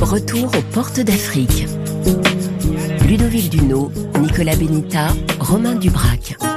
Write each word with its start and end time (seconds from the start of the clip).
Retour 0.00 0.46
aux 0.56 0.72
portes 0.72 1.00
d'Afrique. 1.00 1.66
Ludovic 3.06 3.50
Duno, 3.50 3.92
Nicolas 4.20 4.56
Benita, 4.56 5.08
Romain 5.38 5.74
Dubrac. 5.74 6.47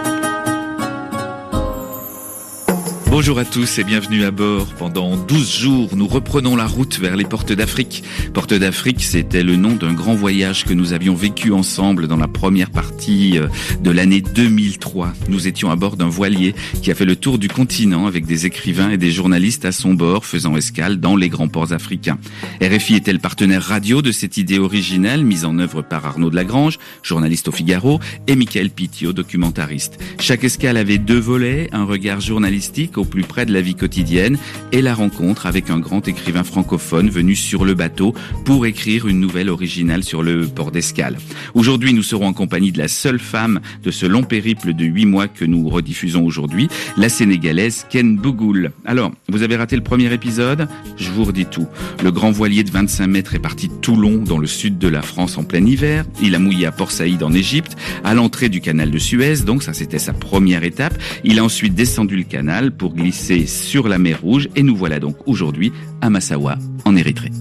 Bonjour 3.12 3.40
à 3.40 3.44
tous 3.44 3.78
et 3.78 3.84
bienvenue 3.84 4.24
à 4.24 4.32
bord. 4.32 4.68
Pendant 4.76 5.18
12 5.18 5.60
jours, 5.60 5.98
nous 5.98 6.08
reprenons 6.08 6.56
la 6.56 6.66
route 6.66 6.98
vers 6.98 7.18
les 7.18 7.26
portes 7.26 7.52
d'Afrique. 7.52 8.06
Portes 8.34 8.54
d'Afrique, 8.54 9.04
c'était 9.04 9.44
le 9.44 9.58
nom 9.58 9.76
d'un 9.76 9.92
grand 9.92 10.16
voyage 10.16 10.64
que 10.64 10.74
nous 10.74 10.94
avions 10.94 11.14
vécu 11.14 11.52
ensemble 11.52 12.08
dans 12.08 12.16
la 12.16 12.30
première 12.30 12.70
partie 12.70 13.38
euh, 13.38 13.50
de 13.82 13.92
l'année 13.92 14.22
2003. 14.22 15.12
Nous 15.28 15.50
étions 15.50 15.70
à 15.70 15.76
bord 15.76 15.98
d'un 15.98 16.08
voilier 16.08 16.56
qui 16.82 16.90
a 16.90 16.96
fait 16.96 17.04
le 17.04 17.18
tour 17.18 17.38
du 17.38 17.50
continent 17.50 18.08
avec 18.08 18.26
des 18.26 18.46
écrivains 18.46 18.92
et 18.92 18.98
des 18.98 19.12
journalistes 19.12 19.66
à 19.66 19.74
son 19.74 19.94
bord 19.94 20.26
faisant 20.26 20.56
escale 20.56 21.02
dans 21.02 21.18
les 21.18 21.28
grands 21.28 21.50
ports 21.50 21.74
africains. 21.74 22.18
RFI 22.62 22.96
était 22.96 23.12
le 23.12 23.20
partenaire 23.20 23.62
radio 23.62 24.02
de 24.02 24.14
cette 24.14 24.38
idée 24.38 24.58
originelle 24.58 25.26
mise 25.26 25.44
en 25.44 25.60
œuvre 25.60 25.82
par 25.82 26.06
Arnaud 26.06 26.30
Lagrange, 26.30 26.80
journaliste 27.04 27.50
au 27.50 27.52
Figaro, 27.52 28.00
et 28.28 28.38
Michael 28.38 28.70
Pitio, 28.70 29.12
documentariste? 29.12 30.00
Chaque 30.18 30.46
escale 30.46 30.78
avait 30.78 30.98
deux 30.98 31.20
volets, 31.20 31.68
un 31.74 31.84
regard 31.84 32.22
journalistique 32.22 33.00
au 33.02 33.06
plus 33.06 33.24
près 33.24 33.46
de 33.46 33.54
la 33.54 33.62
vie 33.62 33.76
quotidienne 33.76 34.38
et 34.72 34.82
la 34.82 34.94
rencontre 34.94 35.48
avec 35.48 35.70
un 35.70 35.80
grand 35.80 36.08
écrivain 36.08 36.44
francophone 36.44 37.10
venu 37.10 37.36
sur 37.36 37.66
le 37.66 37.74
bateau 37.74 38.14
pour 38.46 38.66
écrire 38.66 39.08
une 39.08 39.20
nouvelle 39.20 39.50
originale 39.50 40.04
sur 40.04 40.24
le 40.24 40.46
port 40.46 40.72
d'escale. 40.72 41.18
Aujourd'hui, 41.56 41.94
nous 41.94 42.04
serons 42.04 42.28
en 42.28 42.34
compagnie 42.34 42.72
de 42.72 42.78
la 42.78 42.88
seule 42.88 43.20
femme 43.20 43.60
de 43.84 43.92
ce 43.92 44.06
long 44.06 44.24
périple 44.24 44.74
de 44.74 44.86
huit 44.86 45.06
mois 45.06 45.28
que 45.28 45.46
nous 45.46 45.68
rediffusons 45.68 46.24
aujourd'hui, 46.24 46.70
la 46.96 47.10
sénégalaise 47.10 47.86
Ken 47.90 48.18
Bougoul. 48.18 48.72
Alors, 48.86 49.12
vous 49.30 49.44
avez 49.44 49.56
raté 49.56 49.76
le 49.76 49.84
premier 49.84 50.14
épisode? 50.14 50.68
Je 50.98 51.10
vous 51.10 51.24
redis 51.24 51.46
tout. 51.46 51.68
Le 52.04 52.12
grand 52.12 52.32
voilier 52.32 52.64
de 52.64 52.72
25 52.72 53.08
mètres 53.08 53.34
est 53.34 53.40
parti 53.40 53.68
de 53.68 53.74
Toulon, 53.74 54.18
dans 54.18 54.38
le 54.38 54.48
sud 54.48 54.78
de 54.78 54.88
la 54.88 55.02
France, 55.02 55.38
en 55.38 55.44
plein 55.44 55.66
hiver. 55.66 56.06
Il 56.22 56.36
a 56.36 56.40
mouillé 56.40 56.68
à 56.68 56.72
Port 56.72 56.92
Saïd, 56.92 57.24
en 57.24 57.34
Égypte, 57.34 57.76
à 58.04 58.14
l'entrée 58.14 58.50
du 58.50 58.62
canal 58.62 58.92
de 58.92 59.00
Suez, 59.00 59.38
donc 59.46 59.64
ça 59.64 59.74
c'était 59.74 60.00
sa 60.00 60.14
première 60.14 60.64
étape. 60.64 60.94
Il 61.24 61.40
a 61.40 61.44
ensuite 61.44 61.74
descendu 61.74 62.16
le 62.16 62.24
canal 62.24 62.72
pour 62.72 62.91
glisser 62.94 63.46
sur 63.46 63.88
la 63.88 63.98
mer 63.98 64.20
Rouge 64.22 64.50
et 64.56 64.64
nous 64.64 64.76
voilà 64.76 65.00
donc 65.00 65.16
aujourd'hui 65.26 65.72
à 66.02 66.10
Massawa, 66.10 66.58
en 66.86 66.96
Érythrée. 66.96 67.32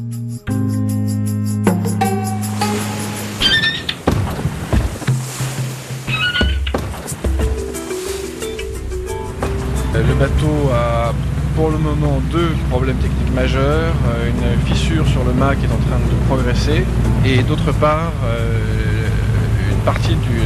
Le 9.95 10.15
bateau 10.15 10.71
a 10.73 11.13
pour 11.57 11.71
le 11.71 11.79
moment 11.79 12.23
deux 12.31 12.51
problèmes 12.71 12.97
techniques 12.97 13.35
majeurs. 13.35 13.95
Euh, 14.09 14.31
une 14.31 14.67
fissure 14.67 15.07
sur 15.07 15.25
le 15.25 15.33
mât 15.33 15.55
qui 15.57 15.67
est 15.67 15.73
en 15.73 15.83
train 15.89 15.99
de 15.99 16.27
progresser 16.27 16.85
et 17.25 17.43
d'autre 17.43 17.73
part 17.73 18.13
euh, 18.25 18.59
une 19.71 19.79
partie 19.85 20.15
du, 20.15 20.39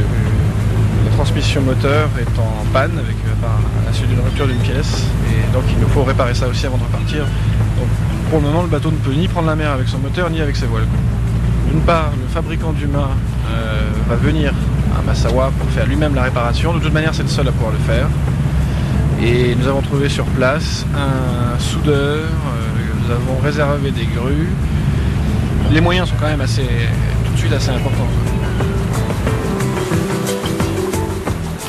la 1.05 1.11
transmission 1.11 1.61
moteur 1.61 2.09
est 2.19 2.39
en 2.39 2.65
panne 2.73 2.97
avec 2.97 3.15
à 3.45 3.85
la 3.85 3.93
suite 3.93 4.09
d'une 4.09 4.19
rupture 4.19 4.47
d'une 4.47 4.57
pièce 4.57 5.03
et 5.29 5.53
donc 5.53 5.63
il 5.69 5.79
nous 5.79 5.87
faut 5.87 6.03
réparer 6.03 6.33
ça 6.33 6.47
aussi 6.47 6.65
avant 6.65 6.77
de 6.77 6.83
repartir. 6.83 7.25
Donc, 7.77 7.87
pour 8.29 8.39
le 8.39 8.45
moment 8.47 8.61
le 8.63 8.67
bateau 8.67 8.91
ne 8.91 8.97
peut 8.97 9.13
ni 9.13 9.27
prendre 9.27 9.47
la 9.47 9.55
mer 9.55 9.71
avec 9.71 9.87
son 9.87 9.99
moteur 9.99 10.29
ni 10.29 10.41
avec 10.41 10.55
ses 10.55 10.65
voiles. 10.65 10.87
D'une 11.69 11.81
part 11.81 12.11
le 12.19 12.27
fabricant 12.27 12.73
du 12.73 12.87
mât 12.87 13.09
euh, 13.51 13.81
va 14.07 14.15
venir 14.15 14.53
à 14.97 15.01
Massawa 15.01 15.51
pour 15.59 15.69
faire 15.69 15.85
lui-même 15.85 16.15
la 16.15 16.23
réparation. 16.23 16.73
De 16.73 16.79
toute 16.79 16.93
manière 16.93 17.13
c'est 17.13 17.23
le 17.23 17.29
seul 17.29 17.47
à 17.47 17.51
pouvoir 17.51 17.71
le 17.71 17.79
faire. 17.79 18.07
Et 19.21 19.55
nous 19.55 19.67
avons 19.67 19.81
trouvé 19.81 20.09
sur 20.09 20.25
place 20.25 20.85
un 20.93 21.57
soudeur, 21.59 22.19
euh, 22.19 23.03
nous 23.03 23.11
avons 23.11 23.39
réservé 23.41 23.91
des 23.91 24.05
grues. 24.05 24.49
Les 25.71 25.81
moyens 25.81 26.09
sont 26.09 26.15
quand 26.19 26.27
même 26.27 26.41
assez 26.41 26.67
tout 27.25 27.33
de 27.33 27.37
suite 27.37 27.53
assez 27.53 27.69
importants. 27.69 27.94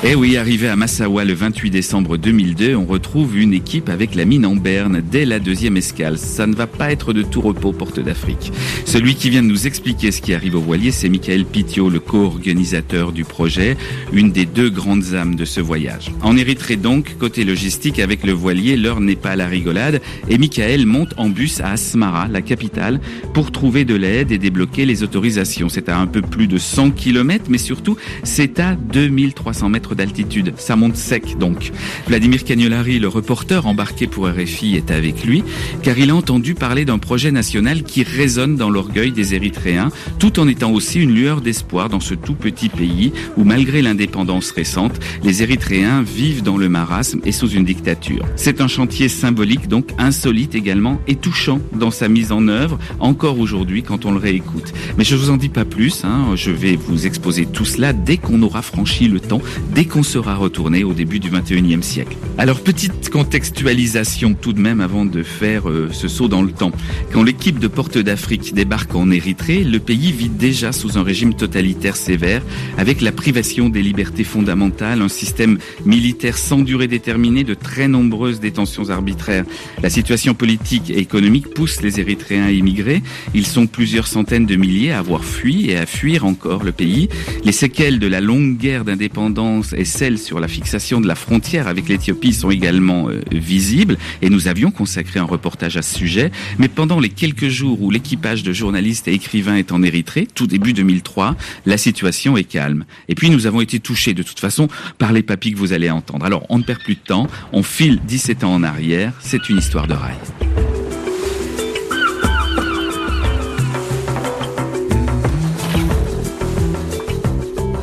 Eh 0.04 0.14
oui, 0.14 0.36
arrivé 0.36 0.68
à 0.68 0.76
Massawa 0.76 1.24
le 1.24 1.32
28 1.32 1.70
décembre 1.70 2.18
2002, 2.18 2.76
on 2.76 2.84
retrouve 2.84 3.38
une 3.38 3.54
équipe 3.54 3.88
avec 3.88 4.14
la 4.14 4.26
mine 4.26 4.44
en 4.44 4.54
berne 4.54 5.00
dès 5.00 5.24
la 5.24 5.38
deuxième 5.38 5.78
escale. 5.78 6.18
Ça 6.18 6.46
ne 6.46 6.54
va 6.54 6.66
pas 6.66 6.92
être 6.92 7.14
de 7.14 7.22
tout 7.22 7.40
repos 7.40 7.72
porte 7.72 7.98
d'Afrique. 7.98 8.52
Celui 8.84 9.14
qui 9.14 9.30
vient 9.30 9.42
de 9.42 9.48
nous 9.48 9.66
expliquer 9.66 10.12
ce 10.12 10.20
qui 10.20 10.34
arrive 10.34 10.54
au 10.54 10.60
voilier, 10.60 10.90
c'est 10.90 11.08
Michael 11.08 11.46
Pitio, 11.46 11.88
le 11.88 11.98
co-organisateur 11.98 13.10
du 13.10 13.24
projet, 13.24 13.76
une 14.12 14.32
des 14.32 14.44
deux 14.44 14.68
grandes 14.68 15.14
âmes 15.14 15.34
de 15.34 15.46
ce 15.46 15.60
voyage. 15.60 16.12
En 16.22 16.36
Érythrée 16.36 16.76
donc, 16.76 17.16
côté 17.18 17.42
logistique, 17.44 17.98
avec 17.98 18.22
le 18.22 18.32
voilier, 18.32 18.76
l'heure 18.76 19.00
n'est 19.00 19.16
pas 19.16 19.30
à 19.30 19.36
la 19.36 19.46
rigolade 19.46 20.02
et 20.28 20.36
Michael 20.36 20.84
monte 20.84 21.14
en 21.16 21.30
bus 21.30 21.60
à 21.60 21.70
Asmara, 21.70 22.28
la 22.28 22.42
capitale, 22.42 23.00
pour 23.32 23.50
trouver 23.50 23.86
de 23.86 23.94
l'aide 23.94 24.30
et 24.30 24.38
débloquer 24.38 24.84
les 24.84 25.02
autorisations. 25.02 25.70
C'est 25.70 25.88
à 25.88 25.98
un 25.98 26.06
peu 26.06 26.20
plus 26.20 26.48
de 26.48 26.58
100 26.58 26.90
km, 26.90 27.46
mais 27.48 27.58
surtout, 27.58 27.96
c'est 28.24 28.60
à 28.60 28.74
2300 28.74 29.70
mètres 29.70 29.85
d'altitude. 29.94 30.54
Ça 30.56 30.76
monte 30.76 30.96
sec 30.96 31.38
donc. 31.38 31.72
Vladimir 32.06 32.44
Cagnolari, 32.44 32.98
le 32.98 33.08
reporter 33.08 33.66
embarqué 33.66 34.06
pour 34.06 34.28
RFI, 34.28 34.76
est 34.76 34.90
avec 34.90 35.24
lui 35.24 35.44
car 35.82 35.98
il 35.98 36.10
a 36.10 36.14
entendu 36.14 36.54
parler 36.54 36.84
d'un 36.84 36.98
projet 36.98 37.30
national 37.30 37.82
qui 37.82 38.02
résonne 38.02 38.56
dans 38.56 38.70
l'orgueil 38.70 39.12
des 39.12 39.34
Érythréens 39.34 39.90
tout 40.18 40.40
en 40.40 40.48
étant 40.48 40.72
aussi 40.72 41.00
une 41.00 41.14
lueur 41.14 41.40
d'espoir 41.40 41.88
dans 41.88 42.00
ce 42.00 42.14
tout 42.14 42.34
petit 42.34 42.68
pays 42.68 43.12
où 43.36 43.44
malgré 43.44 43.82
l'indépendance 43.82 44.50
récente, 44.50 44.98
les 45.22 45.42
Érythréens 45.42 46.02
vivent 46.02 46.42
dans 46.42 46.56
le 46.56 46.68
marasme 46.68 47.20
et 47.24 47.32
sous 47.32 47.50
une 47.50 47.64
dictature. 47.64 48.24
C'est 48.36 48.60
un 48.60 48.68
chantier 48.68 49.08
symbolique 49.08 49.68
donc 49.68 49.90
insolite 49.98 50.54
également 50.54 51.00
et 51.06 51.16
touchant 51.16 51.60
dans 51.72 51.90
sa 51.90 52.08
mise 52.08 52.32
en 52.32 52.48
œuvre 52.48 52.78
encore 53.00 53.38
aujourd'hui 53.38 53.82
quand 53.82 54.04
on 54.04 54.12
le 54.12 54.18
réécoute. 54.18 54.72
Mais 54.98 55.04
je 55.04 55.16
vous 55.16 55.30
en 55.30 55.36
dis 55.36 55.48
pas 55.48 55.64
plus, 55.64 56.04
hein. 56.04 56.34
je 56.34 56.50
vais 56.50 56.76
vous 56.76 57.06
exposer 57.06 57.46
tout 57.46 57.64
cela 57.64 57.92
dès 57.92 58.16
qu'on 58.16 58.42
aura 58.42 58.62
franchi 58.62 59.08
le 59.08 59.20
temps, 59.20 59.40
dès 59.76 59.84
qu'on 59.84 60.02
sera 60.02 60.34
retourné 60.36 60.84
au 60.84 60.94
début 60.94 61.20
du 61.20 61.30
21e 61.30 61.82
siècle. 61.82 62.16
Alors 62.38 62.62
petite 62.62 63.10
contextualisation 63.10 64.32
tout 64.32 64.54
de 64.54 64.58
même 64.58 64.80
avant 64.80 65.04
de 65.04 65.22
faire 65.22 65.68
euh, 65.68 65.90
ce 65.92 66.08
saut 66.08 66.28
dans 66.28 66.40
le 66.40 66.50
temps. 66.50 66.72
Quand 67.12 67.22
l'équipe 67.22 67.58
de 67.58 67.68
Porte 67.68 67.98
d'Afrique 67.98 68.54
débarque 68.54 68.94
en 68.94 69.10
Érythrée, 69.10 69.64
le 69.64 69.78
pays 69.78 70.12
vit 70.12 70.30
déjà 70.30 70.72
sous 70.72 70.96
un 70.96 71.02
régime 71.02 71.34
totalitaire 71.34 71.96
sévère 71.96 72.40
avec 72.78 73.02
la 73.02 73.12
privation 73.12 73.68
des 73.68 73.82
libertés 73.82 74.24
fondamentales, 74.24 75.02
un 75.02 75.10
système 75.10 75.58
militaire 75.84 76.38
sans 76.38 76.60
durée 76.60 76.88
déterminée, 76.88 77.44
de 77.44 77.52
très 77.52 77.86
nombreuses 77.86 78.40
détentions 78.40 78.88
arbitraires. 78.88 79.44
La 79.82 79.90
situation 79.90 80.32
politique 80.32 80.88
et 80.88 81.00
économique 81.00 81.52
pousse 81.52 81.82
les 81.82 82.00
Érythréens 82.00 82.46
à 82.46 82.50
immigrer. 82.50 83.02
Ils 83.34 83.46
sont 83.46 83.66
plusieurs 83.66 84.06
centaines 84.06 84.46
de 84.46 84.56
milliers 84.56 84.92
à 84.92 85.00
avoir 85.00 85.22
fui 85.22 85.68
et 85.68 85.76
à 85.76 85.84
fuir 85.84 86.24
encore 86.24 86.64
le 86.64 86.72
pays. 86.72 87.10
Les 87.44 87.52
séquelles 87.52 87.98
de 87.98 88.06
la 88.06 88.22
longue 88.22 88.56
guerre 88.56 88.86
d'indépendance 88.86 89.65
et 89.74 89.84
celles 89.84 90.18
sur 90.18 90.40
la 90.40 90.48
fixation 90.48 91.00
de 91.00 91.06
la 91.06 91.14
frontière 91.14 91.68
avec 91.68 91.88
l'Éthiopie 91.88 92.32
sont 92.32 92.50
également 92.50 93.08
euh, 93.08 93.20
visibles 93.32 93.96
et 94.22 94.30
nous 94.30 94.48
avions 94.48 94.70
consacré 94.70 95.20
un 95.20 95.24
reportage 95.24 95.76
à 95.76 95.82
ce 95.82 95.94
sujet. 95.94 96.30
Mais 96.58 96.68
pendant 96.68 97.00
les 97.00 97.08
quelques 97.08 97.48
jours 97.48 97.82
où 97.82 97.90
l'équipage 97.90 98.42
de 98.42 98.52
journalistes 98.52 99.08
et 99.08 99.14
écrivains 99.14 99.56
est 99.56 99.72
en 99.72 99.82
Érythrée, 99.82 100.28
tout 100.34 100.46
début 100.46 100.72
2003, 100.72 101.36
la 101.64 101.78
situation 101.78 102.36
est 102.36 102.44
calme. 102.44 102.84
Et 103.08 103.14
puis 103.14 103.30
nous 103.30 103.46
avons 103.46 103.60
été 103.60 103.80
touchés 103.80 104.14
de 104.14 104.22
toute 104.22 104.40
façon 104.40 104.68
par 104.98 105.12
les 105.12 105.22
papilles 105.22 105.52
que 105.52 105.58
vous 105.58 105.72
allez 105.72 105.90
entendre. 105.90 106.24
Alors 106.24 106.44
on 106.48 106.58
ne 106.58 106.62
perd 106.62 106.82
plus 106.82 106.94
de 106.94 107.00
temps, 107.00 107.26
on 107.52 107.62
file 107.62 108.00
17 108.06 108.44
ans 108.44 108.54
en 108.54 108.62
arrière, 108.62 109.12
c'est 109.20 109.48
une 109.48 109.58
histoire 109.58 109.86
de 109.86 109.94
rail. 109.94 110.16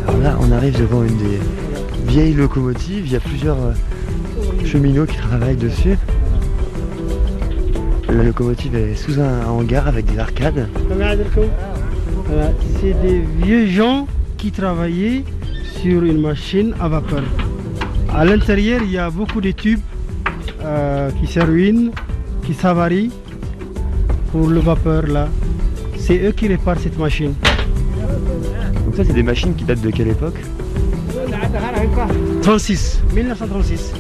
Alors 0.08 0.22
là, 0.22 0.38
on 0.42 0.52
arrive 0.52 0.80
devant 0.80 1.04
une 1.04 1.18
des 1.18 1.40
vieilles 2.14 2.36
locomotives. 2.36 3.08
Il 3.08 3.12
y 3.12 3.16
a 3.16 3.20
plusieurs 3.20 3.58
euh, 3.60 3.74
cheminots 4.64 5.08
qui 5.08 5.18
travaillent 5.18 5.56
dessus. 5.56 5.98
La 8.08 8.22
locomotive 8.22 8.76
est 8.76 8.96
sous 8.96 9.20
un 9.20 9.48
hangar 9.48 9.88
avec 9.88 10.06
des 10.06 10.20
arcades. 10.20 10.68
Voilà, 10.90 11.16
C'est 12.80 12.94
des 13.02 13.20
vieux 13.44 13.66
gens 13.66 14.08
qui 14.38 14.52
travaillaient 14.52 15.24
sur 15.82 16.04
une 16.04 16.22
machine 16.22 16.76
à 16.80 16.88
vapeur. 16.88 17.24
À 18.14 18.24
l'intérieur, 18.26 18.82
il 18.84 18.92
y 18.92 19.00
a 19.00 19.10
beaucoup 19.10 19.42
de 19.42 19.50
tubes 19.50 19.80
euh, 20.62 21.10
qui 21.20 21.26
se 21.26 21.40
ruinent, 21.40 21.90
qui 22.46 22.54
s'avarient 22.54 23.10
pour 24.32 24.50
le 24.50 24.60
vapeur 24.60 25.08
là. 25.08 25.30
C'est 25.98 26.20
eux 26.24 26.32
qui 26.32 26.48
réparent 26.48 26.80
cette 26.80 27.00
machine. 27.00 27.34
Donc 28.86 28.96
ça, 28.98 29.04
c'est 29.04 29.14
des 29.14 29.24
machines 29.24 29.56
qui 29.56 29.64
datent 29.64 29.82
de 29.82 29.90
quelle 29.90 30.10
époque? 30.10 30.38
36, 32.42 33.02
1936. 33.14 33.94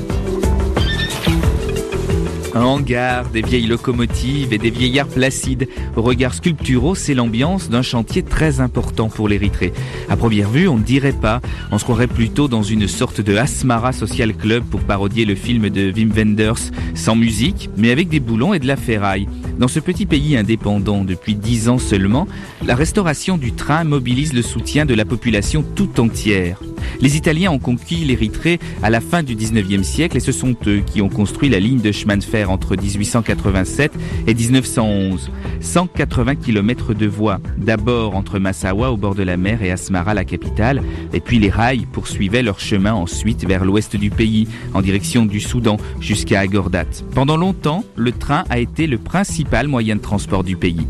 Un 2.55 2.61
hangar, 2.61 3.27
des 3.29 3.41
vieilles 3.41 3.65
locomotives 3.65 4.53
et 4.53 4.57
des 4.57 4.69
vieillards 4.69 5.07
placides. 5.07 5.67
Au 5.95 6.01
regard 6.01 6.33
sculpturaux, 6.33 6.95
c'est 6.95 7.13
l'ambiance 7.13 7.69
d'un 7.69 7.81
chantier 7.81 8.23
très 8.23 8.61
important 8.61 9.09
pour 9.09 9.27
l'Érythrée. 9.27 9.73
À 10.07 10.15
première 10.15 10.49
vue, 10.49 10.67
on 10.67 10.77
ne 10.77 10.83
dirait 10.83 11.11
pas. 11.11 11.41
On 11.71 11.77
se 11.77 11.83
croirait 11.83 12.07
plutôt 12.07 12.47
dans 12.47 12.63
une 12.63 12.87
sorte 12.87 13.21
de 13.21 13.35
Asmara 13.35 13.91
Social 13.91 14.33
Club 14.33 14.63
pour 14.63 14.81
parodier 14.81 15.25
le 15.25 15.35
film 15.35 15.69
de 15.69 15.91
Wim 15.91 16.11
Wenders. 16.11 16.71
Sans 16.93 17.15
musique, 17.15 17.69
mais 17.75 17.91
avec 17.91 18.07
des 18.07 18.19
boulons 18.19 18.53
et 18.53 18.59
de 18.59 18.67
la 18.67 18.77
ferraille. 18.77 19.27
Dans 19.57 19.67
ce 19.67 19.79
petit 19.79 20.05
pays 20.05 20.37
indépendant 20.37 21.03
depuis 21.03 21.35
dix 21.35 21.67
ans 21.67 21.79
seulement, 21.79 22.27
la 22.65 22.75
restauration 22.75 23.37
du 23.37 23.51
train 23.51 23.83
mobilise 23.83 24.33
le 24.33 24.41
soutien 24.41 24.85
de 24.85 24.93
la 24.93 25.05
population 25.05 25.65
tout 25.75 25.99
entière. 25.99 26.59
Les 27.01 27.17
Italiens 27.17 27.51
ont 27.51 27.59
conquis 27.59 28.05
l'Érythrée 28.05 28.59
à 28.81 28.89
la 28.89 29.01
fin 29.01 29.23
du 29.23 29.35
19e 29.35 29.83
siècle 29.83 30.17
et 30.17 30.19
ce 30.19 30.31
sont 30.31 30.55
eux 30.67 30.81
qui 30.85 31.01
ont 31.01 31.09
construit 31.09 31.49
la 31.49 31.59
ligne 31.59 31.81
de 31.81 31.91
chemin 31.91 32.17
de 32.17 32.23
fer 32.23 32.51
entre 32.51 32.75
1887 32.75 33.91
et 34.27 34.33
1911. 34.33 35.31
180 35.61 36.35
km 36.35 36.93
de 36.93 37.07
voies, 37.07 37.39
d'abord 37.57 38.15
entre 38.15 38.39
Massawa 38.39 38.91
au 38.91 38.97
bord 38.97 39.15
de 39.15 39.23
la 39.23 39.37
mer 39.37 39.63
et 39.63 39.71
Asmara 39.71 40.13
la 40.13 40.25
capitale, 40.25 40.81
et 41.13 41.19
puis 41.19 41.39
les 41.39 41.49
rails 41.49 41.85
poursuivaient 41.91 42.43
leur 42.43 42.59
chemin 42.59 42.93
ensuite 42.93 43.45
vers 43.47 43.65
l'ouest 43.65 43.95
du 43.95 44.09
pays, 44.09 44.47
en 44.73 44.81
direction 44.81 45.25
du 45.25 45.39
Soudan 45.39 45.77
jusqu'à 45.99 46.39
Agordat. 46.39 46.85
Pendant 47.13 47.37
longtemps, 47.37 47.83
le 47.95 48.11
train 48.11 48.43
a 48.49 48.59
été 48.59 48.87
le 48.87 48.97
principal 48.97 49.67
moyen 49.67 49.95
de 49.95 50.01
transport 50.01 50.43
du 50.43 50.57
pays. 50.57 50.85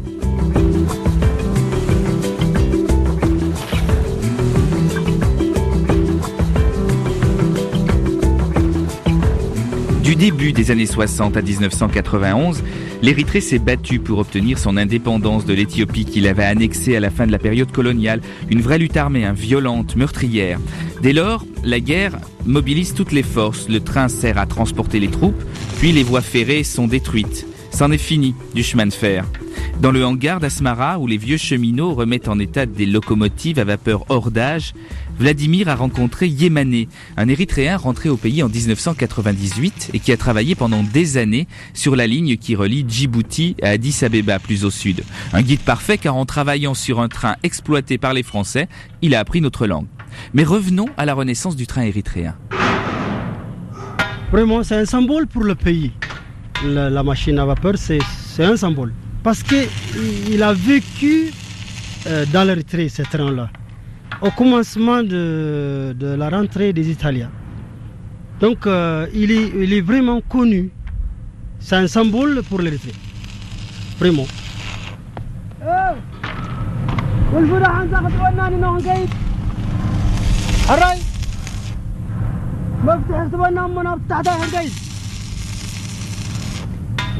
Du 10.13 10.19
début 10.29 10.53
des 10.53 10.69
années 10.69 10.85
60 10.85 11.37
à 11.37 11.41
1991, 11.41 12.63
l'Érythrée 13.01 13.41
s'est 13.41 13.57
battue 13.57 13.97
pour 13.97 14.19
obtenir 14.19 14.59
son 14.59 14.77
indépendance 14.77 15.43
de 15.43 15.55
l'Éthiopie 15.55 16.05
qu'il 16.05 16.27
avait 16.27 16.43
annexée 16.43 16.95
à 16.95 16.99
la 16.99 17.09
fin 17.09 17.25
de 17.25 17.31
la 17.31 17.39
période 17.39 17.71
coloniale. 17.71 18.21
Une 18.51 18.61
vraie 18.61 18.77
lutte 18.77 18.95
armée, 18.95 19.25
hein, 19.25 19.33
violente, 19.33 19.95
meurtrière. 19.95 20.59
Dès 21.01 21.13
lors, 21.13 21.43
la 21.63 21.79
guerre 21.79 22.19
mobilise 22.45 22.93
toutes 22.93 23.11
les 23.11 23.23
forces. 23.23 23.67
Le 23.67 23.79
train 23.79 24.07
sert 24.07 24.37
à 24.37 24.45
transporter 24.45 24.99
les 24.99 25.07
troupes, 25.07 25.43
puis 25.79 25.91
les 25.91 26.03
voies 26.03 26.21
ferrées 26.21 26.63
sont 26.63 26.85
détruites. 26.85 27.47
C'en 27.71 27.91
est 27.91 27.97
fini 27.97 28.35
du 28.53 28.61
chemin 28.61 28.85
de 28.85 28.93
fer. 28.93 29.25
Dans 29.81 29.91
le 29.91 30.05
hangar 30.05 30.39
d'Asmara, 30.39 30.99
où 30.99 31.07
les 31.07 31.17
vieux 31.17 31.37
cheminots 31.37 31.95
remettent 31.95 32.27
en 32.27 32.37
état 32.37 32.67
des 32.67 32.85
locomotives 32.85 33.57
à 33.57 33.63
vapeur 33.63 34.05
hors 34.09 34.29
d'âge, 34.29 34.75
Vladimir 35.17 35.69
a 35.69 35.75
rencontré 35.75 36.27
Yémané, 36.27 36.87
un 37.17 37.27
Érythréen 37.27 37.77
rentré 37.77 38.09
au 38.09 38.17
pays 38.17 38.41
en 38.43 38.49
1998 38.49 39.91
et 39.93 39.99
qui 39.99 40.11
a 40.11 40.17
travaillé 40.17 40.55
pendant 40.55 40.83
des 40.83 41.17
années 41.17 41.47
sur 41.73 41.95
la 41.95 42.07
ligne 42.07 42.37
qui 42.37 42.55
relie 42.55 42.85
Djibouti 42.87 43.55
à 43.61 43.69
Addis 43.69 44.03
Abeba, 44.03 44.39
plus 44.39 44.65
au 44.65 44.71
sud. 44.71 45.03
Un 45.31 45.41
guide 45.41 45.61
parfait 45.61 45.97
car 45.97 46.15
en 46.15 46.25
travaillant 46.25 46.73
sur 46.73 46.99
un 46.99 47.07
train 47.07 47.35
exploité 47.43 47.97
par 47.97 48.13
les 48.13 48.23
Français, 48.23 48.67
il 49.01 49.15
a 49.15 49.19
appris 49.19 49.41
notre 49.41 49.67
langue. 49.67 49.87
Mais 50.33 50.43
revenons 50.43 50.87
à 50.97 51.05
la 51.05 51.13
renaissance 51.13 51.55
du 51.55 51.67
train 51.67 51.83
érythréen. 51.83 52.35
Vraiment, 54.31 54.63
c'est 54.63 54.75
un 54.75 54.85
symbole 54.85 55.27
pour 55.27 55.43
le 55.43 55.55
pays. 55.55 55.91
La, 56.65 57.03
machine 57.03 57.37
à 57.39 57.45
vapeur, 57.45 57.73
c'est 57.77 57.99
c'est 58.35 58.43
un 58.45 58.57
symbole. 58.57 58.93
Parce 59.21 59.43
qu'il 59.43 60.41
a 60.41 60.53
vécu 60.53 61.31
euh, 62.07 62.25
dans 62.33 62.43
l'Érythrée, 62.43 62.89
ce 62.89 63.03
train-là, 63.03 63.49
au 64.23 64.31
commencement 64.31 65.03
de, 65.03 65.93
de 65.99 66.07
la 66.15 66.29
rentrée 66.29 66.71
des 66.73 66.89
Italiens. 66.89 67.29
Donc, 68.39 68.65
euh, 68.65 69.05
il, 69.13 69.31
est, 69.31 69.51
il 69.61 69.73
est 69.73 69.81
vraiment 69.81 70.21
connu. 70.21 70.71
C'est 71.59 71.75
un 71.75 71.87
symbole 71.87 72.41
pour 72.49 72.59
l'Érythrée. 72.61 72.93
Vraiment. 73.99 74.25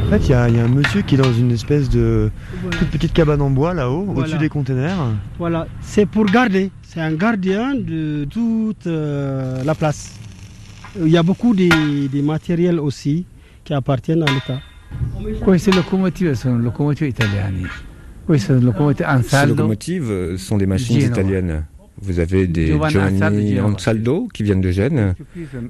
En 0.06 0.10
fait, 0.10 0.18
il 0.28 0.30
y, 0.32 0.34
a 0.34 0.50
il 0.50 0.56
y 0.58 0.60
a 0.60 0.64
un 0.64 0.68
monsieur 0.68 1.02
qui 1.02 1.16
est 1.16 1.18
dans 1.18 1.34
une 1.34 1.52
espèce 1.52 1.90
de 1.90 2.30
toute 2.72 2.90
petite 2.90 3.14
cabane 3.14 3.42
en 3.42 3.50
bois 3.50 3.74
là-haut, 3.74 4.04
Voilà. 4.04 4.20
au-dessus 4.20 4.38
des 4.38 4.50
containers. 4.50 4.98
Voilà, 5.40 5.68
c'est 5.82 6.06
pour 6.06 6.26
garder. 6.26 6.72
C'est 6.94 7.01
un 7.01 7.13
gardien 7.13 7.74
de 7.74 8.25
toute 8.30 8.86
euh, 8.86 9.63
la 9.63 9.74
place. 9.74 10.12
Il 11.01 11.10
y 11.10 11.18
a 11.18 11.24
beaucoup 11.24 11.56
de, 11.56 12.07
de 12.07 12.22
matériels 12.22 12.80
aussi 12.80 13.25
qui 13.63 13.74
appartiennent 13.74 14.22
à 14.22 14.31
l'État. 14.31 14.60
Queste 15.44 15.74
locomotive 15.74 16.36
sono 16.36 16.60
locomotive 16.60 17.07
italiane. 17.07 17.68
Queste 18.28 18.45
sono 18.54 18.60
locomotive 18.60 19.07
Ces 19.24 19.48
locomotives 19.48 20.36
sont 20.38 20.57
des 20.57 20.68
machines 20.68 21.01
italiennes. 21.01 21.66
Vous 22.00 22.19
avez 22.19 22.45
des 22.48 22.78
Giovanni 22.90 23.60
Ansaldo 23.60 24.28
qui 24.31 24.44
viennent 24.44 24.62
de 24.62 24.72
Gênes, 24.72 25.16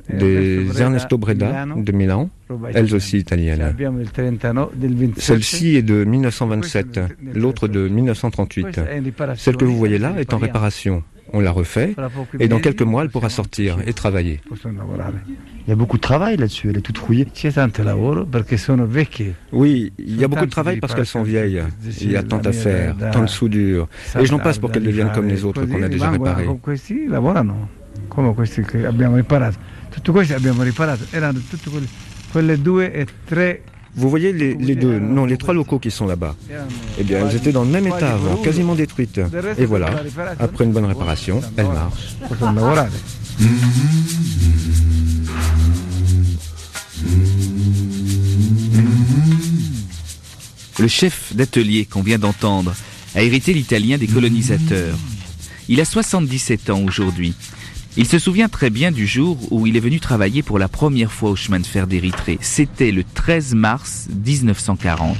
des 0.10 0.81
Ernesto 0.81 1.18
Breda 1.18 1.66
de 1.75 1.92
Milan, 1.92 2.30
elles 2.74 2.94
aussi 2.96 3.18
italiennes. 3.18 3.62
Abbiamo 3.62 4.00
il 4.02 4.10
39 4.12 4.72
del 4.75 4.96
27. 4.96 5.22
Celle-ci 5.24 5.75
est 5.75 5.84
de 5.84 6.04
1927, 6.04 7.00
l'autre 7.34 7.68
de 7.68 7.88
1938. 7.88 8.64
Questa 8.64 8.90
è 8.90 8.96
in 8.98 9.04
riparazione. 9.04 9.38
Celle 9.38 9.58
que 9.58 9.66
vous 9.66 9.78
voyez 9.78 10.00
là 10.00 10.16
est 10.18 10.34
en 10.34 10.38
réparation. 10.38 11.04
On 11.31 11.40
la 11.40 11.52
refait 11.52 11.96
et 12.40 12.48
dans 12.48 12.60
quelques 12.60 12.81
mois 12.81 13.04
elle 13.04 13.10
pourra 13.10 13.30
sortir 13.30 13.78
et 13.86 13.94
travailler. 13.94 14.42
Il 15.66 15.70
y 15.70 15.72
a 15.72 15.75
beaucoup 15.75 15.98
de 15.98 16.02
travail 16.02 16.38
là-dessus, 16.38 16.70
elle 16.70 16.78
est 16.78 16.81
toute 16.81 16.98
rouillée. 16.98 17.28
Oui, 19.52 19.94
il 19.98 20.20
y 20.20 20.24
a 20.24 20.28
beaucoup 20.28 20.46
de 20.46 20.52
travail 20.52 20.80
parce 20.80 20.94
qu'elles 20.94 21.06
sont 21.06 21.24
vieilles. 21.24 21.64
Il 22.02 22.12
y 22.12 22.18
a 22.18 22.24
tant 22.24 22.40
à 22.40 22.52
faire, 22.52 22.96
tant 23.12 23.22
de 23.22 23.28
soudure. 23.28 23.88
Et 24.20 24.25
j'en 24.25 24.40
passe 24.40 24.60
pour 24.60 24.72
qu'elles 24.72 24.84
deviennent 24.84 25.12
comme 25.14 25.28
les 25.28 25.44
autres 25.46 25.66
qu'on 25.66 25.81
a 25.81 25.90
déjà 25.90 26.12
réparées. 26.12 26.48
Con 28.10 28.34
questi 28.34 28.64
che 28.64 28.86
abbiamo 28.86 29.16
riparato. 29.16 29.58
Tutti 29.90 30.12
questi 30.12 30.34
abbiamo 30.34 30.64
riparato. 30.64 31.06
Erano 31.12 31.40
tutte 31.40 31.70
quelle, 31.70 31.88
quelle 32.31 32.62
due 32.62 32.92
e 32.92 33.06
tre. 33.25 33.62
Vous 33.95 34.10
voyez 34.10 34.34
les, 34.34 34.56
les 34.56 34.75
deux, 34.75 35.00
non, 35.00 35.25
les 35.25 35.38
trois 35.38 35.54
locaux 35.54 35.80
qui 35.80 35.92
sont 35.92 36.07
là-bas. 36.07 36.36
Eh 37.00 37.04
bien, 37.04 37.28
elles 37.28 37.36
étaient 37.36 37.51
dans 37.51 37.63
le 37.63 37.69
même 37.69 37.88
état 37.88 38.13
avant, 38.13 38.38
quasiment 38.38 38.75
détruites. 38.75 39.22
Et 39.57 39.66
voilà, 39.66 39.90
après 40.40 40.66
une 40.66 40.72
bonne 40.72 40.86
réparation, 40.86 41.42
elles 41.57 41.68
marchent. 41.68 42.16
Le 50.80 50.88
chef 50.88 51.36
d'atelier 51.36 51.86
qu'on 51.86 52.01
vient 52.01 52.18
d'entendre 52.18 52.74
a 53.16 53.22
hérité 53.22 53.54
l'italien 53.54 53.98
des 53.98 54.07
colonisateurs. 54.07 54.98
Il 55.69 55.80
a 55.80 55.86
77 55.86 56.72
ans 56.72 56.81
aujourd'hui. 56.84 57.36
Il 57.95 58.07
se 58.07 58.18
souvient 58.18 58.50
très 58.50 58.72
bien 58.72 58.92
du 58.92 59.06
jour 59.06 59.38
où 59.51 59.68
il 59.68 59.78
est 59.78 59.80
venu 59.80 60.00
travailler 60.00 60.42
pour 60.42 60.57
la 60.57 60.68
première 60.68 61.12
fois 61.12 61.30
au 61.30 61.36
chemin 61.36 61.60
de 61.60 61.66
fer 61.66 61.86
d'Érythrée. 61.86 62.39
C'était 62.41 62.91
le 62.91 63.03
13 63.03 63.53
mars 63.53 64.08
1940. 64.10 65.15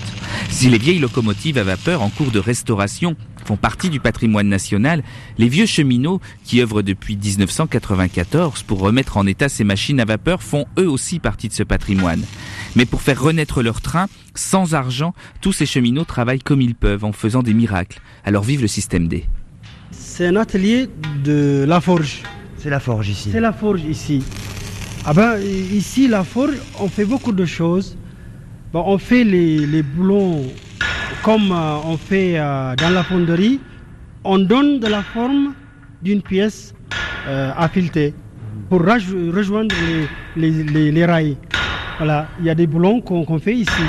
Si 0.50 0.70
les 0.70 0.80
vieilles 0.80 0.98
locomotives 0.98 1.60
à 1.60 1.64
vapeur 1.64 2.02
en 2.02 2.10
cours 2.10 2.32
de 2.32 2.40
restauration 2.40 3.16
font 3.46 3.58
partie 3.58 3.92
du 3.92 4.00
patrimoine 4.00 4.48
national, 4.48 5.04
les 5.38 5.50
vieux 5.50 5.68
cheminots 5.68 6.20
qui 6.46 6.62
œuvrent 6.62 6.82
depuis 6.82 7.16
1994 7.16 8.64
pour 8.64 8.80
remettre 8.80 9.18
en 9.18 9.28
état 9.28 9.50
ces 9.50 9.64
machines 9.64 10.00
à 10.00 10.06
vapeur 10.06 10.42
font 10.42 10.66
eux 10.80 10.90
aussi 10.90 11.20
partie 11.20 11.50
de 11.50 11.54
ce 11.54 11.62
patrimoine. 11.62 12.24
Mais 12.76 12.86
pour 12.86 13.04
faire 13.04 13.22
renaître 13.22 13.62
leur 13.62 13.82
train, 13.82 14.08
sans 14.34 14.74
argent, 14.74 15.14
tous 15.42 15.54
ces 15.54 15.68
cheminots 15.68 16.06
travaillent 16.06 16.40
comme 16.40 16.62
ils 16.62 16.74
peuvent 16.74 17.06
en 17.06 17.12
faisant 17.12 17.44
des 17.44 17.54
miracles. 17.54 18.02
Alors 18.26 18.44
vive 18.44 18.62
le 18.62 18.68
système 18.68 19.08
D. 19.08 19.26
C'est 19.92 20.26
un 20.26 20.38
atelier 20.38 20.90
de 21.24 21.66
la 21.68 21.80
forge. 21.80 22.24
C'est 22.64 22.70
la 22.70 22.80
forge 22.80 23.10
ici. 23.10 23.30
C'est 23.30 23.42
la 23.42 23.52
forge 23.52 23.84
ici. 23.84 24.24
Ah 25.04 25.14
ben, 25.14 25.38
ici, 25.38 26.08
la 26.08 26.24
forge, 26.24 26.56
on 26.80 26.88
fait 26.88 27.04
beaucoup 27.04 27.34
de 27.34 27.44
choses. 27.44 27.98
Bon, 28.72 28.86
on 28.88 28.98
fait 28.98 29.26
les, 29.26 29.66
les 29.66 29.84
boulons 29.84 30.46
comme 31.24 31.52
euh, 31.52 31.76
on 31.84 31.98
fait 31.98 32.40
euh, 32.40 32.74
dans 32.78 32.90
la 32.90 33.04
fonderie. 33.04 33.60
On 34.24 34.40
donne 34.40 34.80
de 34.80 34.88
la 34.88 35.02
forme 35.02 35.54
d'une 36.02 36.22
pièce 36.22 36.74
euh, 37.28 37.52
à 37.54 37.68
fileter 37.68 38.14
pour 38.70 38.80
rejoindre 38.80 39.76
les, 40.38 40.64
les, 40.92 41.06
rails. 41.06 41.36
Voilà, 41.98 42.28
il 42.40 42.46
y 42.46 42.50
a 42.50 42.56
des 42.56 42.66
boulons 42.66 43.02
qu'on 43.02 43.40
fait 43.40 43.56
ici. 43.56 43.84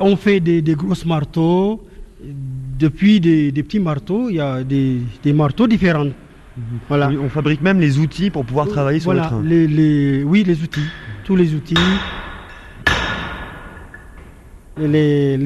On 0.00 0.16
fait 0.16 0.40
des, 0.40 0.62
des 0.62 0.74
grosses 0.74 1.04
marteaux. 1.04 1.86
Depuis 2.78 3.20
des, 3.20 3.52
des 3.52 3.62
petits 3.62 3.78
marteaux, 3.78 4.30
il 4.30 4.36
y 4.36 4.40
a 4.40 4.64
des, 4.64 5.02
des 5.22 5.34
marteaux 5.34 5.66
différents. 5.66 6.08
On 6.90 7.28
fabrique 7.28 7.60
même 7.60 7.80
les 7.80 7.98
outils 7.98 8.30
pour 8.30 8.44
pouvoir 8.44 8.68
travailler 8.68 9.00
sur 9.00 9.12
le 9.12 9.20
train. 9.20 9.42
Les, 9.42 10.24
oui, 10.24 10.44
les 10.44 10.62
outils. 10.62 10.88
Tous 11.24 11.36
les 11.36 11.54
outils. 11.54 11.74
Les, 14.78 15.36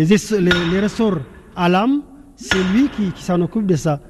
ressorts 0.83 1.19
à 1.57 1.69
l'âme, 1.69 2.03
c'est 2.37 2.63
lui 2.73 2.89
qui, 2.89 3.13
s'en 3.23 3.41
occupe 3.41 3.67
de 3.67 3.77
ça. 3.77 4.01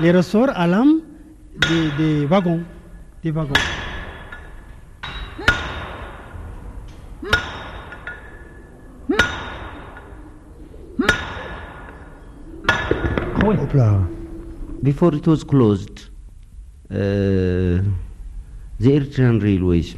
Les 0.00 0.12
ressorts 0.12 0.50
à 0.54 0.66
l'âme 0.66 1.00
des, 1.98 2.26
wagons. 2.26 2.60
Des 3.22 3.30
wagons. 3.30 3.52
Ah 13.78 13.92
hop. 13.92 14.15
Before 14.86 15.12
it 15.16 15.26
was 15.26 15.42
closed, 15.42 16.10
the 16.88 17.82
Eritrean 18.80 19.42
Railways 19.42 19.96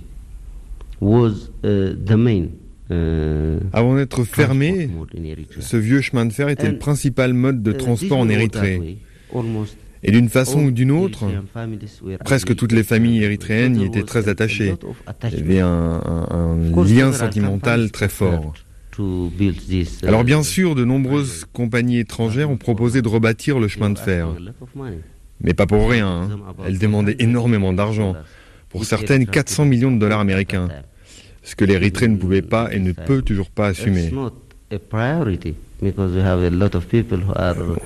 was 0.98 1.50
the 1.60 2.16
main 2.16 2.48
Avant 3.74 3.96
d'être 3.96 4.24
fermé, 4.24 4.88
ce 5.60 5.76
vieux 5.76 6.00
chemin 6.00 6.24
de 6.24 6.32
fer 6.32 6.48
était 6.48 6.70
le 6.70 6.78
principal 6.78 7.34
mode 7.34 7.62
de 7.62 7.72
Uh, 7.72 7.76
transport 7.76 8.18
en 8.18 8.30
Érythrée. 8.30 8.96
Et 10.02 10.10
d'une 10.10 10.30
façon 10.30 10.64
ou 10.64 10.70
d'une 10.70 10.92
autre, 10.92 11.26
presque 12.24 12.56
toutes 12.56 12.72
les 12.72 12.82
familles 12.82 13.22
érythréennes 13.22 13.78
y 13.78 13.84
étaient 13.84 14.04
très 14.04 14.30
attachées. 14.30 14.72
Il 15.32 15.38
y 15.38 15.42
avait 15.42 15.60
un, 15.60 16.56
lien 16.86 17.12
sentimental 17.12 17.90
très 17.90 18.08
fort. 18.08 18.54
Uh, 18.98 20.06
Alors 20.06 20.24
bien 20.24 20.42
sûr, 20.42 20.74
de 20.74 20.84
nombreuses 20.84 21.44
compagnies 21.52 21.98
étrangères 21.98 22.50
ont 22.50 22.56
proposé 22.56 23.02
de 23.02 23.08
rebâtir 23.08 23.58
le 23.58 23.68
chemin 23.68 23.90
de 23.90 23.98
fer. 23.98 24.28
Mais 25.40 25.54
pas 25.54 25.66
pour 25.66 25.88
rien. 25.88 26.08
hein. 26.08 26.28
Elles 26.66 26.78
demandaient 26.78 27.16
énormément 27.20 27.72
d'argent. 27.72 28.16
Pour 28.68 28.84
certaines, 28.84 29.26
400 29.26 29.64
millions 29.64 29.90
de 29.92 29.98
dollars 29.98 30.20
américains. 30.20 30.68
Ce 31.42 31.54
que 31.54 31.64
l'Érythrée 31.64 32.08
ne 32.08 32.16
pouvait 32.16 32.42
pas 32.42 32.72
et 32.72 32.78
ne 32.78 32.92
peut 32.92 33.22
toujours 33.22 33.50
pas 33.50 33.68
assumer. 33.68 34.10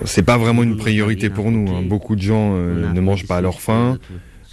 C'est 0.04 0.22
pas 0.22 0.38
vraiment 0.38 0.62
une 0.62 0.76
priorité 0.76 1.30
pour 1.30 1.50
nous. 1.50 1.70
hein. 1.70 1.82
Beaucoup 1.82 2.16
de 2.16 2.22
gens 2.22 2.54
euh, 2.56 2.92
ne 2.92 3.00
mangent 3.00 3.26
pas 3.26 3.36
à 3.36 3.40
leur 3.40 3.60
faim, 3.60 3.98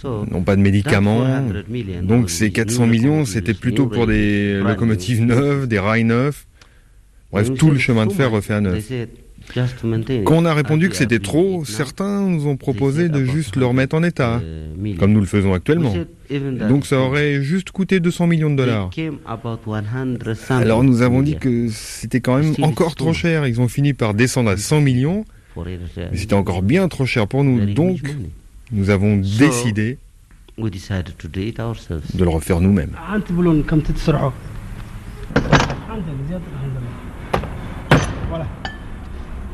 n'ont 0.04 0.42
pas 0.42 0.56
de 0.56 0.60
médicaments. 0.60 1.22
that 1.24 1.42
400 1.42 1.64
million 1.70 2.02
Donc 2.02 2.30
ces 2.30 2.46
new 2.46 2.52
400 2.52 2.86
millions, 2.86 3.24
c'était 3.24 3.54
plutôt 3.54 3.86
pour 3.86 4.06
des 4.06 4.60
locomotives 4.60 5.22
neuves, 5.22 5.66
des 5.66 5.78
rails 5.78 6.04
neufs. 6.04 6.46
Bref, 7.32 7.54
tout 7.54 7.70
le 7.70 7.78
chemin 7.78 8.06
de 8.06 8.12
fer 8.12 8.30
refait 8.30 8.54
à 8.54 8.60
neuf. 8.60 8.90
Quand 10.24 10.36
on 10.36 10.44
a 10.44 10.54
répondu 10.54 10.88
que 10.88 10.94
As 10.94 10.94
we 10.94 10.98
c'était 10.98 11.18
trop, 11.18 11.64
certains 11.64 12.22
nous 12.22 12.46
ont 12.46 12.56
proposé 12.56 13.08
de 13.08 13.24
juste 13.24 13.56
le 13.56 13.66
remettre 13.66 13.96
en 13.96 14.02
état, 14.02 14.40
uh, 14.40 14.78
million. 14.78 14.98
comme 14.98 15.12
nous 15.12 15.20
le 15.20 15.26
faisons 15.26 15.54
actuellement. 15.54 15.92
Donc 16.68 16.86
ça 16.86 17.00
aurait 17.00 17.42
juste 17.42 17.70
coûté 17.70 18.00
200 18.00 18.26
millions 18.28 18.50
de 18.50 18.56
dollars. 18.56 18.90
came 18.90 19.18
about 19.26 19.58
100 19.64 20.24
something 20.34 20.56
Alors 20.56 20.84
nous 20.84 21.02
avons 21.02 21.22
dit 21.22 21.36
que 21.36 21.68
c'était 21.68 22.20
quand 22.20 22.38
même 22.38 22.54
encore 22.62 22.94
trop 22.94 23.12
cher. 23.12 23.46
Ils 23.46 23.60
ont 23.60 23.68
fini 23.68 23.92
par 23.92 24.14
descendre 24.14 24.50
à 24.50 24.56
100 24.56 24.82
millions, 24.82 25.24
Eritrea. 25.56 26.08
mais 26.12 26.16
c'était 26.16 26.34
encore 26.34 26.62
bien 26.62 26.86
trop 26.88 27.06
cher 27.06 27.26
pour 27.26 27.42
nous. 27.42 27.72
Donc 27.74 28.00
nous 28.72 28.90
avons 28.90 29.16
décidé 29.16 29.98
we 30.58 30.70
decided 30.70 31.16
to 31.16 31.26
do 31.26 31.40
it 31.40 31.58
ourselves. 31.58 32.04
de 32.14 32.22
le 32.22 32.30
refaire 32.30 32.60
nous-mêmes. 32.60 32.94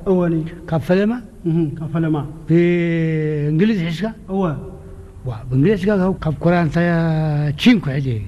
أولي 0.07 0.43
كفلما 0.67 1.21
كم 1.45 1.87
فلما 1.93 2.25
بإنجليز 2.49 3.81
حشكا 3.83 4.13
هو 4.29 4.55
بإنجليز 5.51 5.79
حشكا 5.79 6.03
هو 6.03 6.13
كف 6.13 6.33
قرآن 6.41 6.71
تايا 6.71 7.49
تشينكو 7.51 7.89
عدي 7.89 8.21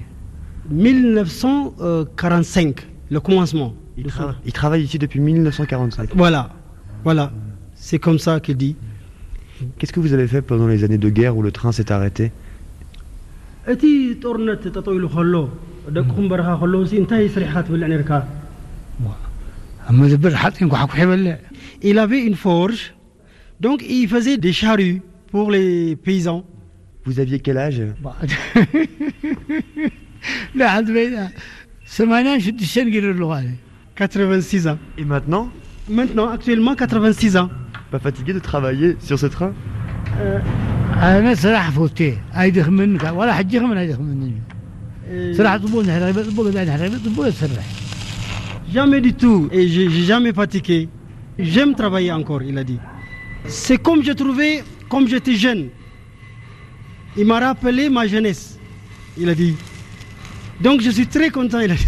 1945 0.70 2.74
le 3.10 3.20
commencement 3.20 3.72
Il, 3.96 4.06
tra- 4.06 4.34
il 4.44 4.52
travaille 4.52 4.82
ici 4.82 4.98
depuis 4.98 5.20
1945. 5.20 6.10
voilà 6.16 6.50
voilà 7.04 7.30
c'est 7.74 7.98
comme 7.98 8.18
ça 8.18 8.40
qu'il 8.40 8.56
dit 8.56 8.76
Qu'est-ce 9.78 9.92
que 9.92 10.00
vous 10.00 10.12
avez 10.12 10.26
fait 10.26 10.42
pendant 10.42 10.66
les 10.66 10.82
années 10.84 10.98
de 10.98 11.08
guerre 11.10 11.36
où 11.36 11.42
le 11.42 11.52
train 11.52 11.70
s'est 11.72 11.92
arrêté 11.92 12.32
እቲ 13.72 14.18
il 21.81 21.99
avait 21.99 22.21
une 22.21 22.35
forge, 22.35 22.93
donc 23.59 23.83
il 23.87 24.07
faisait 24.07 24.37
des 24.37 24.53
charrues 24.53 25.01
pour 25.31 25.51
les 25.51 25.95
paysans. 25.95 26.45
Vous 27.05 27.19
aviez 27.19 27.39
quel 27.39 27.57
âge? 27.57 27.81
Bah, 28.01 28.15
ce 31.85 32.03
matin, 32.03 32.37
je 32.37 32.43
suis 32.43 32.53
86 33.95 34.67
ans. 34.67 34.77
Et 34.97 35.05
maintenant? 35.05 35.49
Maintenant, 35.89 36.29
actuellement, 36.29 36.75
86 36.75 37.37
ans. 37.37 37.49
Pas 37.91 37.99
fatigué 37.99 38.33
de 38.33 38.39
travailler 38.39 38.95
sur 38.99 39.17
ce 39.17 39.25
train? 39.25 39.53
Jamais 48.71 49.01
du 49.01 49.13
tout, 49.13 49.49
et 49.51 49.67
j'ai 49.67 49.89
jamais 49.89 50.31
fatigué. 50.33 50.89
J'aime 51.39 51.73
travailler 51.73 52.11
encore, 52.11 52.43
il 52.43 52.57
a 52.57 52.65
dit. 52.65 52.79
C'est 53.47 53.77
comme 53.77 54.03
je 54.03 54.11
trouvais, 54.11 54.61
comme 54.89 55.07
j'étais 55.07 55.35
jeune. 55.35 55.69
Il 57.15 57.25
m'a 57.25 57.39
rappelé 57.39 57.89
ma 57.89 58.05
jeunesse, 58.05 58.59
il 59.17 59.29
a 59.29 59.35
dit. 59.35 59.55
Donc 60.59 60.81
je 60.81 60.89
suis 60.89 61.07
très 61.07 61.29
content, 61.29 61.59
il 61.59 61.71
a 61.71 61.75
dit. 61.75 61.87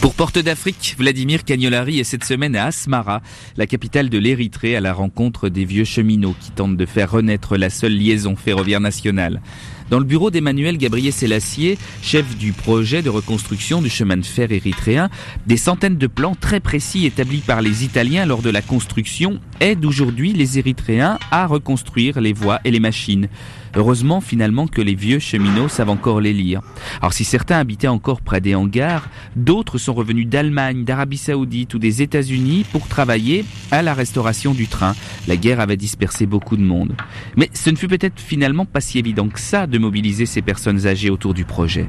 Pour 0.00 0.14
Porte 0.14 0.38
d'Afrique, 0.38 0.94
Vladimir 0.96 1.42
Cagnolari 1.42 1.98
est 1.98 2.04
cette 2.04 2.22
semaine 2.22 2.54
à 2.54 2.66
Asmara, 2.66 3.20
la 3.56 3.66
capitale 3.66 4.08
de 4.08 4.18
l'Érythrée, 4.18 4.76
à 4.76 4.80
la 4.80 4.92
rencontre 4.92 5.48
des 5.48 5.64
vieux 5.64 5.84
cheminots 5.84 6.36
qui 6.40 6.52
tentent 6.52 6.76
de 6.76 6.86
faire 6.86 7.10
renaître 7.10 7.56
la 7.56 7.68
seule 7.68 7.94
liaison 7.94 8.36
ferroviaire 8.36 8.80
nationale. 8.80 9.40
Dans 9.90 9.98
le 9.98 10.04
bureau 10.04 10.30
d'Emmanuel 10.30 10.76
Gabriel 10.76 11.12
Sélassié, 11.14 11.78
chef 12.02 12.36
du 12.36 12.52
projet 12.52 13.00
de 13.00 13.08
reconstruction 13.08 13.80
du 13.80 13.88
chemin 13.88 14.18
de 14.18 14.24
fer 14.24 14.52
érythréen, 14.52 15.08
des 15.46 15.56
centaines 15.56 15.96
de 15.96 16.06
plans 16.06 16.34
très 16.38 16.60
précis 16.60 17.06
établis 17.06 17.38
par 17.40 17.62
les 17.62 17.84
Italiens 17.84 18.26
lors 18.26 18.42
de 18.42 18.50
la 18.50 18.60
construction 18.60 19.40
aident 19.60 19.86
aujourd'hui 19.86 20.34
les 20.34 20.58
Érythréens 20.58 21.18
à 21.30 21.46
reconstruire 21.46 22.20
les 22.20 22.34
voies 22.34 22.60
et 22.64 22.70
les 22.70 22.80
machines. 22.80 23.28
Heureusement 23.74 24.20
finalement 24.20 24.66
que 24.66 24.80
les 24.80 24.94
vieux 24.94 25.18
cheminots 25.18 25.68
savent 25.68 25.90
encore 25.90 26.20
les 26.20 26.32
lire. 26.32 26.62
Alors 27.00 27.12
si 27.12 27.24
certains 27.24 27.58
habitaient 27.58 27.88
encore 27.88 28.20
près 28.20 28.40
des 28.40 28.54
hangars, 28.54 29.08
d'autres 29.36 29.78
sont 29.78 29.94
revenus 29.94 30.26
d'Allemagne, 30.26 30.84
d'Arabie 30.84 31.18
Saoudite 31.18 31.74
ou 31.74 31.78
des 31.78 32.02
États-Unis 32.02 32.64
pour 32.72 32.88
travailler 32.88 33.44
à 33.70 33.82
la 33.82 33.94
restauration 33.94 34.52
du 34.52 34.66
train. 34.66 34.94
La 35.26 35.36
guerre 35.36 35.60
avait 35.60 35.76
dispersé 35.76 36.26
beaucoup 36.26 36.56
de 36.56 36.62
monde. 36.62 36.94
Mais 37.36 37.50
ce 37.52 37.70
ne 37.70 37.76
fut 37.76 37.88
peut-être 37.88 38.20
finalement 38.20 38.64
pas 38.64 38.80
si 38.80 38.98
évident 38.98 39.28
que 39.28 39.40
ça 39.40 39.66
mobiliser 39.78 40.26
ces 40.26 40.42
personnes 40.42 40.86
âgées 40.86 41.10
autour 41.10 41.34
du 41.34 41.44
projet. 41.44 41.86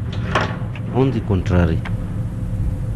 On 0.95 1.09
the 1.09 1.23
contrary, 1.27 1.77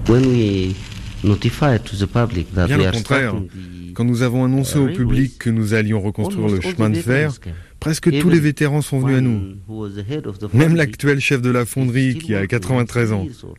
when 0.07 0.25
we 0.25 0.75
notified 1.23 1.83
to 1.83 1.95
the 1.95 2.07
public 2.09 2.53
that 2.53 2.67
Bien 2.67 2.79
we 2.79 2.85
are 2.85 2.95
starting 2.95 3.47
Quand 3.93 4.05
nous 4.05 4.23
avons 4.23 4.43
annoncé 4.45 4.79
au 4.79 4.87
public 4.87 5.37
que 5.37 5.49
nous 5.51 5.73
allions 5.75 6.01
reconstruire 6.01 6.47
le 6.47 6.53
almost 6.55 6.65
all 6.67 6.75
chemin 6.75 6.89
the 6.89 6.93
de 6.95 6.99
fer, 7.01 7.29
veterans 7.29 7.39
came. 7.43 7.53
presque 7.79 8.09
tous 8.09 8.15
Even 8.17 8.29
les 8.31 8.39
vétérans 8.39 8.81
sont 8.81 8.99
venus 8.99 9.17
à 9.17 9.21
nous. 9.21 9.41
Même 10.53 10.75
l'actuel 10.75 11.19
chef 11.19 11.41
de 11.43 11.51
la 11.51 11.65
fonderie 11.65 12.09
is 12.09 12.17
qui 12.17 12.33
a 12.33 12.39
working, 12.39 12.59
93 12.59 13.13
ans. 13.13 13.23
years 13.23 13.43
old. 13.43 13.57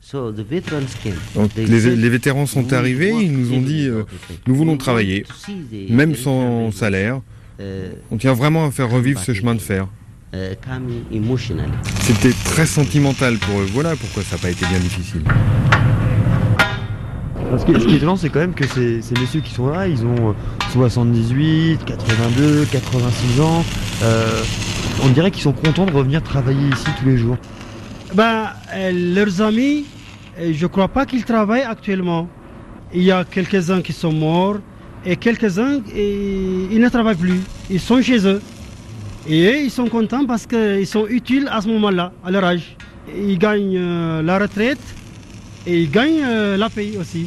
So 0.00 0.32
the 0.32 0.40
veterans 0.46 0.88
came. 1.02 1.14
Donc 1.36 1.54
They 1.54 1.66
les, 1.66 2.08
vétérans 2.10 2.46
sont 2.46 2.64
"We 2.64 2.72
arrivés, 2.74 3.12
want 3.12 3.20
ils 3.20 3.32
nous 3.32 3.52
ont 3.52 3.58
even 3.62 3.64
dit 3.64 3.86
euh, 3.86 4.02
nous 4.46 4.54
voulons 4.54 4.76
travailler, 4.76 5.24
même 5.88 6.14
sans 6.16 6.70
salaire. 6.72 7.20
uh, 7.60 7.62
On 8.10 8.16
tient 8.18 8.34
vraiment 8.34 8.66
à 8.66 8.70
faire 8.72 8.90
revivre 8.90 9.20
ce 9.20 9.32
chemin 9.32 9.54
de 9.54 9.60
fer. 9.60 9.86
Uh, 10.34 11.16
emotionally. 11.16 11.70
C'était 12.00 12.34
très 12.44 12.66
sentimental 12.66 13.38
pour 13.38 13.60
eux. 13.60 13.66
Voilà 13.72 13.94
pourquoi 13.96 14.22
ça 14.22 14.36
n'a 14.36 14.42
pas 14.42 14.50
été 14.50 14.66
bien 14.66 14.78
difficile. 14.78 15.22
Parce 17.50 17.64
que 17.64 17.78
ce 17.78 17.86
qui 17.86 17.94
est 17.94 17.96
étonnant, 17.98 18.16
c'est 18.16 18.30
quand 18.30 18.40
même 18.40 18.54
que 18.54 18.66
ces, 18.66 19.00
ces 19.00 19.14
messieurs 19.14 19.40
qui 19.40 19.54
sont 19.54 19.68
là, 19.68 19.86
ils 19.86 20.04
ont 20.04 20.30
euh, 20.30 20.32
78, 20.72 21.84
82, 21.84 22.66
86 22.70 23.40
ans. 23.40 23.64
Euh, 24.02 24.42
on 25.04 25.08
dirait 25.08 25.30
qu'ils 25.30 25.42
sont 25.42 25.52
contents 25.52 25.86
de 25.86 25.92
revenir 25.92 26.22
travailler 26.22 26.68
ici 26.68 26.86
tous 26.98 27.06
les 27.06 27.16
jours. 27.16 27.36
Ben, 28.14 28.50
euh, 28.74 29.14
leurs 29.14 29.40
amis, 29.42 29.84
euh, 30.38 30.52
je 30.54 30.62
ne 30.62 30.68
crois 30.68 30.88
pas 30.88 31.06
qu'ils 31.06 31.24
travaillent 31.24 31.62
actuellement. 31.62 32.28
Il 32.92 33.02
y 33.02 33.10
a 33.10 33.24
quelques-uns 33.24 33.82
qui 33.82 33.92
sont 33.92 34.12
morts 34.12 34.58
et 35.04 35.16
quelques-uns, 35.16 35.80
euh, 35.94 36.66
ils 36.70 36.80
ne 36.80 36.88
travaillent 36.88 37.16
plus. 37.16 37.40
Ils 37.70 37.80
sont 37.80 38.00
chez 38.00 38.26
eux. 38.26 38.40
Et 39.28 39.46
eux, 39.46 39.58
ils 39.64 39.70
sont 39.70 39.86
contents 39.88 40.26
parce 40.26 40.46
qu'ils 40.46 40.86
sont 40.86 41.06
utiles 41.06 41.48
à 41.50 41.60
ce 41.60 41.68
moment-là, 41.68 42.12
à 42.24 42.30
leur 42.30 42.44
âge. 42.44 42.76
Ils 43.16 43.38
gagnent 43.38 43.76
euh, 43.76 44.22
la 44.22 44.38
retraite 44.38 44.80
et 45.66 45.82
ils 45.82 45.90
gagnent 45.90 46.22
euh, 46.24 46.56
la 46.56 46.68
paye 46.68 46.96
aussi. 46.98 47.26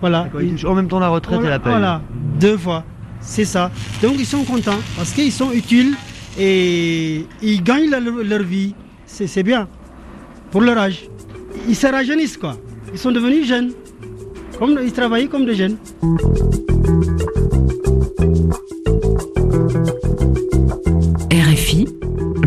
Voilà. 0.00 0.24
D'accord, 0.24 0.42
ils 0.42 0.52
touchent 0.52 0.64
en 0.64 0.74
même 0.74 0.88
temps 0.88 1.00
la 1.00 1.08
retraite 1.08 1.40
et 1.44 1.48
la 1.48 1.58
paye. 1.58 1.72
Voilà, 1.72 2.00
deux 2.40 2.56
fois. 2.56 2.84
C'est 3.20 3.44
ça. 3.44 3.70
Donc 4.02 4.14
ils 4.18 4.26
sont 4.26 4.44
contents 4.44 4.78
parce 4.96 5.12
qu'ils 5.12 5.32
sont 5.32 5.52
utiles 5.52 5.94
et 6.38 7.26
ils 7.42 7.62
gagnent 7.62 7.90
leur, 7.90 8.00
leur 8.00 8.42
vie. 8.42 8.74
C'est 9.06 9.26
c'est 9.26 9.42
bien. 9.42 9.68
Pour 10.50 10.62
leur 10.62 10.78
âge. 10.78 11.08
Ils 11.68 11.76
se 11.76 11.86
rajeunissent 11.86 12.36
quoi. 12.38 12.56
Ils 12.92 12.98
sont 12.98 13.10
devenus 13.12 13.46
jeunes. 13.46 13.72
Comme, 14.58 14.78
ils 14.82 14.92
travaillent 14.92 15.28
comme 15.28 15.44
des 15.44 15.54
jeunes. 15.54 15.76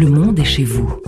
Le 0.02 0.10
monde 0.10 0.40
est 0.40 0.44
chez 0.44 0.64
vous. 0.64 1.00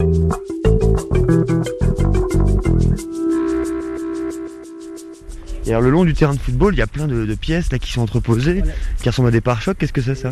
Et 5.66 5.70
alors 5.70 5.82
le 5.82 5.90
long 5.90 6.06
du 6.06 6.14
terrain 6.14 6.36
de 6.36 6.40
football, 6.40 6.76
il 6.76 6.78
y 6.78 6.84
a 6.84 6.88
plein 6.88 7.08
de, 7.08 7.34
pièces 7.34 7.72
là 7.72 7.80
qui 7.80 7.92
sont 7.92 8.02
entreposées, 8.02 8.62
qui 9.02 9.10
ressemblent 9.10 9.30
à 9.30 9.32
des 9.32 9.42
pare-chocs. 9.42 9.78
Qu'est-ce 9.80 9.94
que 9.94 10.02
c'est 10.02 10.14
ça? 10.14 10.30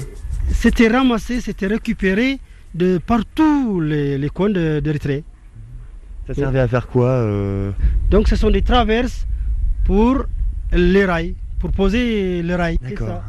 C'était 0.52 0.90
ramassé, 0.90 1.42
c'était 1.42 1.66
récupéré 1.66 2.40
de 2.76 3.00
partout 3.00 3.82
les, 3.82 4.20
les 4.20 4.30
coins 4.30 4.52
d'Érythrée. 4.52 5.24
ça 6.28 6.36
servait 6.36 6.60
à 6.60 6.68
faire 6.68 6.88
quoi 6.88 7.08
euh? 7.08 7.72
Donc 8.12 8.28
ce 8.28 8.36
sont 8.36 8.52
des 8.52 8.62
traverses 8.62 9.26
pour 9.86 10.26
les 10.72 11.06
rails, 11.06 11.34
pour 11.58 11.72
poser 11.72 12.44
les 12.44 12.56
rails. 12.56 12.78
D'accord. 12.80 13.24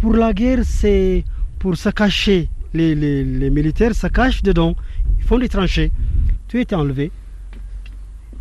Pour 0.00 0.12
la 0.14 0.34
guerre, 0.34 0.60
c'est 0.62 1.24
pour 1.58 1.74
se 1.78 1.88
cacher. 1.88 2.50
Les, 2.74 2.94
les, 2.96 3.50
militaires 3.50 3.94
se 3.94 4.08
cachent 4.08 4.42
dedans. 4.42 4.74
Ils 5.18 5.24
font 5.24 5.38
des 5.38 5.48
tranchées. 5.48 5.92
Tout 6.48 6.58
était 6.58 6.74
enlevé. 6.74 7.12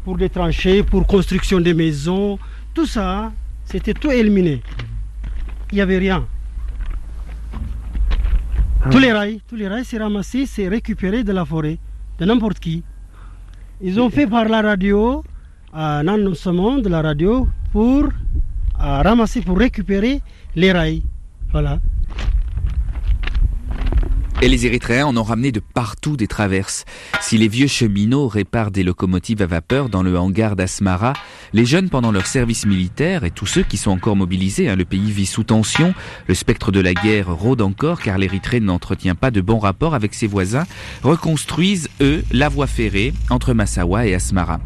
Pour 0.04 0.18
des 0.18 0.30
tranchées, 0.30 0.82
pour 0.84 1.06
construction 1.06 1.60
des 1.60 1.76
maisons, 1.76 2.40
tout 2.74 2.88
ça, 2.88 3.32
c'était 3.66 3.94
tout 3.94 4.12
éliminé. 4.12 4.62
Il 5.72 5.76
n'y 5.76 5.82
avait 5.82 6.00
rien. 6.00 6.26
Ah. 8.84 8.90
Tous 8.90 8.98
les 8.98 9.14
rails, 9.14 9.40
tous 9.48 9.56
les 9.56 9.68
rails, 9.68 9.86
c'est 9.86 10.00
ramassé, 10.00 10.46
c'est 10.46 10.68
récupéré 10.68 11.24
de 11.24 11.32
la 11.32 11.46
forêt, 11.46 11.78
de 12.20 12.26
n'importe 12.26 12.60
qui. 12.60 12.84
Ils 13.82 14.00
ont 14.00 14.10
fait 14.10 14.28
par 14.28 14.46
la 14.46 14.62
radio 14.62 15.24
un 15.74 16.08
annoncement 16.08 16.80
de 16.80 16.90
la 16.90 17.02
radio 17.02 17.48
pour 17.72 18.10
ramasser, 18.78 19.42
pour 19.42 19.58
récupérer 19.58 20.22
les 20.56 20.72
rails. 20.72 21.04
Voilà. 21.52 21.80
Et 24.42 24.50
les 24.50 24.66
Érythréens 24.66 25.06
en 25.06 25.16
ont 25.16 25.24
ramené 25.24 25.52
de 25.52 25.62
partout 25.62 26.18
des 26.18 26.28
traverses. 26.28 26.84
Si 27.22 27.38
les 27.38 27.48
vieux 27.48 27.68
cheminots 27.68 28.28
réparent 28.28 28.72
des 28.72 28.84
locomotives 28.84 29.42
à 29.42 29.46
vapeur 29.46 29.88
dans 29.88 30.04
le 30.04 30.18
hangar 30.18 30.56
d'Asmara, 30.56 31.14
les 31.54 31.66
jeunes 31.66 31.90
pendant 31.90 32.12
leur 32.12 32.26
service 32.26 32.66
militaire 32.66 33.24
et 33.24 33.32
tous 33.32 33.46
ceux 33.46 33.64
qui 33.64 33.78
sont 33.78 33.92
encore 33.92 34.18
mobilisés, 34.18 34.68
hein, 34.68 34.76
le 34.76 34.86
pays 34.86 35.12
vit 35.12 35.26
sous 35.26 35.44
tension, 35.44 35.94
le 36.28 36.34
spectre 36.34 36.72
de 36.72 36.82
la 36.82 36.94
guerre 36.94 37.34
rôde 37.34 37.62
encore 37.62 38.02
car 38.02 38.18
l'Érythrée 38.18 38.60
n'entretient 38.60 39.16
pas 39.16 39.32
de 39.32 39.40
bons 39.40 39.60
rapports 39.60 39.96
avec 39.96 40.14
ses 40.14 40.28
voisins, 40.28 40.66
reconstruisent, 41.04 41.90
eux, 42.02 42.24
la 42.32 42.50
voie 42.50 42.68
ferrée 42.68 43.14
entre 43.30 43.54
Massawa 43.54 44.08
et 44.08 44.14
Asmara. 44.14 44.60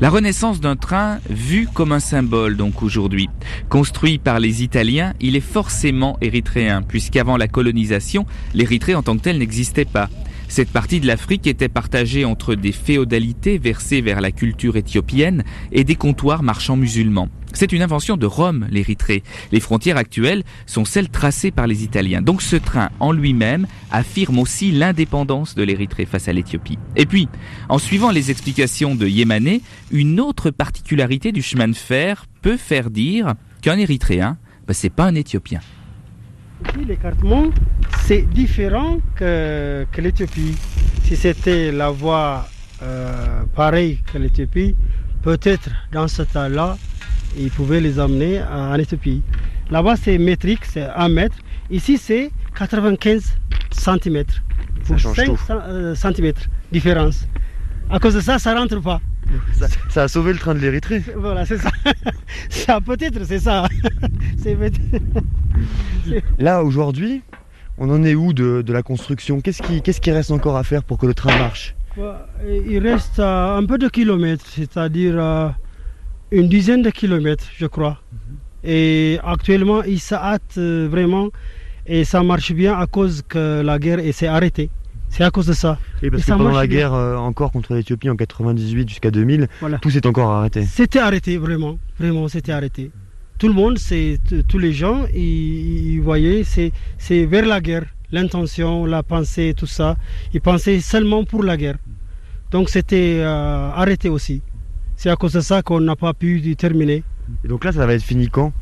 La 0.00 0.10
renaissance 0.10 0.60
d'un 0.60 0.76
train 0.76 1.18
vu 1.28 1.66
comme 1.74 1.90
un 1.90 1.98
symbole 1.98 2.56
donc 2.56 2.84
aujourd'hui. 2.84 3.28
Construit 3.68 4.18
par 4.18 4.38
les 4.38 4.62
Italiens, 4.62 5.12
il 5.20 5.34
est 5.34 5.40
forcément 5.40 6.16
érythréen, 6.20 6.82
puisqu'avant 6.82 7.36
la 7.36 7.48
colonisation, 7.48 8.24
l'Érythrée 8.54 8.94
en 8.94 9.02
tant 9.02 9.16
que 9.16 9.22
telle 9.22 9.38
n'existait 9.38 9.84
pas. 9.84 10.08
Cette 10.46 10.70
partie 10.70 11.00
de 11.00 11.08
l'Afrique 11.08 11.48
était 11.48 11.68
partagée 11.68 12.24
entre 12.24 12.54
des 12.54 12.70
féodalités 12.70 13.58
versées 13.58 14.00
vers 14.00 14.20
la 14.20 14.30
culture 14.30 14.76
éthiopienne 14.76 15.42
et 15.72 15.82
des 15.82 15.96
comptoirs 15.96 16.44
marchands 16.44 16.76
musulmans. 16.76 17.28
C'est 17.52 17.72
une 17.72 17.82
invention 17.82 18.16
de 18.16 18.26
Rome, 18.26 18.66
l'Érythrée. 18.70 19.22
Les 19.52 19.60
frontières 19.60 19.96
actuelles 19.96 20.42
sont 20.66 20.84
celles 20.84 21.08
tracées 21.08 21.50
par 21.50 21.66
les 21.66 21.82
Italiens. 21.84 22.22
Donc 22.22 22.42
ce 22.42 22.56
train 22.56 22.90
en 23.00 23.12
lui-même 23.12 23.66
affirme 23.90 24.38
aussi 24.38 24.70
l'indépendance 24.70 25.54
de 25.54 25.62
l'Érythrée 25.62 26.06
face 26.06 26.28
à 26.28 26.32
l'Éthiopie. 26.32 26.78
Et 26.96 27.06
puis, 27.06 27.28
en 27.68 27.78
suivant 27.78 28.10
les 28.10 28.30
explications 28.30 28.94
de 28.94 29.06
Yémané, 29.06 29.62
une 29.90 30.20
autre 30.20 30.50
particularité 30.50 31.32
du 31.32 31.42
chemin 31.42 31.68
de 31.68 31.74
fer 31.74 32.26
peut 32.42 32.56
faire 32.56 32.90
dire 32.90 33.34
qu'un 33.62 33.78
Érythréen, 33.78 34.36
ben, 34.66 34.74
c'est 34.74 34.90
pas 34.90 35.06
un 35.06 35.14
Éthiopien. 35.14 35.60
L'écartement, 36.86 37.50
c'est 38.04 38.22
différent 38.22 38.98
que, 39.16 39.86
l'Éthiopie. 39.96 40.56
Si 41.04 41.16
c'était 41.16 41.72
la 41.72 41.90
voie 41.90 42.48
euh, 42.82 43.42
pareille 43.54 44.00
que 44.12 44.18
l'Éthiopie, 44.18 44.74
peut-être 45.22 45.70
dans 45.92 46.08
ce 46.08 46.22
temps-là, 46.22 46.76
ils 47.36 47.50
pouvaient 47.50 47.80
les 47.80 47.98
amener 47.98 48.40
en 48.42 48.74
Éthiopie. 48.74 49.22
Là-bas, 49.70 49.96
c'est 49.96 50.18
métrique, 50.18 50.64
c'est 50.64 50.84
1 50.84 51.08
mètre. 51.08 51.36
Ici, 51.70 51.98
c'est 51.98 52.30
95 52.56 53.36
cm. 53.70 54.24
Ça 54.84 54.96
change 54.96 55.16
5 55.94 56.16
cm 56.16 56.32
différence. 56.72 57.26
À 57.90 57.98
cause 57.98 58.14
de 58.14 58.20
ça, 58.20 58.38
ça 58.38 58.54
rentre 58.54 58.80
pas. 58.80 59.00
Ça, 59.90 60.04
a 60.04 60.08
sauvé 60.08 60.32
le 60.32 60.38
train 60.38 60.54
de 60.54 60.60
l'Érythrée. 60.60 61.02
Voilà, 61.16 61.44
c'est 61.44 61.58
ça. 61.58 61.70
ça 62.48 62.80
peut-être, 62.80 63.24
c'est 63.24 63.40
ça. 63.40 63.66
Là, 66.38 66.64
aujourd'hui, 66.64 67.22
on 67.76 67.90
en 67.90 68.02
est 68.04 68.14
où 68.14 68.32
de, 68.32 68.64
la 68.68 68.82
construction? 68.82 69.40
Qu'est-ce 69.40 69.62
qui, 69.62 69.82
qui, 69.82 70.10
reste 70.10 70.30
encore 70.30 70.56
à 70.56 70.64
faire 70.64 70.82
pour 70.82 70.98
que 70.98 71.06
le 71.06 71.14
train 71.14 71.36
marche? 71.38 71.74
Il 72.68 72.78
reste 72.78 73.18
euh, 73.18 73.58
un 73.58 73.66
peu 73.66 73.76
de 73.76 73.88
kilomètres, 73.88 74.46
c'est-à-dire 74.46 75.14
euh, 75.16 75.48
une 76.30 76.48
dizaine 76.48 76.82
de 76.82 76.90
kilomètres, 76.90 77.48
je 77.56 77.66
crois. 77.66 78.00
Mhm. 78.12 78.36
Et 78.64 79.18
actuellement, 79.24 79.82
il 79.84 80.00
s'hâte 80.00 80.56
euh, 80.58 80.88
vraiment 80.90 81.28
et 81.86 82.04
ça 82.04 82.22
marche 82.22 82.52
bien 82.52 82.78
à 82.78 82.86
cause 82.86 83.22
que 83.26 83.62
la 83.62 83.78
guerre 83.78 84.00
s'est 84.12 84.26
arrêtée. 84.26 84.70
C'est 85.10 85.24
à 85.24 85.30
cause 85.30 85.46
de 85.46 85.54
ça. 85.54 85.78
Et 86.02 86.10
parce 86.10 86.24
que 86.24 86.32
pendant 86.32 86.50
la 86.50 86.66
guerre 86.66 86.92
encore 86.92 87.50
contre 87.50 87.74
l'Éthiopie 87.74 88.10
en 88.10 88.16
98 88.16 88.88
jusqu'à 88.90 89.10
2000, 89.10 89.48
tout 89.80 89.88
s'est 89.88 90.06
encore 90.06 90.30
arrêté. 90.30 90.64
C'était 90.64 90.98
arrêté, 90.98 91.38
vraiment. 91.38 91.78
Vraiment, 91.98 92.28
c'était 92.28 92.52
arrêté 92.52 92.90
tout 93.38 93.46
le 93.46 93.54
monde, 93.54 93.78
c'est 93.78 94.18
tous 94.48 94.58
les 94.58 94.72
gens, 94.72 95.06
ils, 95.14 96.00
voyaient, 96.00 96.42
c'est 96.44 97.24
vers 97.26 97.46
la 97.46 97.60
guerre, 97.60 97.84
l'intention, 98.10 98.84
la 98.84 99.02
pensée, 99.02 99.54
tout 99.56 99.66
ça. 99.66 99.96
Ils 100.34 100.40
pensaient 100.40 100.80
seulement 100.80 101.24
pour 101.24 101.44
la 101.44 101.56
guerre. 101.56 101.78
Donc 102.50 102.68
c'était 102.68 103.18
euh, 103.20 103.70
arrêté 103.70 104.08
aussi. 104.08 104.42
C'est 104.98 105.08
à 105.10 105.16
cause 105.16 105.32
de 105.32 105.40
ça 105.40 105.62
qu'on 105.62 105.80
n'a 105.80 105.94
pas 105.94 106.12
pu 106.12 106.56
terminer. 106.56 107.04
Et 107.44 107.48
donc 107.48 107.64
là, 107.64 107.70
ça 107.70 107.86
va 107.86 107.94
être 107.94 108.02
fini 108.02 108.28
quand? 108.28 108.52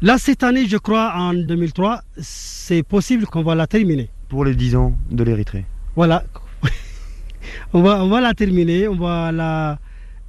Là, 0.00 0.16
cette 0.16 0.42
année, 0.42 0.66
je 0.66 0.78
crois, 0.78 1.12
en 1.14 1.34
2003, 1.34 2.00
c'est 2.16 2.82
possible 2.82 3.26
qu'on 3.26 3.42
va 3.42 3.54
la 3.54 3.66
terminer. 3.66 4.08
Pour 4.30 4.46
les 4.46 4.54
10 4.54 4.76
ans 4.76 4.94
de 5.10 5.22
l'Érythrée 5.22 5.66
Voilà. 5.96 6.24
on, 7.74 7.82
va, 7.82 8.02
on 8.02 8.08
va 8.08 8.22
la 8.22 8.32
terminer, 8.32 8.88
on 8.88 8.96
va 8.96 9.30
la 9.32 9.78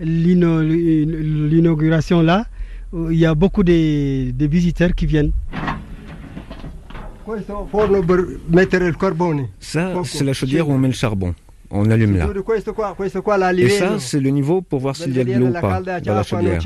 l'inauguration 0.02 2.22
là 2.22 2.46
il 2.94 3.18
y 3.18 3.26
a 3.26 3.34
beaucoup 3.34 3.64
de, 3.64 4.46
visiteurs 4.46 4.94
qui 4.94 5.06
viennent. 5.06 5.32
Ça, 9.60 9.94
c'est 10.04 10.26
la 10.26 10.34
chaudière 10.34 10.68
où 10.68 10.74
on 10.74 10.78
met 10.78 10.90
le 10.90 10.94
charbon. 10.94 11.34
On 11.78 11.90
allume 11.92 12.18
là. 12.18 12.28
Et 13.58 13.70
ça, 13.70 14.00
c'est 14.00 14.20
le 14.20 14.30
niveau 14.30 14.62
pour 14.62 14.80
voir 14.80 14.96
s'il 14.96 15.16
y 15.16 15.20
a 15.20 15.24
de 15.24 15.34
l'eau 15.34 15.48
ou 15.48 15.54
pas 15.54 15.82
dans 15.82 16.16
la 16.16 16.24
chaudière. 16.24 16.62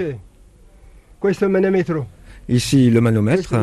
Ici, 2.47 2.89
le 2.89 3.01
manomètre. 3.01 3.53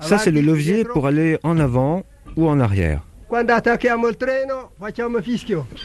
Ça, 0.00 0.18
c'est 0.18 0.30
le 0.30 0.40
levier 0.40 0.84
pour 0.84 1.06
aller 1.06 1.38
en 1.42 1.58
avant 1.58 2.02
ou 2.36 2.48
en 2.48 2.60
arrière. 2.60 3.02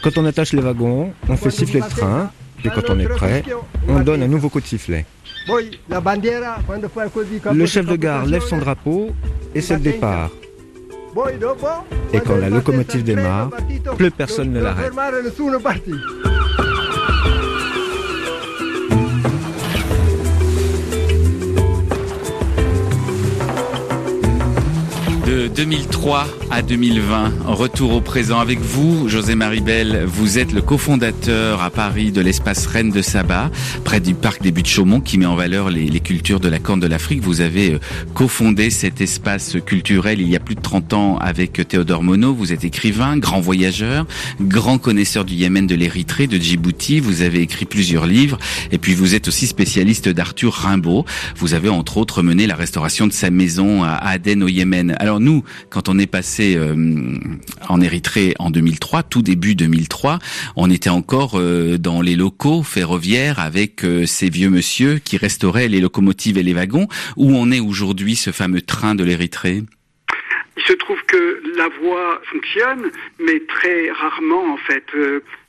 Quand 0.04 0.18
on 0.18 0.26
attache 0.26 0.54
les 0.54 0.62
wagons, 0.62 1.14
on 1.30 1.38
fait 1.38 1.52
siffler 1.52 1.80
le 1.82 1.88
train, 1.88 2.32
et 2.64 2.70
quand 2.70 2.90
on 2.90 3.00
est 3.00 3.08
prêt, 3.08 3.44
on 3.88 4.00
donne 4.00 4.24
un 4.24 4.28
nouveau 4.28 4.50
coup 4.50 4.60
de 4.60 4.66
sifflet. 4.66 5.06
Le 7.54 7.66
chef 7.68 7.86
de 7.86 7.96
gare 7.96 8.26
lève 8.26 8.42
son 8.42 8.58
drapeau 8.58 9.12
et 9.54 9.62
c'est 9.62 9.76
le 9.76 9.82
départ. 9.82 10.32
Et 12.14 12.20
quand 12.20 12.36
la 12.36 12.50
locomotive 12.50 13.04
démarre, 13.04 13.50
plus 13.98 14.12
personne 14.12 14.52
ne 14.52 14.62
l'arrête. 14.62 14.92
De 25.26 25.48
2003 25.48 26.28
à 26.52 26.62
2020. 26.62 27.34
Retour 27.46 27.94
au 27.94 28.02
présent 28.02 28.40
avec 28.40 28.60
vous, 28.60 29.10
José 29.10 29.34
Maribel. 29.34 30.04
Vous 30.06 30.38
êtes 30.38 30.52
le 30.52 30.62
cofondateur 30.62 31.64
à 31.64 31.70
Paris 31.72 32.12
de 32.12 32.22
l'espace 32.22 32.68
Reine 32.68 32.92
de 32.92 33.02
Saba, 33.02 33.50
près 33.84 34.00
du 34.00 34.14
parc 34.14 34.44
des 34.44 34.52
Buttes 34.52 34.68
Chaumont, 34.68 35.02
qui 35.02 35.18
met 35.18 35.26
en 35.26 35.36
valeur 35.36 35.70
les, 35.70 36.00
cultures 36.00 36.40
de 36.40 36.48
la 36.48 36.60
Corne 36.60 36.80
de 36.80 36.88
l'Afrique. 36.88 37.22
Vous 37.22 37.42
avez 37.42 37.74
euh, 37.74 37.80
cofondé 38.14 38.70
cet 38.70 39.02
espace 39.02 39.58
culturel 39.66 40.22
il 40.22 40.30
y 40.30 40.36
a 40.36 40.40
plus 40.40 40.56
de 40.56 40.62
30 40.62 40.94
ans 40.94 41.18
avec 41.18 41.68
Théodore 41.68 42.04
Monod. 42.04 42.36
Vous 42.36 42.54
êtes 42.54 42.64
écrivain, 42.64 43.18
grand 43.18 43.40
voyageur, 43.40 44.06
grand 44.42 44.78
connaisseur 44.78 45.26
du 45.26 45.34
Yémen, 45.34 45.66
de 45.66 45.76
l'Érythrée, 45.76 46.28
de 46.28 46.38
Djibouti. 46.38 47.00
Vous 47.00 47.22
avez 47.24 47.40
écrit 47.40 47.66
plusieurs 47.66 48.06
livres. 48.06 48.38
Et 48.72 48.78
puis 48.78 48.94
vous 48.94 49.16
êtes 49.16 49.28
aussi 49.28 49.48
spécialiste 49.48 50.08
d'Arthur 50.10 50.54
Rimbaud. 50.54 51.06
Vous 51.38 51.54
avez 51.54 51.70
entre 51.70 51.98
autres 51.98 52.22
mené 52.22 52.46
la 52.46 52.56
restauration 52.56 53.08
de 53.08 53.14
sa 53.14 53.32
maison 53.32 53.84
à 53.84 53.96
Aden 53.96 54.44
au 54.44 54.48
Yémen. 54.48 54.96
Nous, 55.20 55.44
quand 55.70 55.90
on 55.90 55.98
est 56.00 56.08
passé 56.08 56.56
euh, 56.56 56.76
en 57.70 57.82
Érythrée 57.82 58.34
en 58.40 58.50
2003, 58.50 59.04
tout 59.04 59.22
début 59.22 59.56
2003, 59.56 60.20
on 60.56 60.70
était 60.70 60.90
encore 60.90 61.34
euh, 61.36 61.78
dans 61.78 62.02
les 62.02 62.16
locaux 62.16 62.64
ferroviaires 62.64 63.40
avec 63.40 63.84
euh, 63.84 64.06
ces 64.06 64.30
vieux 64.30 64.50
monsieur 64.50 65.00
qui 65.00 65.18
restauraient 65.18 65.68
les 65.68 65.80
locomotives 65.80 66.38
et 66.38 66.44
les 66.44 66.54
wagons. 66.54 66.88
Où 67.18 67.36
on 67.36 67.52
est 67.52 67.60
aujourd'hui 67.60 68.16
ce 68.16 68.32
fameux 68.32 68.62
train 68.62 68.96
de 68.96 69.04
l'Érythrée? 69.04 69.64
Il 70.58 70.64
se 70.64 70.74
trouve 70.74 71.02
que 71.08 71.42
la 71.58 71.68
voie 71.82 72.22
fonctionne, 72.32 72.90
mais 73.20 73.42
très 73.48 73.92
rarement 73.92 74.54
en 74.54 74.58
fait. 74.58 74.86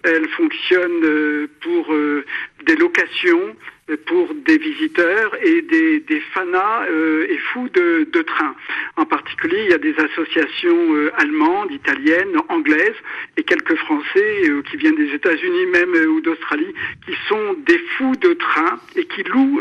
elle 0.03 0.29
fonctionne 0.31 1.49
pour 1.61 1.95
des 2.65 2.77
locations 2.77 3.55
pour 4.07 4.35
des 4.47 4.59
visiteurs 4.59 5.37
et 5.45 5.63
des, 5.63 6.01
des 6.01 6.21
fanas 6.35 6.87
euh, 6.91 7.27
et 7.31 7.39
fous 7.53 7.69
de, 7.73 8.09
de 8.13 8.23
train. 8.23 8.55
En 8.97 9.05
particulier, 9.05 9.59
il 9.65 9.71
y 9.71 9.75
a 9.75 9.79
des 9.79 9.95
associations 9.95 10.95
euh, 10.95 11.13
allemandes, 11.17 11.71
italiennes, 11.71 12.37
anglaises 12.49 12.97
et 13.37 13.45
quelques 13.45 13.77
Français 13.77 14.49
euh, 14.49 14.63
qui 14.69 14.77
viennent 14.77 14.97
des 14.97 15.15
États-Unis 15.15 15.67
même 15.67 15.95
ou 16.11 16.21
d'Australie, 16.21 16.75
qui 17.07 17.15
sont 17.29 17.55
des 17.65 17.79
fous 17.97 18.17
de 18.17 18.33
train 18.33 18.81
et 18.97 19.05
qui 19.05 19.23
louent 19.23 19.61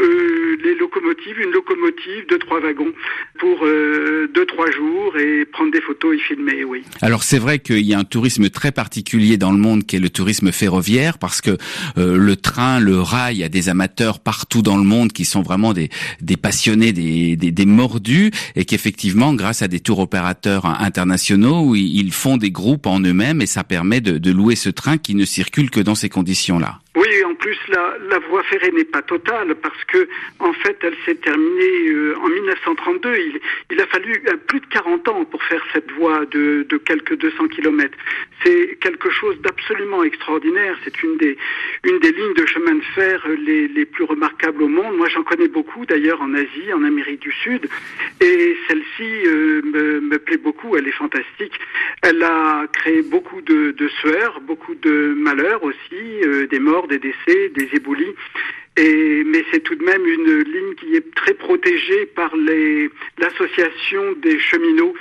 les 0.64 0.76
locomotives, 0.76 1.40
une 1.40 1.52
locomotive 1.52 2.28
de 2.28 2.38
trois 2.38 2.60
wagons 2.60 2.94
pour 3.40 3.66
deux 3.66 4.46
trois 4.46 4.70
jours 4.72 5.18
et 5.18 5.46
prendre 5.46 5.72
des 5.72 5.82
photos 5.82 6.16
et 6.16 6.20
filmer. 6.20 6.64
Oui. 6.64 6.84
Alors 7.02 7.24
c'est 7.24 7.40
vrai 7.40 7.60
qu'il 7.60 7.82
y 7.82 7.94
a 7.94 8.00
un 8.00 8.04
tourisme 8.04 8.50
très 8.50 8.72
particulier 8.72 9.38
dans 9.38 9.52
le 9.52 9.58
monde 9.58 9.86
qui 9.86 9.96
est 9.96 10.00
le 10.00 10.10
tourisme 10.10 10.52
ferroviaire 10.52 11.18
parce 11.18 11.42
que 11.42 11.58
le 11.98 12.36
train, 12.36 12.80
le 12.86 13.02
rail, 13.02 13.44
a 13.44 13.50
des 13.50 13.68
amateurs 13.68 14.20
partout 14.20 14.62
dans 14.62 14.78
le 14.78 14.84
monde 14.84 15.12
qui 15.12 15.26
sont 15.26 15.42
vraiment 15.42 15.74
des, 15.74 15.90
passionnés, 16.38 16.94
des, 16.94 17.36
des, 17.36 17.66
mordus, 17.66 18.32
et 18.56 18.64
qu'effectivement, 18.64 19.34
grâce 19.34 19.62
à 19.62 19.68
des 19.68 19.80
tours 19.80 20.00
opérateurs 20.00 20.66
internationaux, 20.66 21.76
ils 21.76 22.14
font 22.14 22.38
des 22.38 22.52
groupes 22.52 22.86
en 22.86 23.00
eux-mêmes 23.00 23.42
et 23.42 23.48
ça 23.48 23.64
permet 23.64 24.02
de, 24.02 24.18
de 24.18 24.32
louer 24.32 24.56
ce 24.56 24.70
train 24.70 24.98
qui 24.98 25.16
ne 25.16 25.26
circule 25.26 25.70
que 25.70 25.80
dans 25.80 25.96
ces 25.96 26.10
conditions-là. 26.10 26.80
Oui, 26.96 27.10
en 27.26 27.36
plus 27.36 27.58
la, 27.68 28.20
voie 28.30 28.42
ferrée 28.44 28.72
n'est 28.72 28.86
pas 28.86 29.02
totale 29.02 29.56
parce 29.56 29.84
que 29.84 30.08
en 30.40 30.54
fait 30.54 30.78
elle 30.82 30.96
s'est 31.06 31.16
terminée 31.16 31.90
euh, 31.90 32.16
en 32.22 32.30
1932. 32.30 33.18
Il, 33.72 33.82
a 33.82 33.86
fallu 33.88 34.24
euh, 34.30 34.38
plus 34.48 34.62
de 34.62 34.66
40 34.68 35.08
ans 35.10 35.26
pour 35.26 35.44
faire 35.44 35.62
cette 35.74 35.92
voie 35.92 36.26
de, 36.28 36.66
quelques 36.86 37.18
200 37.18 37.50
kilomètres. 37.50 37.98
C'est 38.44 38.78
quelque 38.80 39.10
chose 39.10 39.38
d'absolument 39.42 40.04
extraordinaire. 40.04 40.78
C'est 40.86 41.04
une 41.04 41.18
des 41.18 41.38
lignes 41.84 42.34
de 42.34 42.46
chemin 42.46 42.76
de 42.76 42.84
fer 42.96 43.22
euh, 43.28 43.36
les, 43.46 43.86
plus 43.86 44.06
remarquables 44.06 44.64
au 44.64 44.70
monde. 44.70 44.96
Moi 44.96 45.10
j'en 45.10 45.24
connais 45.24 45.50
beaucoup 45.50 45.86
d'ailleurs 45.86 46.22
en 46.22 46.34
Asie, 46.34 46.72
en 46.74 46.84
Amérique 46.84 47.20
du 47.20 47.32
Sud, 47.32 47.68
et 48.22 48.58
celle-ci 48.68 49.04
me, 49.04 50.18
plaît 50.18 50.38
beaucoup. 50.38 50.78
Elle 50.78 50.88
est 50.88 50.92
fantastique. 50.92 51.60
Elle 52.02 52.24
a 52.24 52.66
créé 52.72 53.02
beaucoup 53.02 53.42
de, 53.42 53.72
de 53.72 53.88
sueur, 54.00 54.40
beaucoup 54.42 54.76
de 54.76 55.14
malheurs 55.18 55.64
aussi, 55.64 56.48
des 56.50 56.60
morts 56.60 56.85
des 56.88 57.00
décès, 57.00 57.50
des 57.50 57.70
éboulis. 57.74 58.16
Mais 58.78 59.46
c'est 59.52 59.62
tout 59.62 59.76
de 59.76 59.84
même 59.84 60.06
une 60.06 60.44
ligne 60.44 60.76
qui 60.76 60.96
est 60.96 61.16
très 61.16 61.34
protégée 61.34 62.06
par 62.08 62.34
l'association 63.18 64.14
des 64.22 64.38
cheminots 64.40 64.94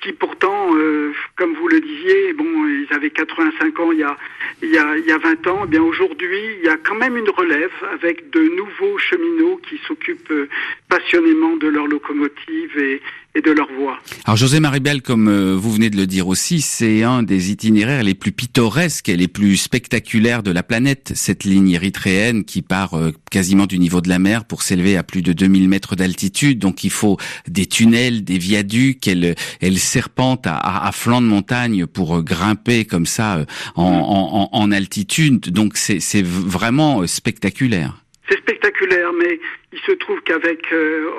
qui 0.00 0.12
pourtant, 0.12 0.74
euh, 0.74 1.12
comme 1.36 1.54
vous 1.54 1.68
le 1.68 1.80
disiez, 1.80 2.32
bon, 2.32 2.44
ils 2.66 2.88
avaient 2.94 3.10
85 3.10 3.80
ans 3.80 3.92
il 3.92 3.98
y 3.98 4.02
a, 4.02 4.16
il 4.62 4.70
y 4.70 4.78
a, 4.78 4.96
il 4.96 5.04
y 5.04 5.12
a 5.12 5.18
20 5.18 5.46
ans. 5.46 5.60
Eh 5.64 5.66
bien 5.68 5.82
aujourd'hui, 5.82 6.38
il 6.60 6.66
y 6.66 6.68
a 6.68 6.76
quand 6.76 6.94
même 6.94 7.16
une 7.16 7.28
relève 7.30 7.72
avec 7.92 8.30
de 8.30 8.40
nouveaux 8.56 8.98
cheminots 8.98 9.60
qui 9.68 9.78
s'occupent 9.86 10.30
euh, 10.30 10.48
passionnément 10.88 11.56
de 11.56 11.68
leur 11.68 11.86
locomotive 11.86 12.78
et, 12.78 13.00
et 13.34 13.42
de 13.42 13.50
leur 13.52 13.70
voix. 13.72 13.98
Alors 14.24 14.36
José 14.36 14.58
Maribel, 14.58 15.02
comme 15.02 15.28
euh, 15.28 15.54
vous 15.54 15.72
venez 15.72 15.88
de 15.88 15.96
le 15.96 16.06
dire 16.06 16.26
aussi, 16.26 16.60
c'est 16.60 17.04
un 17.04 17.22
des 17.22 17.52
itinéraires 17.52 18.02
les 18.02 18.14
plus 18.14 18.32
pittoresques 18.32 19.08
et 19.08 19.16
les 19.16 19.28
plus 19.28 19.56
spectaculaires 19.56 20.42
de 20.42 20.50
la 20.50 20.62
planète, 20.62 21.12
cette 21.14 21.44
ligne 21.44 21.70
érythréenne 21.70 22.44
qui 22.44 22.62
part 22.62 22.94
euh, 22.94 23.12
quasiment 23.30 23.66
du 23.66 23.78
niveau 23.78 24.00
de 24.00 24.08
la 24.08 24.18
mer 24.18 24.44
pour 24.44 24.62
s'élever 24.62 24.96
à 24.96 25.04
plus 25.04 25.22
de 25.22 25.32
2000 25.32 25.68
mètres 25.68 25.94
d'altitude. 25.94 26.58
Donc 26.58 26.82
il 26.82 26.90
faut 26.90 27.18
des 27.46 27.66
tunnels, 27.66 28.24
des 28.24 28.38
viaducs, 28.38 29.06
elle, 29.06 29.36
elle 29.60 29.78
serpente 29.90 30.46
à, 30.46 30.86
à, 30.86 30.92
flanc 30.92 31.20
de 31.20 31.26
montagne 31.26 31.86
pour 31.86 32.16
euh, 32.16 32.22
grimper 32.22 32.84
comme 32.84 33.06
ça 33.06 33.44
en, 33.74 33.82
en, 33.82 34.48
en 34.52 34.72
altitude. 34.72 35.50
Donc 35.50 35.76
c'est 35.76 36.24
vraiment 36.24 37.06
spectaculaire. 37.06 37.94
C'est 38.28 38.38
spectaculaire, 38.38 39.10
mais 39.12 39.40
il 39.72 39.78
se 39.80 39.92
trouve 39.92 40.20
qu'avec, 40.22 40.72
euh, 40.72 41.10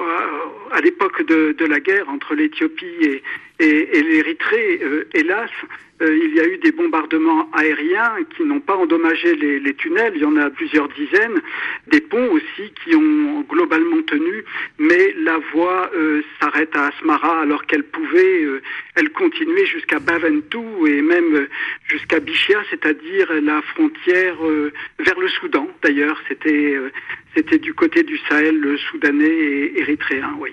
à 0.72 0.80
l'époque 0.80 1.26
de, 1.28 1.54
de, 1.58 1.66
la 1.66 1.80
guerre 1.80 2.08
entre 2.08 2.36
l'Éthiopie 2.36 2.86
et, 3.04 3.24
et, 3.62 4.02
l'Érythrée, 4.02 4.80
euh, 4.82 5.08
hélas, 5.14 5.50
euh, 6.02 6.18
il 6.18 6.36
y 6.36 6.40
a 6.40 6.48
eu 6.48 6.58
des 6.58 6.72
bombardements 6.72 7.48
aériens 7.54 8.16
qui 8.36 8.44
n'ont 8.44 8.60
pas 8.60 8.76
endommagé 8.76 9.36
les, 9.36 9.74
tunnels. 9.76 10.14
Il 10.16 10.22
y 10.22 10.26
en 10.26 10.36
a 10.36 10.50
plusieurs 10.50 10.90
dizaines. 10.90 11.40
Des 11.88 12.02
ponts 12.02 12.28
aussi 12.32 12.74
qui 12.84 12.96
ont 12.96 13.42
globalement 13.42 14.02
tenu, 14.02 14.44
mais 14.80 15.14
la 15.20 15.38
voie 15.54 15.92
euh, 15.96 16.24
s'arrête 16.40 16.76
à 16.76 16.88
Asmara 16.88 17.42
alors 17.42 17.66
qu'elle 17.68 17.84
pouvait, 17.84 18.48
elle 18.96 19.12
continuait 19.12 19.68
jusqu'à 19.68 20.00
Baventou 20.00 20.88
et 20.88 21.02
même 21.04 21.48
jusqu'à 21.88 22.20
Bichia, 22.20 22.64
c'est-à-dire 22.72 23.32
la 23.42 23.62
frontière 23.62 24.38
vers 25.00 25.20
le 25.20 25.28
Soudan. 25.28 25.68
D'ailleurs, 25.84 26.20
c'était 26.28 26.78
c'était 27.36 27.60
du 27.60 27.74
côté 27.74 28.04
du 28.04 28.18
Sahel 28.30 28.60
le 28.60 28.78
soudanais 28.78 29.26
et 29.26 29.80
érythréen, 29.80 30.36
oui. 30.40 30.52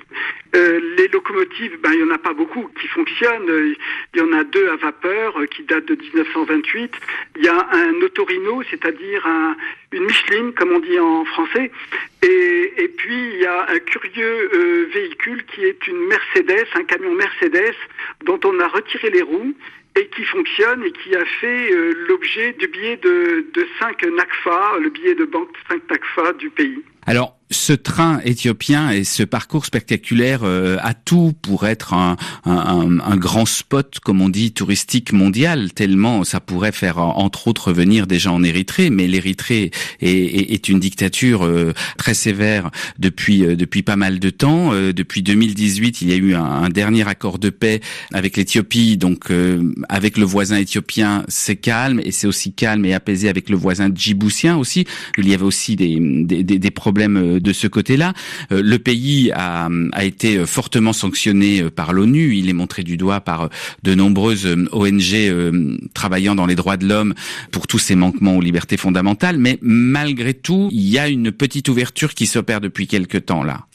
Euh, 0.56 0.80
les 0.96 1.08
locomotives, 1.08 1.78
ben, 1.82 1.92
il 1.92 2.04
n'y 2.04 2.10
en 2.10 2.14
a 2.14 2.18
pas 2.18 2.32
beaucoup 2.32 2.70
qui 2.80 2.86
fonctionnent. 2.88 3.74
Il 4.14 4.18
y 4.18 4.22
en 4.22 4.32
a 4.32 4.44
deux 4.44 4.68
à 4.68 4.76
vapeur 4.76 5.38
euh, 5.38 5.46
qui 5.46 5.62
datent 5.64 5.86
de 5.86 5.94
1928. 5.94 6.92
Il 7.36 7.44
y 7.44 7.48
a 7.48 7.68
un 7.72 8.00
Autorino, 8.00 8.62
c'est-à-dire 8.70 9.26
un, 9.26 9.56
une 9.92 10.04
Micheline, 10.04 10.52
comme 10.54 10.72
on 10.72 10.78
dit 10.78 10.98
en 10.98 11.24
français. 11.26 11.70
Et, 12.22 12.72
et 12.78 12.88
puis, 12.88 13.34
il 13.34 13.40
y 13.40 13.46
a 13.46 13.68
un 13.68 13.78
curieux 13.80 14.50
euh, 14.54 14.88
véhicule 14.92 15.44
qui 15.46 15.64
est 15.64 15.86
une 15.86 16.06
Mercedes, 16.06 16.66
un 16.74 16.84
camion 16.84 17.14
Mercedes, 17.14 17.76
dont 18.24 18.40
on 18.44 18.58
a 18.60 18.68
retiré 18.68 19.10
les 19.10 19.22
roues 19.22 19.54
et 19.98 20.06
qui 20.08 20.24
fonctionne 20.24 20.84
et 20.84 20.92
qui 20.92 21.14
a 21.16 21.24
fait 21.40 21.72
euh, 21.72 21.92
l'objet 22.08 22.52
du 22.54 22.68
billet 22.68 22.96
de, 22.98 23.46
de 23.52 23.66
5 23.80 24.02
NACFA, 24.02 24.78
le 24.80 24.90
billet 24.90 25.14
de 25.14 25.24
banque 25.24 25.50
5 25.68 25.82
NACFA 25.90 26.32
du 26.34 26.50
pays. 26.50 26.82
Alors, 27.08 27.38
ce 27.50 27.72
train 27.72 28.20
éthiopien 28.24 28.90
et 28.90 29.04
ce 29.04 29.22
parcours 29.22 29.64
spectaculaire 29.64 30.40
euh, 30.42 30.76
a 30.82 30.94
tout 30.94 31.32
pour 31.40 31.66
être 31.66 31.94
un, 31.94 32.16
un, 32.44 32.98
un, 33.00 33.16
grand 33.16 33.46
spot, 33.46 34.00
comme 34.00 34.20
on 34.20 34.28
dit, 34.28 34.52
touristique 34.52 35.12
mondial, 35.12 35.72
tellement 35.72 36.24
ça 36.24 36.40
pourrait 36.40 36.72
faire 36.72 36.98
entre 36.98 37.48
autres 37.48 37.72
venir 37.72 38.06
des 38.06 38.18
gens 38.18 38.34
en 38.34 38.42
Érythrée. 38.42 38.90
Mais 38.90 39.06
l'Érythrée 39.06 39.70
est, 40.00 40.08
est, 40.10 40.52
est, 40.52 40.68
une 40.68 40.78
dictature 40.78 41.44
euh, 41.44 41.72
très 41.96 42.14
sévère 42.14 42.70
depuis 42.98 43.44
euh, 43.44 43.56
depuis 43.56 43.82
pas 43.82 43.96
mal 43.96 44.18
de 44.18 44.30
temps. 44.30 44.72
Euh, 44.72 44.92
depuis 44.92 45.22
2018, 45.22 46.02
il 46.02 46.10
y 46.10 46.12
a 46.12 46.16
eu 46.16 46.34
un, 46.34 46.44
un 46.44 46.68
dernier 46.68 47.08
accord 47.08 47.38
de 47.38 47.50
paix 47.50 47.80
avec 48.12 48.36
l'Éthiopie, 48.36 48.98
donc 48.98 49.30
euh, 49.30 49.72
avec 49.88 50.18
le 50.18 50.24
voisin 50.24 50.58
éthiopien, 50.58 51.24
c'est 51.28 51.56
calme 51.56 52.00
et 52.04 52.12
c'est 52.12 52.26
aussi 52.26 52.52
calme 52.52 52.84
et 52.84 52.92
apaisé 52.92 53.28
avec 53.28 53.48
le 53.48 53.56
voisin 53.56 53.90
djiboutien 53.92 54.58
aussi. 54.58 54.86
Il 55.16 55.28
y 55.28 55.34
avait 55.34 55.44
aussi 55.44 55.76
des, 55.76 55.98
des, 55.98 56.42
des 56.44 56.70
problèmes 56.70 56.97
de 57.06 57.52
ce 57.52 57.66
côté-là. 57.66 58.12
Euh, 58.52 58.62
le 58.62 58.78
pays 58.78 59.30
a, 59.32 59.68
a, 59.92 60.04
été 60.04 60.44
fortement 60.46 60.92
sanctionné 60.92 61.62
euh, 61.62 61.70
par 61.70 61.92
l'ONU. 61.92 62.34
Il 62.36 62.48
est 62.48 62.54
montré 62.54 62.82
du 62.82 62.96
doigt 62.96 63.20
par 63.20 63.42
euh, 63.42 63.48
de 63.82 63.94
nombreuses 63.94 64.46
ONG 64.72 65.16
travaillant 65.94 66.34
dans 66.34 66.46
les 66.46 66.54
droits 66.54 66.76
de 66.76 66.86
l'homme 66.86 67.14
pour 67.50 67.66
tous 67.66 67.78
ces 67.78 67.94
manquements 67.94 68.36
aux 68.36 68.40
libertés 68.40 68.76
fondamentales. 68.76 69.38
Mais 69.38 69.58
malgré 69.62 70.34
tout, 70.34 70.68
il 70.72 70.88
y 70.88 70.98
a 70.98 71.08
une 71.08 71.32
petite 71.32 71.68
ouverture 71.68 72.14
qui 72.14 72.26
s'opère 72.26 72.60
depuis 72.60 72.86
quelque 72.86 73.18
temps 73.18 73.42
là. 73.42 73.67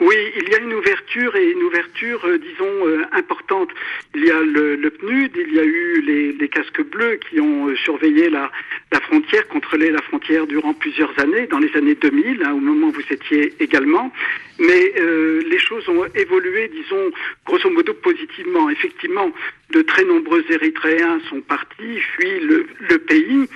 Oui, 0.00 0.16
il 0.34 0.48
y 0.48 0.54
a 0.54 0.58
une 0.58 0.72
ouverture 0.72 1.36
et 1.36 1.50
une 1.50 1.62
ouverture, 1.62 2.24
euh, 2.24 2.38
disons, 2.38 2.88
euh, 2.88 3.04
importante. 3.12 3.68
Il 4.14 4.24
y 4.24 4.30
a 4.30 4.40
le, 4.40 4.76
le, 4.76 4.90
PNUD, 4.90 5.32
il 5.36 5.54
y 5.54 5.58
a 5.58 5.64
eu 5.64 6.00
les, 6.00 6.32
les 6.32 6.48
casques 6.48 6.82
bleus 6.82 7.18
qui 7.28 7.38
ont 7.38 7.68
euh, 7.68 7.76
surveillé 7.76 8.30
la, 8.30 8.50
la, 8.92 9.00
frontière, 9.00 9.46
contrôlé 9.48 9.90
la 9.90 10.00
frontière 10.00 10.46
durant 10.46 10.72
plusieurs 10.72 11.12
années, 11.20 11.46
dans 11.48 11.58
les 11.58 11.76
années 11.76 11.96
2000, 11.96 12.42
hein, 12.42 12.52
au 12.54 12.60
moment 12.60 12.86
où 12.86 12.92
vous 12.92 13.12
étiez 13.12 13.52
également. 13.60 14.10
Mais 14.58 14.94
euh, 14.98 15.42
les 15.46 15.58
choses 15.58 15.86
ont 15.90 16.06
évolué, 16.14 16.68
disons, 16.68 17.10
grosso 17.44 17.68
modo 17.68 17.92
positivement. 17.92 18.70
Effectivement, 18.70 19.30
de 19.70 19.82
très 19.82 20.04
nombreux 20.04 20.42
Érythréens 20.48 21.20
sont 21.28 21.42
partis, 21.42 22.00
fuient 22.16 22.40
le, 22.40 22.66
le 22.88 22.98
pays. 22.98 23.48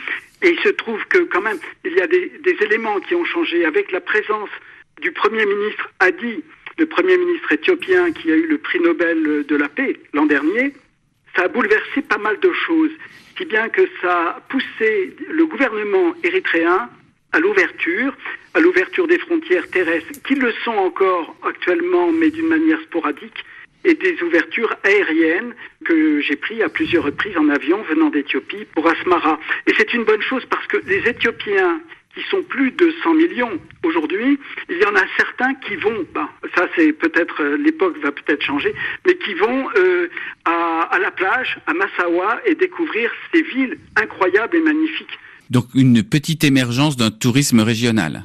Et 0.42 0.50
il 0.50 0.60
se 0.60 0.68
trouve 0.68 1.02
que 1.06 1.20
quand 1.20 1.40
même, 1.40 1.58
il 1.86 1.92
y 1.92 2.02
a 2.02 2.06
des, 2.06 2.30
des 2.42 2.56
éléments 2.60 3.00
qui 3.00 3.14
ont 3.14 3.24
changé 3.24 3.64
avec 3.64 3.90
la 3.92 4.02
présence 4.02 4.50
du 5.00 5.12
Premier 5.12 5.44
ministre 5.46 5.90
Hadi, 6.00 6.42
le 6.78 6.86
Premier 6.86 7.16
ministre 7.16 7.52
éthiopien 7.52 8.12
qui 8.12 8.30
a 8.30 8.34
eu 8.34 8.46
le 8.46 8.58
prix 8.58 8.80
Nobel 8.80 9.44
de 9.46 9.56
la 9.56 9.68
paix 9.68 9.98
l'an 10.12 10.26
dernier, 10.26 10.74
ça 11.36 11.44
a 11.44 11.48
bouleversé 11.48 12.02
pas 12.02 12.18
mal 12.18 12.38
de 12.40 12.52
choses, 12.52 12.90
si 13.36 13.44
bien 13.44 13.68
que 13.68 13.82
ça 14.00 14.36
a 14.36 14.40
poussé 14.48 15.16
le 15.28 15.46
gouvernement 15.46 16.14
érythréen 16.22 16.88
à 17.32 17.40
l'ouverture, 17.40 18.14
à 18.54 18.60
l'ouverture 18.60 19.08
des 19.08 19.18
frontières 19.18 19.68
terrestres, 19.70 20.22
qui 20.26 20.36
le 20.36 20.52
sont 20.64 20.70
encore 20.70 21.36
actuellement, 21.42 22.12
mais 22.12 22.30
d'une 22.30 22.46
manière 22.46 22.80
sporadique, 22.82 23.44
et 23.84 23.94
des 23.94 24.22
ouvertures 24.22 24.74
aériennes 24.82 25.54
que 25.84 26.20
j'ai 26.20 26.36
pris 26.36 26.62
à 26.62 26.68
plusieurs 26.68 27.04
reprises 27.04 27.36
en 27.36 27.48
avion 27.50 27.82
venant 27.82 28.08
d'Éthiopie 28.08 28.64
pour 28.74 28.88
Asmara. 28.88 29.38
Et 29.66 29.74
c'est 29.76 29.92
une 29.92 30.04
bonne 30.04 30.22
chose 30.22 30.44
parce 30.46 30.66
que 30.68 30.78
les 30.86 31.06
Éthiopiens 31.06 31.80
qui 32.14 32.22
sont 32.30 32.42
plus 32.42 32.70
de 32.70 32.92
100 33.02 33.14
millions 33.14 33.58
aujourd'hui, 33.82 34.38
il 34.68 34.78
y 34.78 34.84
en 34.84 34.94
a 34.94 35.04
certains 35.16 35.54
qui 35.54 35.76
vont, 35.76 36.06
ben, 36.14 36.28
ça 36.56 36.68
c'est 36.76 36.92
peut-être, 36.92 37.42
euh, 37.42 37.56
l'époque 37.56 37.96
va 38.02 38.12
peut-être 38.12 38.42
changer, 38.42 38.74
mais 39.06 39.16
qui 39.16 39.34
vont 39.34 39.68
euh, 39.76 40.08
à, 40.44 40.88
à, 40.92 40.98
la 40.98 41.10
plage, 41.10 41.58
à 41.66 41.74
Massawa, 41.74 42.40
et 42.46 42.54
découvrir 42.54 43.10
ces 43.32 43.42
villes 43.42 43.78
incroyables 43.96 44.56
et 44.56 44.60
magnifiques. 44.60 45.18
Donc 45.50 45.66
une 45.74 46.02
petite 46.02 46.44
émergence 46.44 46.96
d'un 46.96 47.10
tourisme 47.10 47.60
régional 47.60 48.24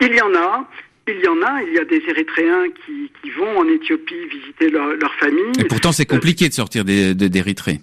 Il 0.00 0.14
y 0.14 0.20
en 0.20 0.34
a. 0.34 0.68
Il 1.08 1.18
y 1.18 1.26
en 1.26 1.42
a, 1.42 1.62
il 1.62 1.74
y 1.74 1.78
a 1.78 1.84
des 1.84 2.00
Érythréens 2.08 2.66
qui, 2.86 3.10
qui 3.20 3.30
vont 3.30 3.58
en 3.58 3.66
Éthiopie 3.66 4.14
visiter 4.30 4.70
leur, 4.70 4.94
leur 4.94 5.12
famille. 5.14 5.52
Et 5.58 5.64
pourtant, 5.64 5.90
c'est 5.90 6.06
compliqué 6.06 6.48
de 6.48 6.54
sortir 6.54 6.84
d'Érythrée. 6.84 7.80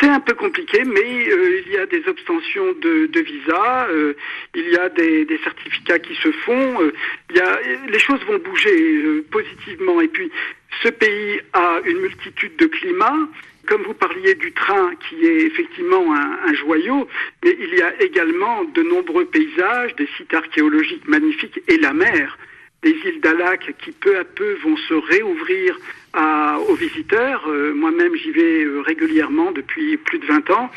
C'est 0.00 0.08
un 0.08 0.20
peu 0.20 0.34
compliqué, 0.34 0.84
mais 0.84 1.28
euh, 1.28 1.62
il 1.66 1.72
y 1.72 1.76
a 1.76 1.86
des 1.86 2.06
obtentions 2.06 2.72
de, 2.80 3.06
de 3.06 3.20
visa, 3.20 3.88
euh, 3.90 4.14
il 4.54 4.70
y 4.70 4.76
a 4.76 4.88
des, 4.88 5.26
certificats 5.42 5.98
qui 5.98 6.14
se 6.14 6.30
font, 6.30 6.82
euh, 6.82 6.92
il 7.30 7.36
y 7.36 7.40
a, 7.40 7.58
les 7.88 7.98
choses 7.98 8.20
vont 8.26 8.38
bouger 8.38 9.22
positivement. 9.30 10.00
Et 10.00 10.08
puis, 10.08 10.30
ce 10.82 10.88
pays 10.88 11.40
a 11.52 11.80
une 11.84 11.98
multitude 11.98 12.56
de 12.56 12.66
climats. 12.66 13.28
Comme 13.66 13.82
vous 13.82 13.94
parliez 13.94 14.34
du 14.34 14.52
train, 14.52 14.92
qui 15.08 15.24
est 15.24 15.46
effectivement 15.46 16.14
un, 16.14 16.54
joyau, 16.54 17.08
mais 17.44 17.56
il 17.60 17.74
y 17.74 17.82
a 17.82 18.02
également 18.02 18.64
de 18.64 18.82
nombreux 18.82 19.24
paysages, 19.26 19.94
des 19.96 20.08
sites 20.16 20.34
archéologiques 20.34 21.06
magnifiques 21.06 21.60
et 21.68 21.76
la 21.78 21.92
mer 21.92 22.38
des 22.82 22.90
îles 22.90 23.20
d'Alac 23.20 23.74
qui 23.82 23.92
peu 23.92 24.18
à 24.18 24.24
peu 24.24 24.54
vont 24.64 24.76
se 24.76 24.94
réouvrir 24.94 25.78
à, 26.12 26.58
aux 26.68 26.74
visiteurs. 26.74 27.44
Euh, 27.48 27.72
moi-même, 27.74 28.14
j'y 28.16 28.30
vais 28.32 28.64
euh, 28.64 28.80
régulièrement 28.80 29.52
depuis 29.52 29.96
plus 29.96 30.18
de 30.18 30.26
20 30.26 30.50
ans. 30.50 30.70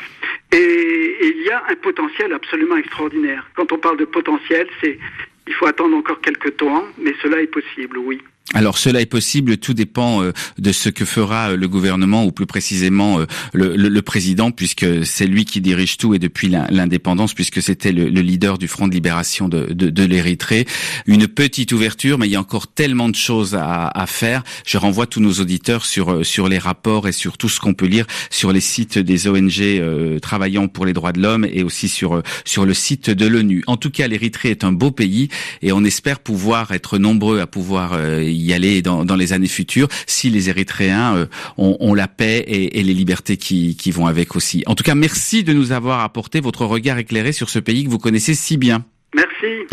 Et, 0.52 0.56
et, 0.56 1.34
il 1.36 1.42
y 1.42 1.50
a 1.50 1.62
un 1.68 1.74
potentiel 1.76 2.32
absolument 2.32 2.76
extraordinaire. 2.76 3.48
Quand 3.54 3.72
on 3.72 3.78
parle 3.78 3.98
de 3.98 4.04
potentiel, 4.04 4.68
c'est 4.80 4.98
il 5.46 5.54
faut 5.54 5.66
attendre 5.66 5.96
encore 5.96 6.20
quelques 6.20 6.56
temps, 6.56 6.84
mais 6.98 7.14
cela 7.22 7.40
est 7.40 7.46
possible, 7.46 7.98
oui. 7.98 8.20
Alors 8.54 8.78
cela 8.78 9.00
est 9.00 9.06
possible, 9.06 9.56
tout 9.58 9.74
dépend 9.74 10.22
euh, 10.22 10.32
de 10.56 10.70
ce 10.70 10.88
que 10.88 11.04
fera 11.04 11.50
euh, 11.50 11.56
le 11.56 11.66
gouvernement 11.66 12.24
ou 12.24 12.30
plus 12.30 12.46
précisément 12.46 13.18
euh, 13.18 13.26
le, 13.52 13.74
le, 13.74 14.02
président, 14.02 14.52
puisque 14.52 15.04
c'est 15.04 15.26
lui 15.26 15.44
qui 15.44 15.60
dirige 15.60 15.96
tout 15.96 16.14
et 16.14 16.20
depuis 16.20 16.48
l'indépendance, 16.48 17.34
puisque 17.34 17.60
c'était 17.60 17.90
le, 17.90 18.08
le, 18.08 18.20
leader 18.20 18.56
du 18.56 18.68
Front 18.68 18.86
de 18.86 18.94
libération 18.94 19.48
de, 19.48 19.72
de, 19.72 19.90
de 19.90 20.04
l'Érythrée. 20.04 20.64
Une 21.06 21.26
petite 21.26 21.72
ouverture, 21.72 22.18
mais 22.18 22.28
il 22.28 22.30
y 22.30 22.36
a 22.36 22.40
encore 22.40 22.68
tellement 22.68 23.08
de 23.08 23.16
choses 23.16 23.56
à, 23.56 23.88
à 23.88 24.06
faire. 24.06 24.44
Je 24.64 24.78
renvoie 24.78 25.08
tous 25.08 25.20
nos 25.20 25.32
auditeurs 25.32 25.84
sur 25.84 26.24
sur 26.24 26.48
les 26.48 26.58
rapports 26.58 27.08
et 27.08 27.12
sur 27.12 27.38
tout 27.38 27.48
ce 27.48 27.58
qu'on 27.58 27.74
peut 27.74 27.86
lire 27.86 28.06
sur 28.30 28.52
les 28.52 28.60
sites 28.60 28.98
des 28.98 29.26
ONG 29.26 30.20
travaillant 30.20 30.68
pour 30.68 30.86
les 30.86 30.92
droits 30.92 31.12
de 31.12 31.20
l'homme 31.20 31.46
et 31.50 31.64
aussi 31.64 31.88
sur 31.88 32.22
sur 32.44 32.64
le 32.64 32.74
site 32.74 33.10
de 33.10 33.26
l'ONU. 33.26 33.64
En 33.66 33.76
tout 33.76 33.90
cas, 33.90 34.06
l'Érythrée 34.06 34.50
est 34.50 34.62
un 34.62 34.72
beau 34.72 34.92
pays 34.92 35.28
et 35.62 35.72
on 35.72 35.84
espère 35.84 36.20
pouvoir 36.20 36.70
être 36.70 36.98
nombreux 36.98 37.40
à 37.40 37.46
pouvoir 37.48 37.98
y 38.20 38.35
aller 38.52 38.82
dans, 38.82 39.04
dans 39.04 39.16
les 39.16 39.32
années 39.32 39.46
futures 39.48 39.88
si 40.06 40.30
les 40.30 40.48
Érythréens 40.48 41.16
euh, 41.16 41.26
ont, 41.58 41.76
ont, 41.80 41.94
la 41.94 42.08
paix 42.08 42.44
et, 42.46 42.80
et 42.80 42.82
les 42.82 42.94
libertés 42.94 43.36
qui, 43.36 43.76
qui 43.76 43.90
vont 43.90 44.06
avec 44.06 44.36
aussi. 44.36 44.62
En 44.66 44.74
tout 44.74 44.84
cas, 44.84 44.94
merci 44.94 45.44
de 45.44 45.52
nous 45.52 45.72
avoir 45.72 46.00
apporté 46.00 46.40
votre 46.40 46.64
regard 46.64 46.98
éclairé 46.98 47.32
sur 47.32 47.50
ce 47.50 47.58
pays 47.58 47.84
que 47.84 47.90
vous 47.90 47.98
connaissez 47.98 48.34
si 48.34 48.56
bien. 48.56 48.84
Merci. 49.14 49.66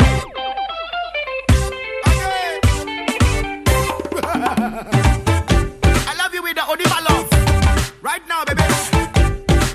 Right 8.02 8.20
now, 8.28 8.44
baby. 8.44 8.62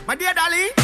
My 0.07 0.15
dear 0.15 0.33
darling. 0.35 0.78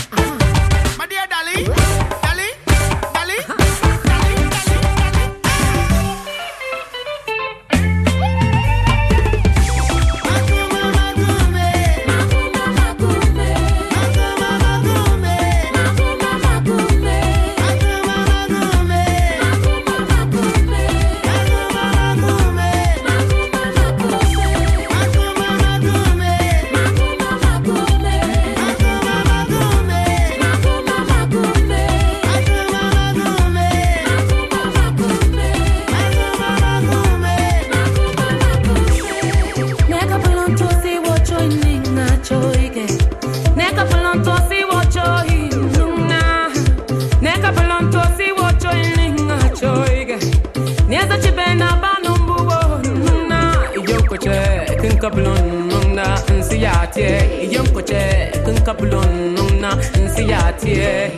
kabulon 55.06 55.70
nung 55.70 55.94
na 55.94 56.18
nsiyate 56.34 57.10
yom 57.54 57.68
koche 57.76 58.34
kun 58.46 58.58
kabulon 58.66 59.38
nung 59.38 59.62
na 59.62 59.70
nsiyate 60.02 61.14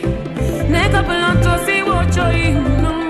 ne 0.72 0.82
kabulon 0.92 1.36
to 1.44 1.52
si 1.64 1.76
wo 1.88 1.96
choi 2.14 2.52
nung 2.82 3.07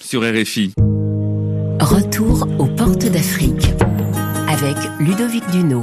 Sur 0.00 0.22
RFI. 0.22 0.72
Retour 1.80 2.48
aux 2.58 2.66
portes 2.66 3.04
d'Afrique 3.06 3.66
avec 4.48 4.76
Ludovic 5.00 5.42
Duno. 5.50 5.82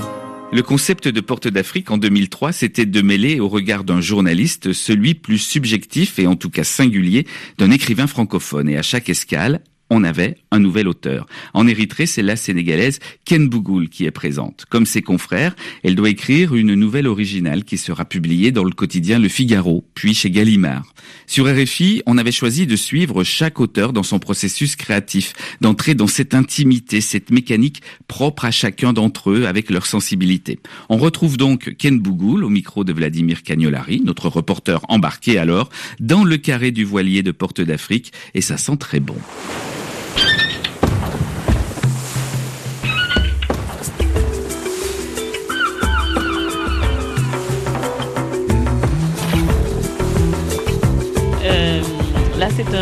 Le 0.51 0.61
concept 0.61 1.07
de 1.07 1.21
Porte 1.21 1.47
d'Afrique 1.47 1.91
en 1.91 1.97
2003, 1.97 2.53
c'était 2.53 2.85
de 2.85 3.01
mêler 3.01 3.39
au 3.39 3.47
regard 3.47 3.83
d'un 3.83 4.01
journaliste 4.01 4.73
celui 4.73 5.13
plus 5.13 5.37
subjectif 5.37 6.17
et 6.17 6.25
en 6.25 6.35
tout 6.35 6.49
cas 6.49 6.63
singulier 6.63 7.27
d'un 7.57 7.69
écrivain 7.69 8.07
francophone. 8.07 8.69
Et 8.69 8.77
à 8.77 8.81
chaque 8.81 9.09
escale, 9.09 9.61
on 9.89 10.03
avait 10.03 10.37
un 10.57 10.59
nouvel 10.59 10.87
auteur. 10.87 11.27
En 11.53 11.67
Érythrée, 11.67 12.07
c'est 12.07 12.23
la 12.23 12.35
sénégalaise 12.35 12.99
Ken 13.25 13.47
Bougoul 13.47 13.89
qui 13.89 14.05
est 14.05 14.11
présente. 14.11 14.65
Comme 14.69 14.85
ses 14.87 15.03
confrères, 15.03 15.55
elle 15.83 15.95
doit 15.95 16.09
écrire 16.09 16.55
une 16.55 16.73
nouvelle 16.73 17.07
originale 17.07 17.63
qui 17.63 17.77
sera 17.77 18.05
publiée 18.05 18.51
dans 18.51 18.63
le 18.63 18.71
quotidien 18.71 19.19
Le 19.19 19.29
Figaro, 19.29 19.85
puis 19.93 20.15
chez 20.15 20.31
Gallimard. 20.31 20.93
Sur 21.27 21.45
RFI, 21.45 22.01
on 22.05 22.17
avait 22.17 22.31
choisi 22.31 22.65
de 22.65 22.75
suivre 22.75 23.23
chaque 23.23 23.59
auteur 23.59 23.93
dans 23.93 24.03
son 24.03 24.17
processus 24.17 24.75
créatif, 24.75 25.33
d'entrer 25.61 25.93
dans 25.93 26.07
cette 26.07 26.33
intimité, 26.33 27.01
cette 27.01 27.29
mécanique 27.29 27.81
propre 28.07 28.45
à 28.45 28.51
chacun 28.51 28.93
d'entre 28.93 29.31
eux 29.31 29.45
avec 29.45 29.69
leur 29.69 29.85
sensibilité. 29.85 30.59
On 30.89 30.97
retrouve 30.97 31.37
donc 31.37 31.75
Ken 31.77 31.99
Bougoul 31.99 32.43
au 32.43 32.49
micro 32.49 32.83
de 32.83 32.93
Vladimir 32.93 33.43
Cagnolari, 33.43 34.01
notre 34.03 34.27
reporter 34.29 34.81
embarqué 34.89 35.37
alors, 35.37 35.69
dans 35.99 36.23
le 36.23 36.37
carré 36.37 36.71
du 36.71 36.83
voilier 36.83 37.21
de 37.21 37.31
Porte 37.31 37.61
d'Afrique, 37.61 38.11
et 38.33 38.41
ça 38.41 38.57
sent 38.57 38.77
très 38.77 38.99
bon. 38.99 39.17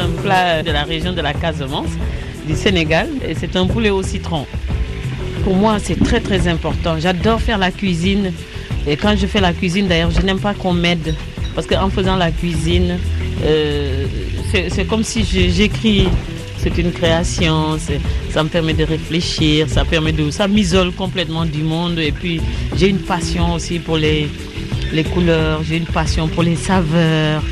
Un 0.06 0.22
plat 0.22 0.62
de 0.62 0.72
la 0.72 0.84
région 0.84 1.14
de 1.14 1.22
la 1.22 1.34
Casamance, 1.34 1.90
du 2.48 2.56
Sénégal, 2.56 3.08
et 3.28 3.34
c'est 3.34 3.56
un 3.56 3.66
poulet 3.66 3.90
au 3.90 4.04
citron. 4.04 4.46
Pour 5.44 5.56
moi, 5.56 5.78
c'est 5.80 6.00
très 6.04 6.20
très 6.20 6.48
important. 6.48 7.00
J'adore 7.00 7.42
faire 7.42 7.58
la 7.58 7.72
cuisine. 7.72 8.32
Et 8.88 8.98
quand 8.98 9.16
je 9.18 9.26
fais 9.26 9.42
la 9.42 9.54
cuisine, 9.54 9.88
d'ailleurs, 9.88 10.12
je 10.12 10.22
n'aime 10.22 10.40
pas 10.40 10.54
qu'on 10.54 10.74
m'aide. 10.74 11.16
Parce 11.56 11.66
qu'en 11.66 11.90
faisant 11.90 12.18
la 12.18 12.32
cuisine, 12.32 12.98
euh, 13.44 14.06
c'est 14.70 14.86
comme 14.88 15.04
si 15.04 15.24
j'écris. 15.24 16.08
C'est 16.58 16.78
une 16.80 16.92
création, 16.92 17.78
ça 18.32 18.44
me 18.44 18.50
permet 18.50 18.74
de 18.74 18.84
réfléchir, 18.84 19.70
ça 19.70 19.86
permet 19.86 20.12
de, 20.12 20.32
ça 20.32 20.48
m'isole 20.48 20.92
complètement 20.92 21.46
du 21.46 21.62
monde. 21.62 22.00
Et 22.00 22.12
puis 22.12 22.42
j'ai 22.76 22.90
une 22.90 23.00
passion 23.00 23.54
aussi 23.54 23.78
pour 23.78 23.98
les, 23.98 24.28
les 24.92 25.04
couleurs, 25.04 25.62
j'ai 25.64 25.78
une 25.78 25.86
passion 25.86 26.28
pour 26.28 26.42
les 26.42 26.56
saveurs. 26.56 27.44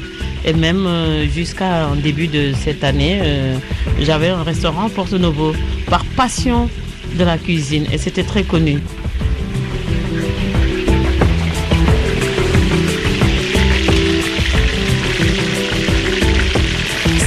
Et 0.45 0.53
même 0.53 0.86
euh, 0.86 1.27
jusqu'à 1.27 1.88
en 1.88 1.95
début 1.95 2.27
de 2.27 2.53
cette 2.53 2.84
année, 2.84 3.19
euh, 3.23 3.58
j'avais 4.01 4.29
un 4.29 4.43
restaurant 4.43 4.89
Porto 4.89 5.17
Novo 5.17 5.53
par 5.89 6.03
passion 6.06 6.69
de 7.17 7.23
la 7.23 7.38
cuisine 7.38 7.86
et 7.91 7.97
c'était 7.97 8.23
très 8.23 8.43
connu. 8.43 8.79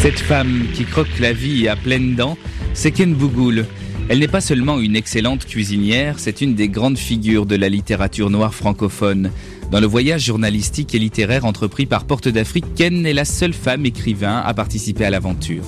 Cette 0.01 0.19
femme 0.21 0.67
qui 0.75 0.85
croque 0.85 1.19
la 1.19 1.33
vie 1.33 1.69
à 1.69 1.75
pleines 1.75 2.15
dents, 2.15 2.37
c'est 2.75 2.91
Ken 2.91 3.15
Bougoul. 3.15 3.67
Elle 4.09 4.21
n'est 4.21 4.29
pas 4.29 4.41
seulement 4.41 4.79
une 4.79 4.95
excellente 4.95 5.47
cuisinière, 5.47 6.19
c'est 6.19 6.41
une 6.43 6.55
des 6.55 6.69
grandes 6.69 6.99
figures 6.99 7.45
de 7.45 7.57
la 7.57 7.69
littérature 7.69 8.31
noire 8.31 8.55
francophone. 8.55 9.33
Dans 9.71 9.81
le 9.81 9.87
voyage 9.87 10.25
journalistique 10.25 10.95
et 10.95 10.99
littéraire 10.99 11.45
entrepris 11.45 11.87
par 11.87 12.05
Porte 12.05 12.29
d'Afrique, 12.29 12.67
Ken 12.77 13.05
est 13.05 13.13
la 13.13 13.25
seule 13.25 13.53
femme 13.53 13.85
écrivain 13.85 14.43
à 14.45 14.55
participer 14.55 15.05
à 15.05 15.11
l'aventure. 15.11 15.65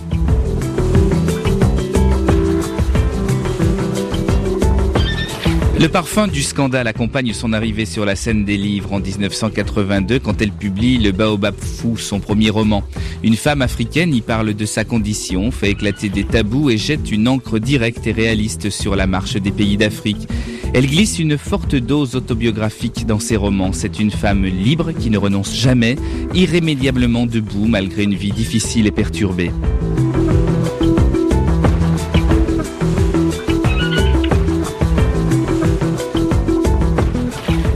Le 5.80 5.88
parfum 5.88 6.26
du 6.26 6.42
scandale 6.42 6.88
accompagne 6.88 7.32
son 7.32 7.52
arrivée 7.52 7.86
sur 7.86 8.04
la 8.04 8.16
scène 8.16 8.44
des 8.44 8.56
livres 8.56 8.92
en 8.92 8.98
1982 8.98 10.18
quand 10.18 10.42
elle 10.42 10.50
publie 10.50 10.98
Le 10.98 11.12
Baobab 11.12 11.54
fou, 11.54 11.96
son 11.96 12.18
premier 12.18 12.50
roman. 12.50 12.82
Une 13.22 13.36
femme 13.36 13.62
africaine 13.62 14.12
y 14.12 14.20
parle 14.20 14.54
de 14.54 14.66
sa 14.66 14.84
condition, 14.84 15.52
fait 15.52 15.70
éclater 15.70 16.08
des 16.08 16.24
tabous 16.24 16.70
et 16.70 16.78
jette 16.78 17.12
une 17.12 17.28
encre 17.28 17.60
directe 17.60 18.08
et 18.08 18.12
réaliste 18.12 18.70
sur 18.70 18.96
la 18.96 19.06
marche 19.06 19.36
des 19.36 19.52
pays 19.52 19.76
d'Afrique. 19.76 20.26
Elle 20.74 20.86
glisse 20.86 21.18
une 21.18 21.38
forte 21.38 21.74
dose 21.74 22.14
autobiographique 22.14 23.06
dans 23.06 23.18
ses 23.18 23.36
romans. 23.36 23.72
C'est 23.72 23.98
une 23.98 24.10
femme 24.10 24.44
libre 24.44 24.92
qui 24.92 25.10
ne 25.10 25.18
renonce 25.18 25.54
jamais, 25.54 25.96
irrémédiablement 26.34 27.26
debout 27.26 27.66
malgré 27.66 28.04
une 28.04 28.14
vie 28.14 28.32
difficile 28.32 28.86
et 28.86 28.92
perturbée. 28.92 29.50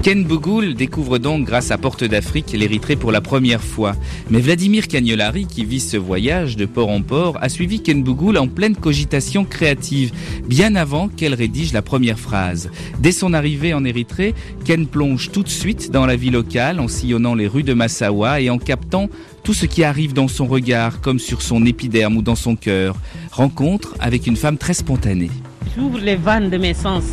Ken 0.03 0.25
Bougoul 0.25 0.75
découvre 0.75 1.19
donc 1.19 1.47
grâce 1.47 1.71
à 1.71 1.79
Porte 1.79 2.03
d'Afrique 2.03 2.51
l'Érythrée 2.51 2.97
pour 2.97 3.13
la 3.13 3.21
première 3.21 3.63
fois. 3.63 3.95
Mais 4.31 4.41
Vladimir 4.41 4.89
Cagnolari, 4.89 5.47
qui 5.47 5.65
vit 5.65 5.79
ce 5.79 5.97
voyage 5.97 6.57
de 6.57 6.67
port 6.67 6.89
en 6.89 7.03
port, 7.03 7.39
a 7.41 7.49
suivi 7.49 7.83
Ken 7.83 8.03
Bougoul 8.03 8.37
en 8.37 8.49
pleine 8.49 8.75
cogitation 8.75 9.45
créative, 9.45 10.11
bien 10.45 10.75
avant 10.75 11.07
qu'elle 11.07 11.35
rédige 11.35 11.73
la 11.73 11.83
première 11.83 12.19
phrase. 12.19 12.69
Dès 12.99 13.13
son 13.13 13.33
arrivée 13.33 13.75
en 13.75 13.85
Érythrée, 13.85 14.35
Ken 14.65 14.89
plonge 14.89 15.31
tout 15.31 15.45
de 15.45 15.49
suite 15.49 15.93
dans 15.93 16.05
la 16.05 16.17
vie 16.17 16.31
locale 16.31 16.81
en 16.81 16.89
sillonnant 16.89 17.37
les 17.37 17.47
rues 17.47 17.63
de 17.63 17.73
Massawa 17.73 18.41
et 18.41 18.51
en 18.51 18.59
captant 18.59 19.09
tout 19.45 19.55
ce 19.55 19.67
qui 19.67 19.85
arrive 19.85 20.15
dans 20.15 20.27
son 20.27 20.47
regard 20.47 21.01
comme 21.01 21.21
sur 21.21 21.43
son 21.43 21.65
épiderme 21.65 22.17
ou 22.17 22.23
dans 22.23 22.35
son 22.35 22.57
cœur. 22.57 22.97
Rencontre 23.31 23.95
avec 24.01 24.27
une 24.27 24.37
femme 24.37 24.59
très 24.59 24.75
spontanée. 24.75 25.31
J'ouvre 25.77 25.99
les 25.99 26.17
vannes 26.17 26.51
de 26.51 26.59
mes 26.59 26.75
sens 26.75 27.05